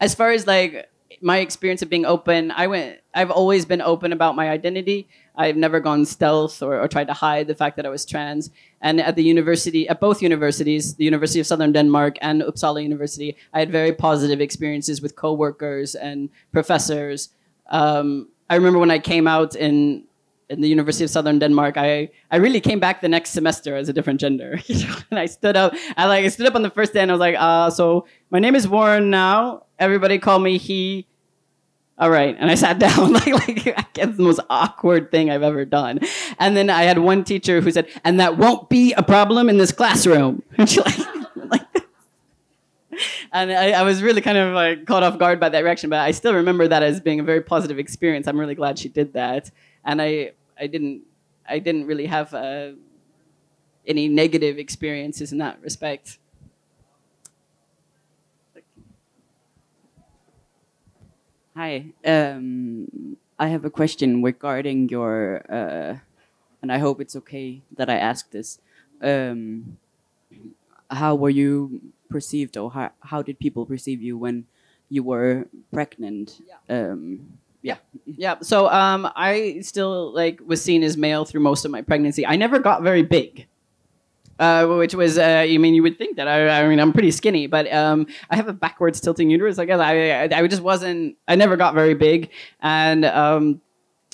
as 0.00 0.14
far 0.16 0.32
as 0.32 0.46
like 0.46 0.90
my 1.22 1.38
experience 1.38 1.82
of 1.82 1.88
being 1.88 2.04
open, 2.04 2.50
I 2.50 2.66
went, 2.66 2.98
I've 3.14 3.30
always 3.30 3.64
been 3.64 3.80
open 3.80 4.12
about 4.12 4.34
my 4.34 4.50
identity. 4.50 5.08
I've 5.36 5.56
never 5.56 5.80
gone 5.80 6.04
stealth 6.04 6.62
or, 6.62 6.80
or, 6.80 6.88
tried 6.88 7.06
to 7.06 7.12
hide 7.12 7.46
the 7.46 7.54
fact 7.54 7.76
that 7.76 7.86
I 7.86 7.88
was 7.88 8.04
trans. 8.04 8.50
And 8.80 9.00
at 9.00 9.16
the 9.16 9.22
university, 9.22 9.88
at 9.88 10.00
both 10.00 10.22
universities, 10.22 10.94
the 10.96 11.04
University 11.04 11.40
of 11.40 11.46
Southern 11.46 11.72
Denmark 11.72 12.18
and 12.20 12.42
Uppsala 12.42 12.82
University, 12.82 13.36
I 13.52 13.60
had 13.60 13.70
very 13.70 13.92
positive 13.92 14.40
experiences 14.40 15.00
with 15.00 15.16
coworkers 15.16 15.94
and 15.94 16.30
professors. 16.52 17.30
Um, 17.70 18.28
I 18.48 18.56
remember 18.56 18.78
when 18.78 18.90
I 18.90 18.98
came 18.98 19.26
out 19.26 19.54
in 19.54 20.04
in 20.50 20.60
the 20.60 20.68
University 20.68 21.04
of 21.04 21.10
Southern 21.10 21.38
Denmark, 21.38 21.76
I, 21.76 22.10
I 22.32 22.36
really 22.38 22.60
came 22.60 22.80
back 22.80 23.00
the 23.00 23.08
next 23.08 23.30
semester 23.30 23.76
as 23.76 23.88
a 23.88 23.92
different 23.92 24.18
gender. 24.20 24.58
and 25.10 25.18
I 25.18 25.26
stood 25.26 25.56
up, 25.56 25.72
I 25.96 26.06
like 26.06 26.24
I 26.24 26.28
stood 26.28 26.48
up 26.48 26.56
on 26.56 26.62
the 26.62 26.70
first 26.70 26.92
day 26.92 27.02
and 27.02 27.10
I 27.10 27.14
was 27.14 27.20
like, 27.20 27.36
uh, 27.38 27.70
so 27.70 28.04
my 28.30 28.40
name 28.40 28.56
is 28.56 28.66
Warren 28.66 29.10
now. 29.10 29.66
Everybody 29.78 30.18
call 30.18 30.40
me 30.40 30.58
he 30.58 31.06
all 32.00 32.08
right. 32.08 32.34
And 32.38 32.50
I 32.50 32.54
sat 32.54 32.78
down, 32.78 33.12
like, 33.12 33.26
like 33.26 33.92
the 33.92 34.14
most 34.18 34.40
awkward 34.48 35.10
thing 35.10 35.30
I've 35.30 35.42
ever 35.42 35.64
done. 35.66 36.00
And 36.38 36.56
then 36.56 36.70
I 36.70 36.82
had 36.82 36.98
one 36.98 37.22
teacher 37.22 37.60
who 37.60 37.70
said, 37.70 37.88
and 38.04 38.18
that 38.18 38.38
won't 38.38 38.70
be 38.70 38.94
a 38.94 39.02
problem 39.02 39.48
in 39.48 39.58
this 39.58 39.70
classroom. 39.70 40.42
And 40.58 40.68
she 40.68 40.80
like, 40.80 40.98
like 41.36 41.66
and 43.32 43.52
I, 43.52 43.70
I, 43.72 43.82
was 43.82 44.02
really 44.02 44.20
kind 44.20 44.36
of 44.36 44.54
like 44.54 44.84
caught 44.86 45.02
off 45.02 45.18
guard 45.18 45.40
by 45.40 45.48
that 45.48 45.64
reaction, 45.64 45.88
but 45.88 46.00
I 46.00 46.10
still 46.10 46.34
remember 46.34 46.68
that 46.68 46.82
as 46.82 47.00
being 47.00 47.20
a 47.20 47.22
very 47.22 47.40
positive 47.40 47.78
experience. 47.78 48.26
I'm 48.26 48.38
really 48.38 48.54
glad 48.54 48.78
she 48.78 48.88
did 48.88 49.12
that. 49.14 49.50
And 49.84 50.02
I, 50.02 50.32
I 50.58 50.66
didn't, 50.66 51.02
I 51.48 51.58
didn't 51.58 51.86
really 51.86 52.06
have 52.06 52.34
uh, 52.34 52.72
any 53.86 54.08
negative 54.08 54.58
experiences 54.58 55.32
in 55.32 55.38
that 55.38 55.60
respect. 55.62 56.18
Hi. 61.56 61.92
Um, 62.04 63.16
I 63.38 63.48
have 63.48 63.64
a 63.64 63.70
question 63.70 64.22
regarding 64.22 64.88
your, 64.88 65.44
uh, 65.50 65.96
and 66.62 66.72
I 66.72 66.78
hope 66.78 67.00
it's 67.00 67.16
okay 67.16 67.62
that 67.76 67.90
I 67.90 67.96
ask 67.96 68.30
this. 68.30 68.58
Um, 69.02 69.78
how 70.90 71.14
were 71.14 71.30
you 71.30 71.80
perceived, 72.08 72.56
or 72.56 72.70
how, 72.70 72.90
how 73.00 73.22
did 73.22 73.38
people 73.38 73.66
perceive 73.66 74.02
you 74.02 74.16
when 74.16 74.46
you 74.88 75.02
were 75.02 75.48
pregnant? 75.72 76.40
Yeah. 76.46 76.90
Um, 76.90 77.38
yeah. 77.62 77.76
Yeah. 78.06 78.36
So 78.42 78.68
um, 78.68 79.10
I 79.16 79.60
still 79.62 80.14
like 80.14 80.40
was 80.44 80.62
seen 80.62 80.82
as 80.82 80.96
male 80.96 81.24
through 81.24 81.42
most 81.42 81.64
of 81.64 81.70
my 81.70 81.82
pregnancy. 81.82 82.26
I 82.26 82.36
never 82.36 82.58
got 82.58 82.82
very 82.82 83.02
big. 83.02 83.46
Uh, 84.40 84.66
which 84.78 84.94
was, 84.94 85.18
uh, 85.18 85.44
I 85.46 85.58
mean, 85.58 85.74
you 85.74 85.82
would 85.82 85.98
think 85.98 86.16
that 86.16 86.26
I, 86.26 86.62
I 86.62 86.66
mean, 86.66 86.80
I'm 86.80 86.94
pretty 86.94 87.10
skinny, 87.10 87.46
but 87.46 87.70
um, 87.70 88.06
I 88.30 88.36
have 88.36 88.48
a 88.48 88.54
backwards 88.54 88.98
tilting 88.98 89.28
uterus. 89.28 89.58
I 89.58 89.66
guess 89.66 89.78
I, 89.78 90.22
I, 90.22 90.28
I 90.32 90.46
just 90.46 90.62
wasn't, 90.62 91.18
I 91.28 91.36
never 91.36 91.58
got 91.58 91.74
very 91.74 91.92
big, 91.92 92.30
and 92.62 93.04
um, 93.04 93.60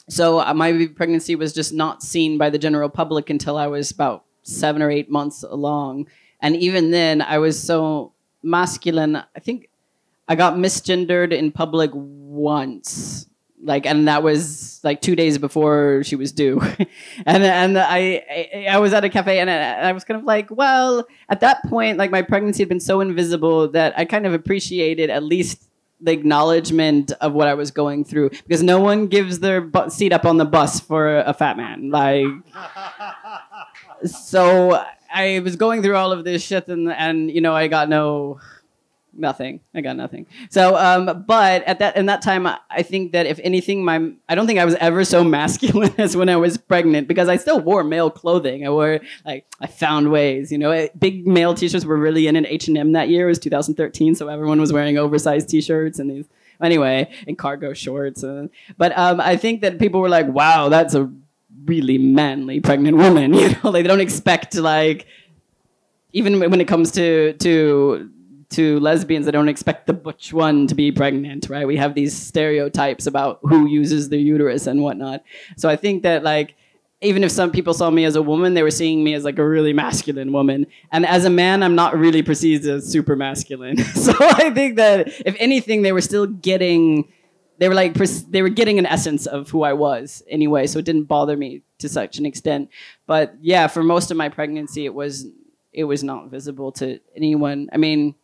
so 0.09 0.41
uh, 0.41 0.53
my 0.53 0.89
pregnancy 0.97 1.37
was 1.37 1.53
just 1.53 1.72
not 1.72 2.03
seen 2.03 2.39
by 2.39 2.51
the 2.51 2.59
general 2.59 2.89
public 2.89 3.31
until 3.31 3.57
I 3.57 3.68
was 3.68 3.93
about 3.93 4.24
seven 4.43 4.83
or 4.83 4.91
eight 4.91 5.09
months 5.09 5.45
along, 5.45 6.09
and 6.41 6.57
even 6.57 6.91
then, 6.91 7.22
I 7.22 7.39
was 7.39 7.62
so 7.62 8.12
masculine. 8.43 9.14
I 9.14 9.39
think 9.39 9.68
I 10.27 10.35
got 10.35 10.55
misgendered 10.55 11.33
in 11.33 11.53
public 11.53 11.93
once 11.95 13.29
like 13.66 13.84
and 13.84 14.06
that 14.08 14.22
was 14.22 14.80
like 14.84 15.00
two 15.02 15.16
days 15.16 15.36
before 15.36 16.02
she 16.04 16.16
was 16.16 16.32
due. 16.32 16.60
And 17.26 17.42
and 17.42 17.78
I, 17.78 18.22
I, 18.30 18.66
I 18.70 18.78
was 18.78 18.92
at 18.92 19.04
a 19.04 19.08
cafe 19.08 19.40
and 19.40 19.50
I, 19.50 19.88
I 19.88 19.92
was 19.92 20.04
kind 20.04 20.18
of 20.20 20.24
like 20.24 20.50
well 20.50 21.06
at 21.28 21.40
that 21.40 21.62
point 21.64 21.98
like 21.98 22.10
my 22.10 22.22
pregnancy 22.22 22.62
had 22.62 22.68
been 22.68 22.80
so 22.80 23.00
invisible 23.00 23.68
that 23.68 23.98
i 23.98 24.04
kind 24.04 24.26
of 24.26 24.34
appreciated 24.34 25.08
at 25.10 25.22
least 25.22 25.64
the 26.00 26.12
acknowledgement 26.12 27.10
of 27.20 27.32
what 27.32 27.48
i 27.48 27.54
was 27.54 27.70
going 27.70 28.04
through 28.04 28.28
because 28.30 28.62
no 28.62 28.78
one 28.80 29.06
gives 29.06 29.40
their 29.40 29.60
bu- 29.60 29.88
seat 29.90 30.12
up 30.12 30.24
on 30.24 30.36
the 30.36 30.44
bus 30.44 30.78
for 30.78 31.18
a 31.18 31.32
fat 31.32 31.56
man. 31.56 31.90
Like 31.90 32.26
so 34.04 34.82
i 35.12 35.40
was 35.40 35.56
going 35.56 35.82
through 35.82 35.96
all 35.96 36.12
of 36.12 36.24
this 36.24 36.42
shit 36.42 36.68
and 36.68 36.92
and 36.92 37.30
you 37.30 37.40
know 37.40 37.54
i 37.54 37.66
got 37.66 37.88
no 37.88 38.38
nothing. 39.18 39.60
I 39.74 39.80
got 39.80 39.96
nothing. 39.96 40.26
So, 40.50 40.76
um, 40.76 41.24
but 41.26 41.62
at 41.64 41.78
that 41.78 41.96
in 41.96 42.06
that 42.06 42.22
time, 42.22 42.46
I 42.46 42.82
think 42.82 43.12
that 43.12 43.26
if 43.26 43.38
anything, 43.42 43.84
my 43.84 44.12
I 44.28 44.34
don't 44.34 44.46
think 44.46 44.58
I 44.58 44.64
was 44.64 44.74
ever 44.76 45.04
so 45.04 45.24
masculine 45.38 45.94
as 45.98 46.16
when 46.16 46.28
I 46.28 46.36
was 46.36 46.56
pregnant 46.56 47.08
because 47.08 47.28
I 47.28 47.36
still 47.36 47.60
wore 47.60 47.84
male 47.84 48.10
clothing. 48.10 48.66
I 48.66 48.70
wore 48.70 49.00
like 49.24 49.46
I 49.60 49.66
found 49.66 50.10
ways. 50.10 50.52
You 50.52 50.58
know, 50.58 50.70
eh, 50.70 50.88
big 50.98 51.26
male 51.26 51.54
t-shirts 51.54 51.84
were 51.84 51.96
really 51.96 52.26
in 52.26 52.36
an 52.36 52.46
H 52.46 52.68
and 52.68 52.78
M 52.78 52.92
that 52.92 53.08
year. 53.08 53.26
It 53.26 53.30
was 53.30 53.38
2013, 53.38 54.14
so 54.14 54.28
everyone 54.28 54.60
was 54.60 54.72
wearing 54.72 54.98
oversized 54.98 55.48
t-shirts 55.48 55.98
and 55.98 56.10
these 56.10 56.26
anyway 56.60 57.10
and 57.26 57.36
cargo 57.38 57.72
shorts. 57.72 58.24
Uh, 58.24 58.48
but 58.76 58.96
um, 58.96 59.20
I 59.20 59.36
think 59.36 59.60
that 59.62 59.78
people 59.78 60.00
were 60.00 60.08
like, 60.08 60.28
"Wow, 60.28 60.68
that's 60.68 60.94
a 60.94 61.10
really 61.64 61.98
manly 61.98 62.60
pregnant 62.60 62.96
woman." 62.96 63.34
You 63.34 63.50
know, 63.50 63.70
like 63.70 63.84
they 63.84 63.88
don't 63.88 64.00
expect 64.00 64.54
like 64.54 65.06
even 66.12 66.40
when 66.40 66.60
it 66.60 66.66
comes 66.66 66.92
to 66.92 67.34
to 67.34 68.10
to 68.51 68.78
lesbians, 68.80 69.26
they 69.26 69.32
don't 69.32 69.49
expect 69.49 69.86
the 69.86 69.92
butch 69.92 70.32
one 70.32 70.66
to 70.68 70.74
be 70.74 70.92
pregnant, 70.92 71.49
right? 71.49 71.66
We 71.66 71.76
have 71.76 71.94
these 71.94 72.16
stereotypes 72.16 73.07
about 73.07 73.40
who 73.42 73.66
uses 73.66 74.09
the 74.09 74.18
uterus 74.18 74.66
and 74.66 74.82
whatnot. 74.82 75.22
So 75.57 75.68
I 75.68 75.76
think 75.76 76.03
that 76.05 76.22
like 76.22 76.55
even 77.03 77.22
if 77.22 77.30
some 77.30 77.51
people 77.53 77.74
saw 77.74 77.90
me 77.90 78.05
as 78.05 78.16
a 78.16 78.22
woman, 78.22 78.55
they 78.55 78.62
were 78.62 78.70
seeing 78.70 79.05
me 79.05 79.14
as 79.14 79.24
like 79.24 79.38
a 79.38 79.47
really 79.47 79.72
masculine 79.72 80.32
woman. 80.32 80.66
And 80.92 81.05
as 81.05 81.24
a 81.24 81.30
man, 81.30 81.62
I'm 81.62 81.74
not 81.74 81.97
really 81.97 82.22
perceived 82.22 82.64
as 82.66 82.86
super 82.86 83.16
masculine. 83.16 83.78
so 83.94 84.12
I 84.18 84.51
think 84.51 84.76
that 84.76 85.09
if 85.26 85.36
anything, 85.38 85.82
they 85.82 85.92
were 85.92 86.01
still 86.01 86.26
getting, 86.26 87.07
they 87.59 87.68
were 87.68 87.74
like, 87.74 87.94
they 87.94 88.40
were 88.40 88.49
getting 88.49 88.78
an 88.78 88.86
essence 88.86 89.26
of 89.26 89.51
who 89.51 89.62
I 89.62 89.74
was 89.74 90.22
anyway. 90.28 90.66
So 90.66 90.78
it 90.78 90.86
didn't 90.86 91.05
bother 91.05 91.36
me 91.36 91.62
to 91.78 91.88
such 91.88 92.18
an 92.18 92.24
extent. 92.24 92.70
But 93.07 93.34
yeah, 93.42 93.66
for 93.66 93.82
most 93.82 94.11
of 94.11 94.16
my 94.16 94.30
pregnancy, 94.30 94.86
it 94.86 94.94
was, 94.94 95.26
it 95.74 95.84
was 95.84 96.03
not 96.03 96.30
visible 96.30 96.72
to 96.72 96.99
anyone. 97.14 97.68
I 97.74 97.76
mean, 97.76 98.14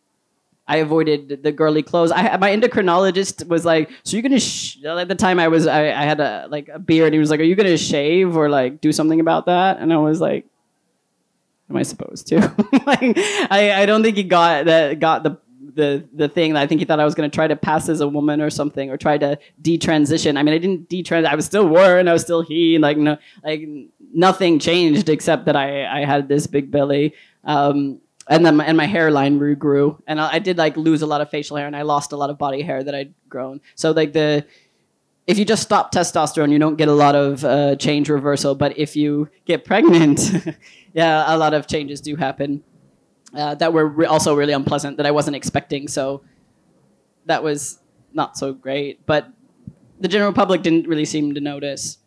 I 0.67 0.77
avoided 0.77 1.43
the 1.43 1.51
girly 1.51 1.83
clothes. 1.83 2.11
I 2.11 2.37
my 2.37 2.55
endocrinologist 2.55 3.47
was 3.47 3.65
like, 3.65 3.89
"So 4.03 4.15
you're 4.15 4.21
gonna?" 4.21 4.39
Sh-? 4.39 4.83
At 4.85 5.09
the 5.09 5.15
time, 5.15 5.39
I 5.39 5.49
was 5.49 5.67
I, 5.67 5.87
I 5.87 6.05
had 6.05 6.19
a 6.19 6.47
like 6.49 6.69
a 6.69 6.79
beard. 6.79 7.11
He 7.11 7.19
was 7.19 7.29
like, 7.29 7.39
"Are 7.41 7.43
you 7.43 7.55
gonna 7.55 7.77
shave 7.77 8.37
or 8.37 8.49
like 8.49 8.79
do 8.79 8.91
something 8.91 9.19
about 9.19 9.45
that?" 9.47 9.79
And 9.79 9.91
I 9.91 9.97
was 9.97 10.21
like, 10.21 10.45
"Am 11.69 11.75
I 11.75 11.83
supposed 11.83 12.27
to?" 12.27 12.39
like, 12.85 13.17
I 13.51 13.73
I 13.81 13.85
don't 13.85 14.03
think 14.03 14.15
he 14.15 14.23
got 14.23 14.65
that 14.65 14.99
got 14.99 15.23
the 15.23 15.37
the 15.75 16.07
the 16.13 16.29
thing. 16.29 16.53
That 16.53 16.61
I 16.61 16.67
think 16.67 16.79
he 16.79 16.85
thought 16.85 16.99
I 16.99 17.05
was 17.05 17.15
going 17.15 17.29
to 17.29 17.35
try 17.35 17.47
to 17.47 17.57
pass 17.57 17.89
as 17.89 17.99
a 17.99 18.07
woman 18.07 18.39
or 18.39 18.49
something, 18.49 18.89
or 18.89 18.95
try 18.95 19.17
to 19.17 19.37
detransition. 19.61 20.37
I 20.37 20.43
mean, 20.43 20.53
I 20.53 20.59
didn't 20.59 20.87
detrans. 20.87 21.25
I 21.25 21.35
was 21.35 21.45
still 21.45 21.67
Warren. 21.67 22.07
I 22.07 22.13
was 22.13 22.21
still 22.21 22.41
he. 22.41 22.77
Like 22.77 22.97
no, 22.97 23.17
like 23.43 23.67
nothing 24.13 24.59
changed 24.59 25.09
except 25.09 25.45
that 25.45 25.57
I 25.57 26.03
I 26.03 26.05
had 26.05 26.29
this 26.29 26.47
big 26.47 26.71
belly. 26.71 27.13
Um, 27.43 27.99
and 28.29 28.45
then 28.45 28.57
my, 28.57 28.65
and 28.65 28.77
my 28.77 28.85
hairline 28.85 29.39
regrew 29.39 29.99
and 30.07 30.19
I, 30.19 30.33
I, 30.33 30.39
did 30.39 30.57
like 30.57 30.77
lose 30.77 31.01
a 31.01 31.05
lot 31.05 31.21
of 31.21 31.29
facial 31.29 31.57
hair 31.57 31.67
and 31.67 31.75
i 31.75 31.81
lost 31.81 32.11
a 32.11 32.17
lot 32.17 32.29
of 32.29 32.37
body 32.37 32.61
hair 32.61 32.83
that 32.83 32.95
i'd 32.95 33.13
grown. 33.29 33.61
So 33.75 33.91
like 33.91 34.13
the 34.13 34.45
if 35.25 35.37
you 35.37 35.45
just 35.45 35.63
stop 35.63 35.93
testosterone 35.93 36.51
you 36.51 36.59
don't 36.59 36.75
get 36.75 36.87
a 36.87 36.93
lot 36.93 37.15
of 37.15 37.43
uh, 37.45 37.75
change 37.77 38.09
reversal. 38.09 38.55
But 38.55 38.77
if 38.77 38.95
you 38.95 39.29
get 39.45 39.65
pregnant 39.65 40.19
yeah 40.93 41.33
a 41.33 41.37
lot 41.37 41.53
of 41.53 41.67
changes 41.67 42.01
do 42.01 42.15
happen 42.15 42.63
uh, 43.35 43.55
that 43.55 43.73
were 43.73 43.87
re- 43.87 44.05
also 44.05 44.35
really 44.35 44.53
unpleasant 44.53 44.97
that 44.97 45.05
i 45.05 45.11
wasn't 45.11 45.35
expecting. 45.35 45.87
So 45.87 46.23
that 47.25 47.43
was 47.43 47.79
not 48.13 48.37
so 48.37 48.53
great. 48.53 49.05
But 49.05 49.27
the 49.99 50.07
general 50.07 50.33
public 50.33 50.61
didn't 50.61 50.87
really 50.87 51.05
seem 51.05 51.33
to 51.33 51.41
notice. 51.41 51.97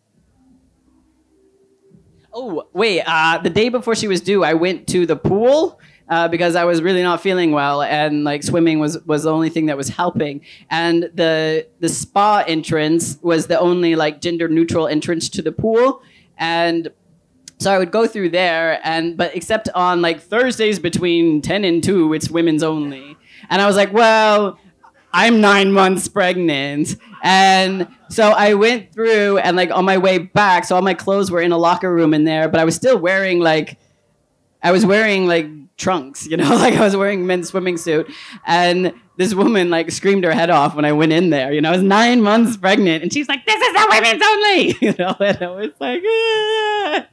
Oh 2.33 2.67
wait 2.73 3.01
uh, 3.01 3.39
the 3.39 3.49
day 3.49 3.69
before 3.69 3.95
she 3.95 4.07
was 4.07 4.21
due 4.21 4.43
i 4.43 4.53
went 4.53 4.87
to 4.87 5.05
the 5.05 5.15
pool 5.15 5.79
uh, 6.09 6.27
because 6.27 6.55
I 6.55 6.63
was 6.63 6.81
really 6.81 7.03
not 7.03 7.21
feeling 7.21 7.51
well, 7.51 7.81
and 7.81 8.23
like 8.23 8.43
swimming 8.43 8.79
was 8.79 8.97
was 9.05 9.23
the 9.23 9.31
only 9.31 9.49
thing 9.49 9.65
that 9.67 9.77
was 9.77 9.89
helping. 9.89 10.41
And 10.69 11.09
the 11.13 11.67
the 11.79 11.89
spa 11.89 12.43
entrance 12.47 13.17
was 13.21 13.47
the 13.47 13.59
only 13.59 13.95
like 13.95 14.21
gender 14.21 14.47
neutral 14.47 14.87
entrance 14.87 15.29
to 15.29 15.41
the 15.41 15.51
pool, 15.51 16.01
and 16.37 16.89
so 17.59 17.73
I 17.73 17.77
would 17.79 17.91
go 17.91 18.07
through 18.07 18.29
there, 18.29 18.79
and 18.83 19.17
but 19.17 19.35
except 19.35 19.69
on 19.75 20.01
like 20.01 20.21
Thursdays 20.21 20.79
between 20.79 21.41
ten 21.41 21.63
and 21.63 21.83
two, 21.83 22.13
it's 22.13 22.29
women's 22.29 22.63
only. 22.63 23.17
And 23.49 23.61
I 23.61 23.67
was 23.67 23.75
like, 23.75 23.93
well, 23.93 24.59
I'm 25.13 25.41
nine 25.41 25.71
months 25.71 26.07
pregnant. 26.07 26.95
And 27.23 27.87
so 28.09 28.29
I 28.29 28.53
went 28.53 28.93
through 28.93 29.39
and 29.39 29.57
like 29.57 29.71
on 29.71 29.85
my 29.85 29.97
way 29.97 30.19
back, 30.19 30.65
so 30.65 30.75
all 30.75 30.81
my 30.81 30.93
clothes 30.93 31.31
were 31.31 31.41
in 31.41 31.51
a 31.51 31.57
locker 31.57 31.91
room 31.91 32.13
in 32.13 32.23
there, 32.23 32.47
but 32.47 32.59
I 32.59 32.65
was 32.65 32.75
still 32.75 32.97
wearing 32.97 33.39
like 33.39 33.79
I 34.61 34.71
was 34.71 34.85
wearing 34.85 35.27
like 35.27 35.47
trunks, 35.77 36.27
you 36.27 36.37
know, 36.37 36.49
like 36.55 36.73
I 36.73 36.83
was 36.83 36.95
wearing 36.95 37.25
men's 37.25 37.49
swimming 37.49 37.77
suit. 37.77 38.11
And 38.45 38.93
this 39.15 39.33
woman 39.33 39.69
like 39.69 39.91
screamed 39.91 40.23
her 40.23 40.33
head 40.33 40.49
off 40.49 40.75
when 40.75 40.85
I 40.85 40.91
went 40.91 41.13
in 41.13 41.29
there. 41.29 41.53
You 41.53 41.61
know, 41.61 41.69
I 41.69 41.73
was 41.73 41.83
nine 41.83 42.21
months 42.21 42.57
pregnant, 42.57 43.03
and 43.03 43.13
she's 43.13 43.27
like, 43.27 43.45
"This 43.45 43.61
is 43.61 43.75
a 43.75 43.87
women's 43.89 44.23
only," 44.25 44.77
you 44.81 44.95
know, 44.97 45.15
and 45.19 45.41
I 45.41 45.51
was 45.51 45.71
like, 45.79 46.01
ah. 46.05 47.07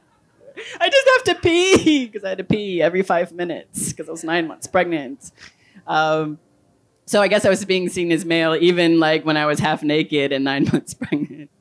"I 0.81 0.89
just 0.89 1.07
have 1.15 1.35
to 1.35 1.41
pee," 1.41 2.05
because 2.05 2.23
I 2.23 2.29
had 2.29 2.37
to 2.39 2.43
pee 2.43 2.81
every 2.81 3.01
five 3.01 3.31
minutes 3.31 3.89
because 3.89 4.09
I 4.09 4.11
was 4.11 4.23
nine 4.23 4.47
months 4.47 4.67
pregnant. 4.67 5.31
Um, 5.87 6.39
so 7.05 7.21
I 7.21 7.27
guess 7.27 7.45
I 7.45 7.49
was 7.49 7.63
being 7.65 7.87
seen 7.89 8.11
as 8.11 8.25
male 8.25 8.55
even 8.55 8.99
like 8.99 9.25
when 9.25 9.37
I 9.37 9.45
was 9.45 9.59
half 9.59 9.83
naked 9.83 10.31
and 10.31 10.43
nine 10.43 10.65
months 10.73 10.93
pregnant. 10.95 11.51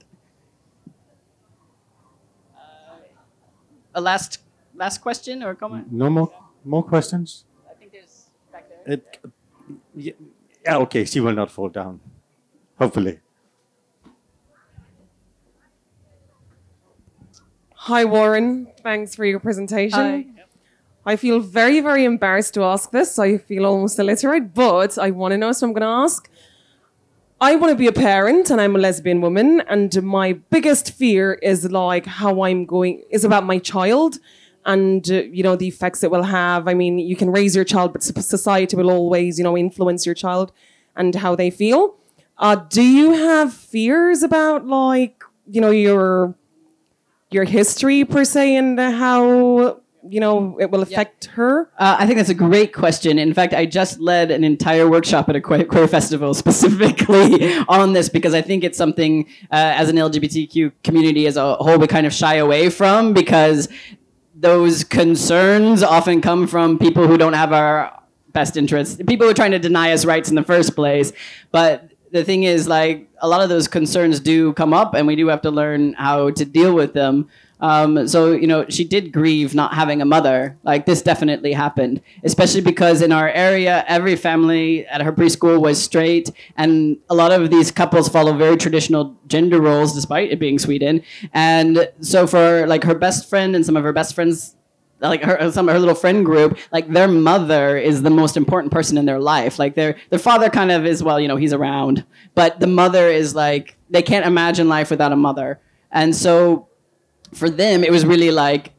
Uh, 2.56 2.96
a 3.94 4.00
last 4.00 4.38
last 4.74 5.02
question 5.02 5.42
or 5.42 5.54
comment? 5.54 5.92
No 5.92 6.08
more 6.08 6.32
more 6.64 6.82
questions? 6.82 7.44
I 7.70 7.74
think 7.74 7.92
there's 7.92 8.26
back 8.52 8.68
there. 8.68 8.94
It, 8.94 9.20
yeah, 9.94 10.76
okay, 10.78 11.04
she 11.04 11.20
will 11.20 11.34
not 11.34 11.50
fall 11.50 11.68
down. 11.68 12.00
Hopefully. 12.78 13.20
Hi, 17.74 18.04
Warren. 18.04 18.68
Thanks 18.82 19.14
for 19.14 19.24
your 19.24 19.40
presentation. 19.40 19.98
Hi. 19.98 20.26
I 21.06 21.16
feel 21.16 21.38
very, 21.38 21.80
very 21.80 22.04
embarrassed 22.04 22.54
to 22.54 22.64
ask 22.64 22.90
this. 22.90 23.18
I 23.18 23.36
feel 23.36 23.66
almost 23.66 23.98
illiterate, 23.98 24.54
but 24.54 24.96
I 24.96 25.10
want 25.10 25.32
to 25.32 25.38
know, 25.38 25.52
so 25.52 25.66
I'm 25.66 25.74
going 25.74 25.82
to 25.82 25.86
ask. 25.86 26.30
I 27.42 27.56
want 27.56 27.72
to 27.72 27.76
be 27.76 27.86
a 27.86 27.92
parent 27.92 28.48
and 28.48 28.58
I'm 28.58 28.74
a 28.74 28.78
lesbian 28.78 29.20
woman, 29.20 29.60
and 29.68 30.02
my 30.02 30.32
biggest 30.32 30.92
fear 30.92 31.34
is 31.34 31.70
like 31.70 32.06
how 32.06 32.42
I'm 32.44 32.64
going, 32.64 33.02
is 33.10 33.22
about 33.22 33.44
my 33.44 33.58
child 33.58 34.18
and 34.66 35.10
uh, 35.10 35.22
you 35.24 35.42
know 35.42 35.56
the 35.56 35.68
effects 35.68 36.02
it 36.02 36.10
will 36.10 36.22
have. 36.22 36.68
I 36.68 36.74
mean, 36.74 36.98
you 36.98 37.16
can 37.16 37.30
raise 37.30 37.54
your 37.54 37.64
child, 37.64 37.92
but 37.92 38.02
society 38.02 38.76
will 38.76 38.90
always 38.90 39.38
you 39.38 39.44
know 39.44 39.56
influence 39.56 40.06
your 40.06 40.14
child 40.14 40.52
and 40.96 41.14
how 41.14 41.34
they 41.34 41.50
feel. 41.50 41.96
Uh, 42.38 42.56
do 42.56 42.82
you 42.82 43.12
have 43.12 43.52
fears 43.52 44.22
about 44.22 44.66
like 44.66 45.22
you 45.46 45.60
know 45.60 45.70
your 45.70 46.34
your 47.30 47.44
history 47.44 48.04
per 48.04 48.24
se 48.24 48.56
and 48.56 48.78
how 48.78 49.80
you 50.08 50.20
know 50.20 50.56
it 50.58 50.70
will 50.70 50.82
affect 50.82 51.26
yeah. 51.26 51.32
her? 51.32 51.70
Uh, 51.78 51.96
I 51.98 52.06
think 52.06 52.16
that's 52.18 52.28
a 52.28 52.34
great 52.34 52.72
question. 52.72 53.18
In 53.18 53.34
fact, 53.34 53.54
I 53.54 53.66
just 53.66 54.00
led 54.00 54.30
an 54.30 54.44
entire 54.44 54.88
workshop 54.88 55.28
at 55.28 55.36
a 55.36 55.40
queer, 55.40 55.64
queer 55.64 55.88
festival 55.88 56.34
specifically 56.44 57.54
on 57.68 57.92
this 57.92 58.08
because 58.08 58.34
I 58.34 58.42
think 58.42 58.64
it's 58.64 58.78
something 58.78 59.26
uh, 59.50 59.74
as 59.76 59.88
an 59.88 59.96
LGBTQ 59.96 60.72
community 60.82 61.26
as 61.26 61.36
a 61.36 61.54
whole 61.56 61.78
we 61.78 61.86
kind 61.86 62.06
of 62.06 62.12
shy 62.12 62.36
away 62.36 62.70
from 62.70 63.12
because 63.12 63.68
those 64.44 64.84
concerns 64.84 65.82
often 65.82 66.20
come 66.20 66.46
from 66.46 66.78
people 66.78 67.08
who 67.08 67.16
don't 67.16 67.32
have 67.32 67.52
our 67.52 68.02
best 68.34 68.58
interests, 68.58 69.00
people 69.06 69.26
who 69.26 69.30
are 69.30 69.34
trying 69.34 69.52
to 69.52 69.58
deny 69.58 69.92
us 69.92 70.04
rights 70.04 70.28
in 70.28 70.34
the 70.34 70.42
first 70.42 70.74
place. 70.74 71.12
But 71.50 71.90
the 72.10 72.24
thing 72.24 72.42
is, 72.42 72.68
like, 72.68 73.08
a 73.20 73.28
lot 73.28 73.40
of 73.40 73.48
those 73.48 73.66
concerns 73.68 74.20
do 74.20 74.52
come 74.52 74.74
up, 74.74 74.92
and 74.92 75.06
we 75.06 75.16
do 75.16 75.28
have 75.28 75.40
to 75.42 75.50
learn 75.50 75.94
how 75.94 76.30
to 76.30 76.44
deal 76.44 76.74
with 76.74 76.92
them. 76.92 77.28
Um, 77.60 78.08
so, 78.08 78.32
you 78.32 78.46
know, 78.46 78.66
she 78.68 78.84
did 78.84 79.12
grieve 79.12 79.54
not 79.54 79.74
having 79.74 80.02
a 80.02 80.04
mother. 80.04 80.56
Like, 80.64 80.86
this 80.86 81.02
definitely 81.02 81.52
happened, 81.52 82.00
especially 82.22 82.60
because 82.60 83.00
in 83.00 83.12
our 83.12 83.28
area, 83.28 83.84
every 83.86 84.16
family 84.16 84.86
at 84.86 85.02
her 85.02 85.12
preschool 85.12 85.60
was 85.60 85.82
straight, 85.82 86.30
and 86.56 86.98
a 87.08 87.14
lot 87.14 87.32
of 87.32 87.50
these 87.50 87.70
couples 87.70 88.08
follow 88.08 88.36
very 88.36 88.56
traditional 88.56 89.16
gender 89.26 89.60
roles, 89.60 89.94
despite 89.94 90.30
it 90.30 90.38
being 90.38 90.58
Sweden. 90.58 91.02
And 91.32 91.90
so, 92.00 92.26
for 92.26 92.66
like 92.66 92.84
her 92.84 92.94
best 92.94 93.28
friend 93.28 93.54
and 93.54 93.64
some 93.64 93.76
of 93.76 93.84
her 93.84 93.92
best 93.92 94.14
friends 94.14 94.56
like 95.00 95.22
her 95.22 95.50
some 95.50 95.68
of 95.68 95.74
her 95.74 95.78
little 95.78 95.94
friend 95.94 96.24
group 96.24 96.56
like 96.72 96.88
their 96.88 97.08
mother 97.08 97.76
is 97.76 98.02
the 98.02 98.10
most 98.10 98.36
important 98.36 98.72
person 98.72 98.96
in 98.96 99.04
their 99.04 99.18
life 99.18 99.58
like 99.58 99.74
their 99.74 99.96
their 100.10 100.18
father 100.18 100.48
kind 100.48 100.70
of 100.70 100.86
is 100.86 101.02
well 101.02 101.20
you 101.20 101.28
know 101.28 101.36
he's 101.36 101.52
around 101.52 102.04
but 102.34 102.60
the 102.60 102.66
mother 102.66 103.08
is 103.08 103.34
like 103.34 103.76
they 103.90 104.02
can't 104.02 104.24
imagine 104.24 104.68
life 104.68 104.90
without 104.90 105.12
a 105.12 105.16
mother 105.16 105.60
and 105.90 106.14
so 106.14 106.68
for 107.34 107.50
them 107.50 107.84
it 107.84 107.90
was 107.90 108.06
really 108.06 108.30
like 108.30 108.72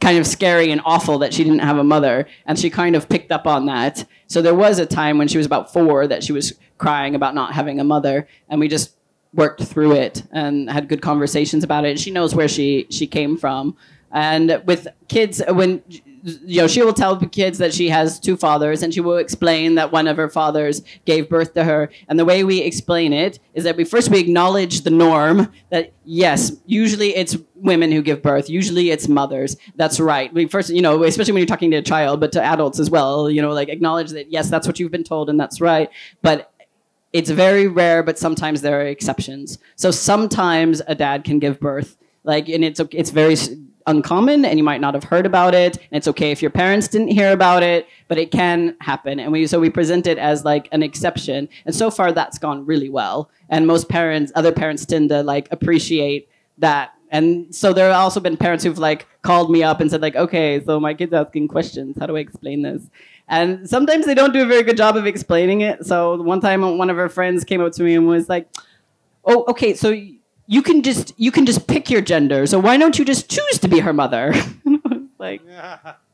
kind 0.00 0.18
of 0.18 0.26
scary 0.26 0.70
and 0.70 0.80
awful 0.84 1.18
that 1.18 1.32
she 1.32 1.42
didn't 1.42 1.60
have 1.60 1.78
a 1.78 1.84
mother 1.84 2.26
and 2.46 2.58
she 2.58 2.68
kind 2.68 2.94
of 2.94 3.08
picked 3.08 3.32
up 3.32 3.46
on 3.46 3.66
that. 3.66 4.04
So 4.26 4.42
there 4.42 4.54
was 4.54 4.78
a 4.78 4.86
time 4.86 5.18
when 5.18 5.28
she 5.28 5.38
was 5.38 5.46
about 5.46 5.72
4 5.72 6.06
that 6.08 6.22
she 6.22 6.32
was 6.32 6.52
crying 6.78 7.14
about 7.14 7.34
not 7.34 7.54
having 7.54 7.80
a 7.80 7.84
mother 7.84 8.28
and 8.48 8.60
we 8.60 8.68
just 8.68 8.94
worked 9.32 9.62
through 9.62 9.92
it 9.92 10.22
and 10.32 10.70
had 10.70 10.88
good 10.88 11.02
conversations 11.02 11.64
about 11.64 11.84
it. 11.84 11.98
She 11.98 12.10
knows 12.10 12.34
where 12.34 12.48
she 12.48 12.86
she 12.90 13.06
came 13.06 13.36
from. 13.36 13.76
And 14.12 14.62
with 14.66 14.88
kids, 15.08 15.42
when 15.48 15.82
you 16.26 16.60
know, 16.60 16.66
she 16.66 16.82
will 16.82 16.92
tell 16.92 17.14
the 17.14 17.26
kids 17.26 17.58
that 17.58 17.72
she 17.72 17.88
has 17.88 18.18
two 18.18 18.36
fathers, 18.36 18.82
and 18.82 18.92
she 18.92 19.00
will 19.00 19.16
explain 19.16 19.76
that 19.76 19.92
one 19.92 20.08
of 20.08 20.16
her 20.16 20.28
fathers 20.28 20.82
gave 21.04 21.28
birth 21.28 21.54
to 21.54 21.62
her. 21.62 21.88
And 22.08 22.18
the 22.18 22.24
way 22.24 22.42
we 22.42 22.60
explain 22.60 23.12
it 23.12 23.38
is 23.54 23.62
that 23.62 23.76
we 23.76 23.84
first 23.84 24.10
we 24.10 24.18
acknowledge 24.18 24.80
the 24.80 24.90
norm 24.90 25.52
that 25.70 25.92
yes, 26.04 26.52
usually 26.66 27.14
it's 27.14 27.36
women 27.54 27.92
who 27.92 28.02
give 28.02 28.22
birth. 28.22 28.50
Usually 28.50 28.90
it's 28.90 29.06
mothers. 29.06 29.56
That's 29.76 30.00
right. 30.00 30.32
We 30.34 30.46
first, 30.46 30.70
you 30.70 30.82
know, 30.82 31.04
especially 31.04 31.32
when 31.32 31.40
you're 31.40 31.46
talking 31.46 31.70
to 31.70 31.76
a 31.76 31.82
child, 31.82 32.18
but 32.18 32.32
to 32.32 32.42
adults 32.42 32.80
as 32.80 32.90
well. 32.90 33.30
You 33.30 33.40
know, 33.40 33.52
like 33.52 33.68
acknowledge 33.68 34.10
that 34.10 34.32
yes, 34.32 34.50
that's 34.50 34.66
what 34.66 34.80
you've 34.80 34.90
been 34.90 35.04
told, 35.04 35.30
and 35.30 35.38
that's 35.38 35.60
right. 35.60 35.88
But 36.22 36.52
it's 37.12 37.30
very 37.30 37.68
rare, 37.68 38.02
but 38.02 38.18
sometimes 38.18 38.62
there 38.62 38.80
are 38.80 38.86
exceptions. 38.86 39.58
So 39.76 39.92
sometimes 39.92 40.82
a 40.88 40.96
dad 40.96 41.22
can 41.22 41.38
give 41.38 41.60
birth, 41.60 41.96
like, 42.24 42.48
and 42.48 42.64
it's 42.64 42.80
it's 42.90 43.10
very 43.10 43.36
uncommon 43.86 44.44
and 44.44 44.58
you 44.58 44.64
might 44.64 44.80
not 44.80 44.94
have 44.94 45.04
heard 45.04 45.26
about 45.26 45.54
it. 45.54 45.76
And 45.76 45.98
it's 45.98 46.08
okay 46.08 46.30
if 46.30 46.42
your 46.42 46.50
parents 46.50 46.88
didn't 46.88 47.08
hear 47.08 47.32
about 47.32 47.62
it, 47.62 47.86
but 48.08 48.18
it 48.18 48.30
can 48.30 48.76
happen. 48.80 49.20
And 49.20 49.32
we 49.32 49.46
so 49.46 49.60
we 49.60 49.70
present 49.70 50.06
it 50.06 50.18
as 50.18 50.44
like 50.44 50.68
an 50.72 50.82
exception. 50.82 51.48
And 51.64 51.74
so 51.74 51.90
far 51.90 52.12
that's 52.12 52.38
gone 52.38 52.66
really 52.66 52.88
well. 52.88 53.30
And 53.48 53.66
most 53.66 53.88
parents, 53.88 54.32
other 54.34 54.52
parents 54.52 54.84
tend 54.84 55.10
to 55.10 55.22
like 55.22 55.48
appreciate 55.50 56.28
that. 56.58 56.92
And 57.10 57.54
so 57.54 57.72
there 57.72 57.88
have 57.88 58.00
also 58.00 58.18
been 58.18 58.36
parents 58.36 58.64
who've 58.64 58.78
like 58.78 59.06
called 59.22 59.50
me 59.50 59.62
up 59.62 59.80
and 59.80 59.90
said 59.90 60.02
like, 60.02 60.16
okay, 60.16 60.62
so 60.64 60.80
my 60.80 60.92
kid's 60.92 61.12
asking 61.12 61.48
questions. 61.48 61.96
How 61.98 62.06
do 62.06 62.16
I 62.16 62.20
explain 62.20 62.62
this? 62.62 62.90
And 63.28 63.68
sometimes 63.68 64.06
they 64.06 64.14
don't 64.14 64.32
do 64.32 64.42
a 64.42 64.46
very 64.46 64.62
good 64.62 64.76
job 64.76 64.96
of 64.96 65.06
explaining 65.06 65.60
it. 65.60 65.84
So 65.86 66.20
one 66.20 66.40
time 66.40 66.78
one 66.78 66.90
of 66.90 66.96
her 66.96 67.08
friends 67.08 67.44
came 67.44 67.60
up 67.60 67.72
to 67.74 67.82
me 67.82 67.94
and 67.94 68.06
was 68.06 68.28
like, 68.28 68.48
oh, 69.24 69.44
okay, 69.48 69.74
so 69.74 69.96
you 70.46 70.62
can 70.62 70.82
just 70.82 71.12
you 71.16 71.30
can 71.30 71.46
just 71.46 71.66
pick 71.66 71.90
your 71.90 72.00
gender. 72.00 72.46
So 72.46 72.58
why 72.58 72.76
don't 72.76 72.98
you 72.98 73.04
just 73.04 73.30
choose 73.30 73.58
to 73.60 73.68
be 73.68 73.80
her 73.80 73.92
mother? 73.92 74.34
like 75.18 75.42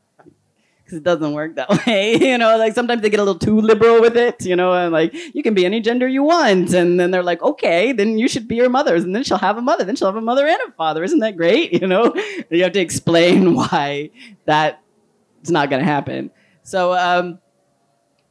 because 0.93 0.97
it 0.99 1.03
doesn't 1.03 1.33
work 1.33 1.55
that 1.55 1.69
way. 1.87 2.15
you 2.15 2.37
know, 2.37 2.57
like 2.57 2.73
sometimes 2.73 3.01
they 3.01 3.09
get 3.09 3.19
a 3.19 3.23
little 3.23 3.39
too 3.39 3.59
liberal 3.59 4.01
with 4.01 4.17
it. 4.17 4.45
You 4.45 4.55
know, 4.55 4.73
and 4.73 4.91
like 4.91 5.13
you 5.33 5.43
can 5.43 5.53
be 5.53 5.65
any 5.65 5.81
gender 5.81 6.07
you 6.07 6.23
want, 6.23 6.73
and 6.73 6.99
then 6.99 7.11
they're 7.11 7.23
like, 7.23 7.41
okay, 7.41 7.91
then 7.91 8.17
you 8.17 8.27
should 8.27 8.47
be 8.47 8.57
her 8.59 8.69
mother's, 8.69 9.03
and 9.03 9.15
then 9.15 9.23
she'll 9.23 9.37
have 9.37 9.57
a 9.57 9.61
mother, 9.61 9.83
then 9.83 9.95
she'll 9.95 10.07
have 10.07 10.15
a 10.15 10.21
mother 10.21 10.47
and 10.47 10.59
a 10.67 10.71
father. 10.71 11.03
Isn't 11.03 11.19
that 11.19 11.37
great? 11.37 11.73
You 11.73 11.87
know, 11.87 12.13
you 12.49 12.63
have 12.63 12.73
to 12.73 12.79
explain 12.79 13.55
why 13.55 14.09
that 14.45 14.81
it's 15.41 15.49
not 15.49 15.69
going 15.69 15.81
to 15.81 15.85
happen. 15.85 16.31
So 16.63 16.93
um, 16.93 17.39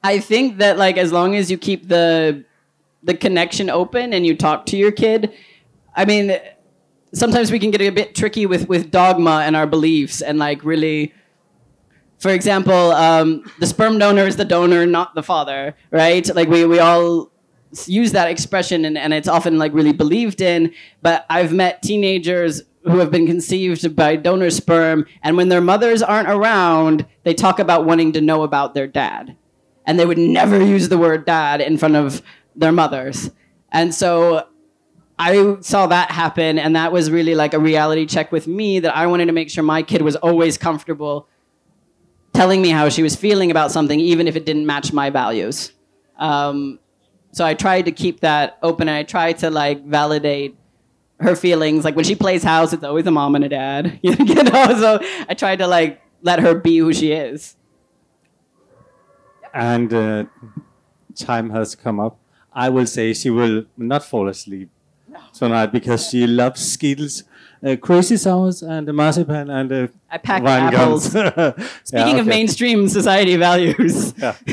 I 0.03 0.19
think 0.19 0.59
that 0.59 0.79
like 0.79 0.97
as 0.97 1.13
long 1.13 1.37
as 1.37 1.51
you 1.51 1.59
keep 1.59 1.89
the 1.89 2.45
the 3.03 3.15
connection 3.15 3.69
open 3.69 4.13
and 4.13 4.25
you 4.25 4.37
talk 4.37 4.65
to 4.67 4.77
your 4.77 4.93
kid 4.93 5.33
I 5.95 6.05
mean, 6.05 6.39
sometimes 7.13 7.51
we 7.51 7.59
can 7.59 7.71
get 7.71 7.81
a 7.81 7.91
bit 7.91 8.15
tricky 8.15 8.47
with 8.47 8.69
with 8.69 8.91
dogma 8.91 9.43
and 9.45 9.57
our 9.57 9.67
beliefs, 9.67 10.23
and 10.23 10.39
like 10.39 10.65
really. 10.65 11.15
For 12.19 12.31
example, 12.31 12.93
um, 12.93 13.43
the 13.59 13.67
sperm 13.67 13.99
donor 13.99 14.25
is 14.29 14.37
the 14.37 14.45
donor, 14.45 14.87
not 14.87 15.17
the 15.17 15.25
father, 15.25 15.75
right? 15.91 16.25
Like 16.33 16.49
we, 16.49 16.65
we 16.65 16.79
all 16.79 17.33
use 17.87 18.13
that 18.13 18.29
expression 18.29 18.85
and, 18.85 18.97
and 18.97 19.13
it's 19.13 19.27
often 19.27 19.59
like 19.59 19.75
really 19.75 19.93
believed 19.93 20.41
in. 20.41 20.73
But 21.01 21.27
I've 21.29 21.53
met 21.53 21.83
teenagers 21.83 22.63
who 22.85 22.99
have 22.99 23.11
been 23.11 23.27
conceived 23.27 23.95
by 23.95 24.17
donor 24.17 24.51
sperm, 24.51 25.07
and 25.23 25.37
when 25.37 25.49
their 25.49 25.61
mothers 25.61 26.03
aren't 26.03 26.29
around, 26.29 27.07
they 27.23 27.35
talk 27.35 27.59
about 27.59 27.87
wanting 27.87 28.13
to 28.13 28.21
know 28.21 28.43
about 28.43 28.75
their 28.75 28.87
dad. 28.87 29.37
And 29.85 29.99
they 29.99 30.07
would 30.07 30.19
never 30.19 30.65
use 30.65 30.89
the 30.89 30.99
word 30.99 31.25
dad 31.25 31.61
in 31.61 31.77
front 31.77 31.97
of 31.97 32.23
their 32.57 32.73
mothers. 32.73 33.31
And 33.71 33.95
so 33.95 34.47
I 35.23 35.61
saw 35.61 35.87
that 35.87 36.11
happen, 36.11 36.59
and 36.59 36.75
that 36.75 36.91
was 36.91 37.09
really 37.09 37.37
like 37.37 37.55
a 37.55 37.59
reality 37.61 38.07
check 38.07 38.33
with 38.33 38.49
me 38.49 38.81
that 38.81 38.97
I 38.97 39.07
wanted 39.07 39.27
to 39.27 39.33
make 39.33 39.51
sure 39.51 39.63
my 39.63 39.85
kid 39.85 40.03
was 40.03 40.17
always 40.17 40.59
comfortable 40.59 41.29
telling 42.33 42.61
me 42.61 42.71
how 42.71 42.89
she 42.89 43.05
was 43.05 43.15
feeling 43.15 43.53
about 43.53 43.71
something, 43.71 44.01
even 44.01 44.27
if 44.27 44.35
it 44.35 44.45
didn't 44.45 44.67
match 44.67 44.93
my 44.93 45.11
values. 45.11 45.73
Um, 46.17 46.81
so 47.31 47.45
I 47.45 47.55
tried 47.55 47.85
to 47.85 47.93
keep 47.93 48.19
that 48.21 48.59
open, 48.65 48.89
and 48.89 48.97
I 48.97 49.05
tried 49.05 49.39
to 49.39 49.51
like 49.51 49.85
validate 49.85 50.57
her 51.21 51.37
feelings. 51.37 51.85
Like 51.85 51.95
when 51.95 52.05
she 52.05 52.17
plays 52.17 52.43
house, 52.43 52.73
it's 52.73 52.83
always 52.83 53.07
a 53.07 53.13
mom 53.13 53.37
and 53.37 53.45
a 53.45 53.49
dad, 53.49 54.01
you 54.03 54.17
know. 54.17 54.67
So 54.83 54.99
I 55.29 55.35
tried 55.35 55.61
to 55.61 55.69
like 55.69 56.03
let 56.23 56.41
her 56.41 56.57
be 56.57 56.79
who 56.79 56.93
she 56.93 57.13
is. 57.13 57.55
And 59.55 59.95
uh, 59.95 60.25
time 61.15 61.51
has 61.51 61.77
come 61.77 62.01
up. 62.01 62.19
I 62.53 62.71
will 62.71 62.87
say 62.87 63.15
she 63.15 63.31
will 63.31 63.67
not 63.77 64.05
fall 64.05 64.27
asleep 64.27 64.71
tonight 65.33 65.67
because 65.73 66.09
she 66.09 66.27
loves 66.27 66.61
Skittles, 66.73 67.25
uh, 67.65 67.77
Crazy 67.77 68.17
Sours, 68.17 68.63
and 68.63 68.87
the 68.87 68.93
marzipan 68.93 69.51
and 69.51 69.71
the 69.71 69.91
I 70.11 70.19
packed 70.19 70.45
wine 70.45 70.75
apples. 70.75 71.09
guns. 71.13 71.55
Speaking 71.85 72.15
Yeah, 72.17 72.21
of 72.21 72.27
mainstream 72.27 72.89
society 72.89 73.37
values, 73.37 74.15
Yeah. 74.19 74.35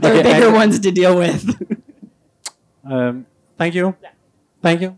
there 0.00 0.18
are 0.20 0.22
bigger 0.22 0.52
ones 0.52 0.78
to 0.80 0.90
deal 0.90 1.16
with. 1.16 1.44
Um, 2.84 3.26
thank 3.58 3.74
you. 3.74 3.94
Thank 4.62 4.80
you. 4.80 4.96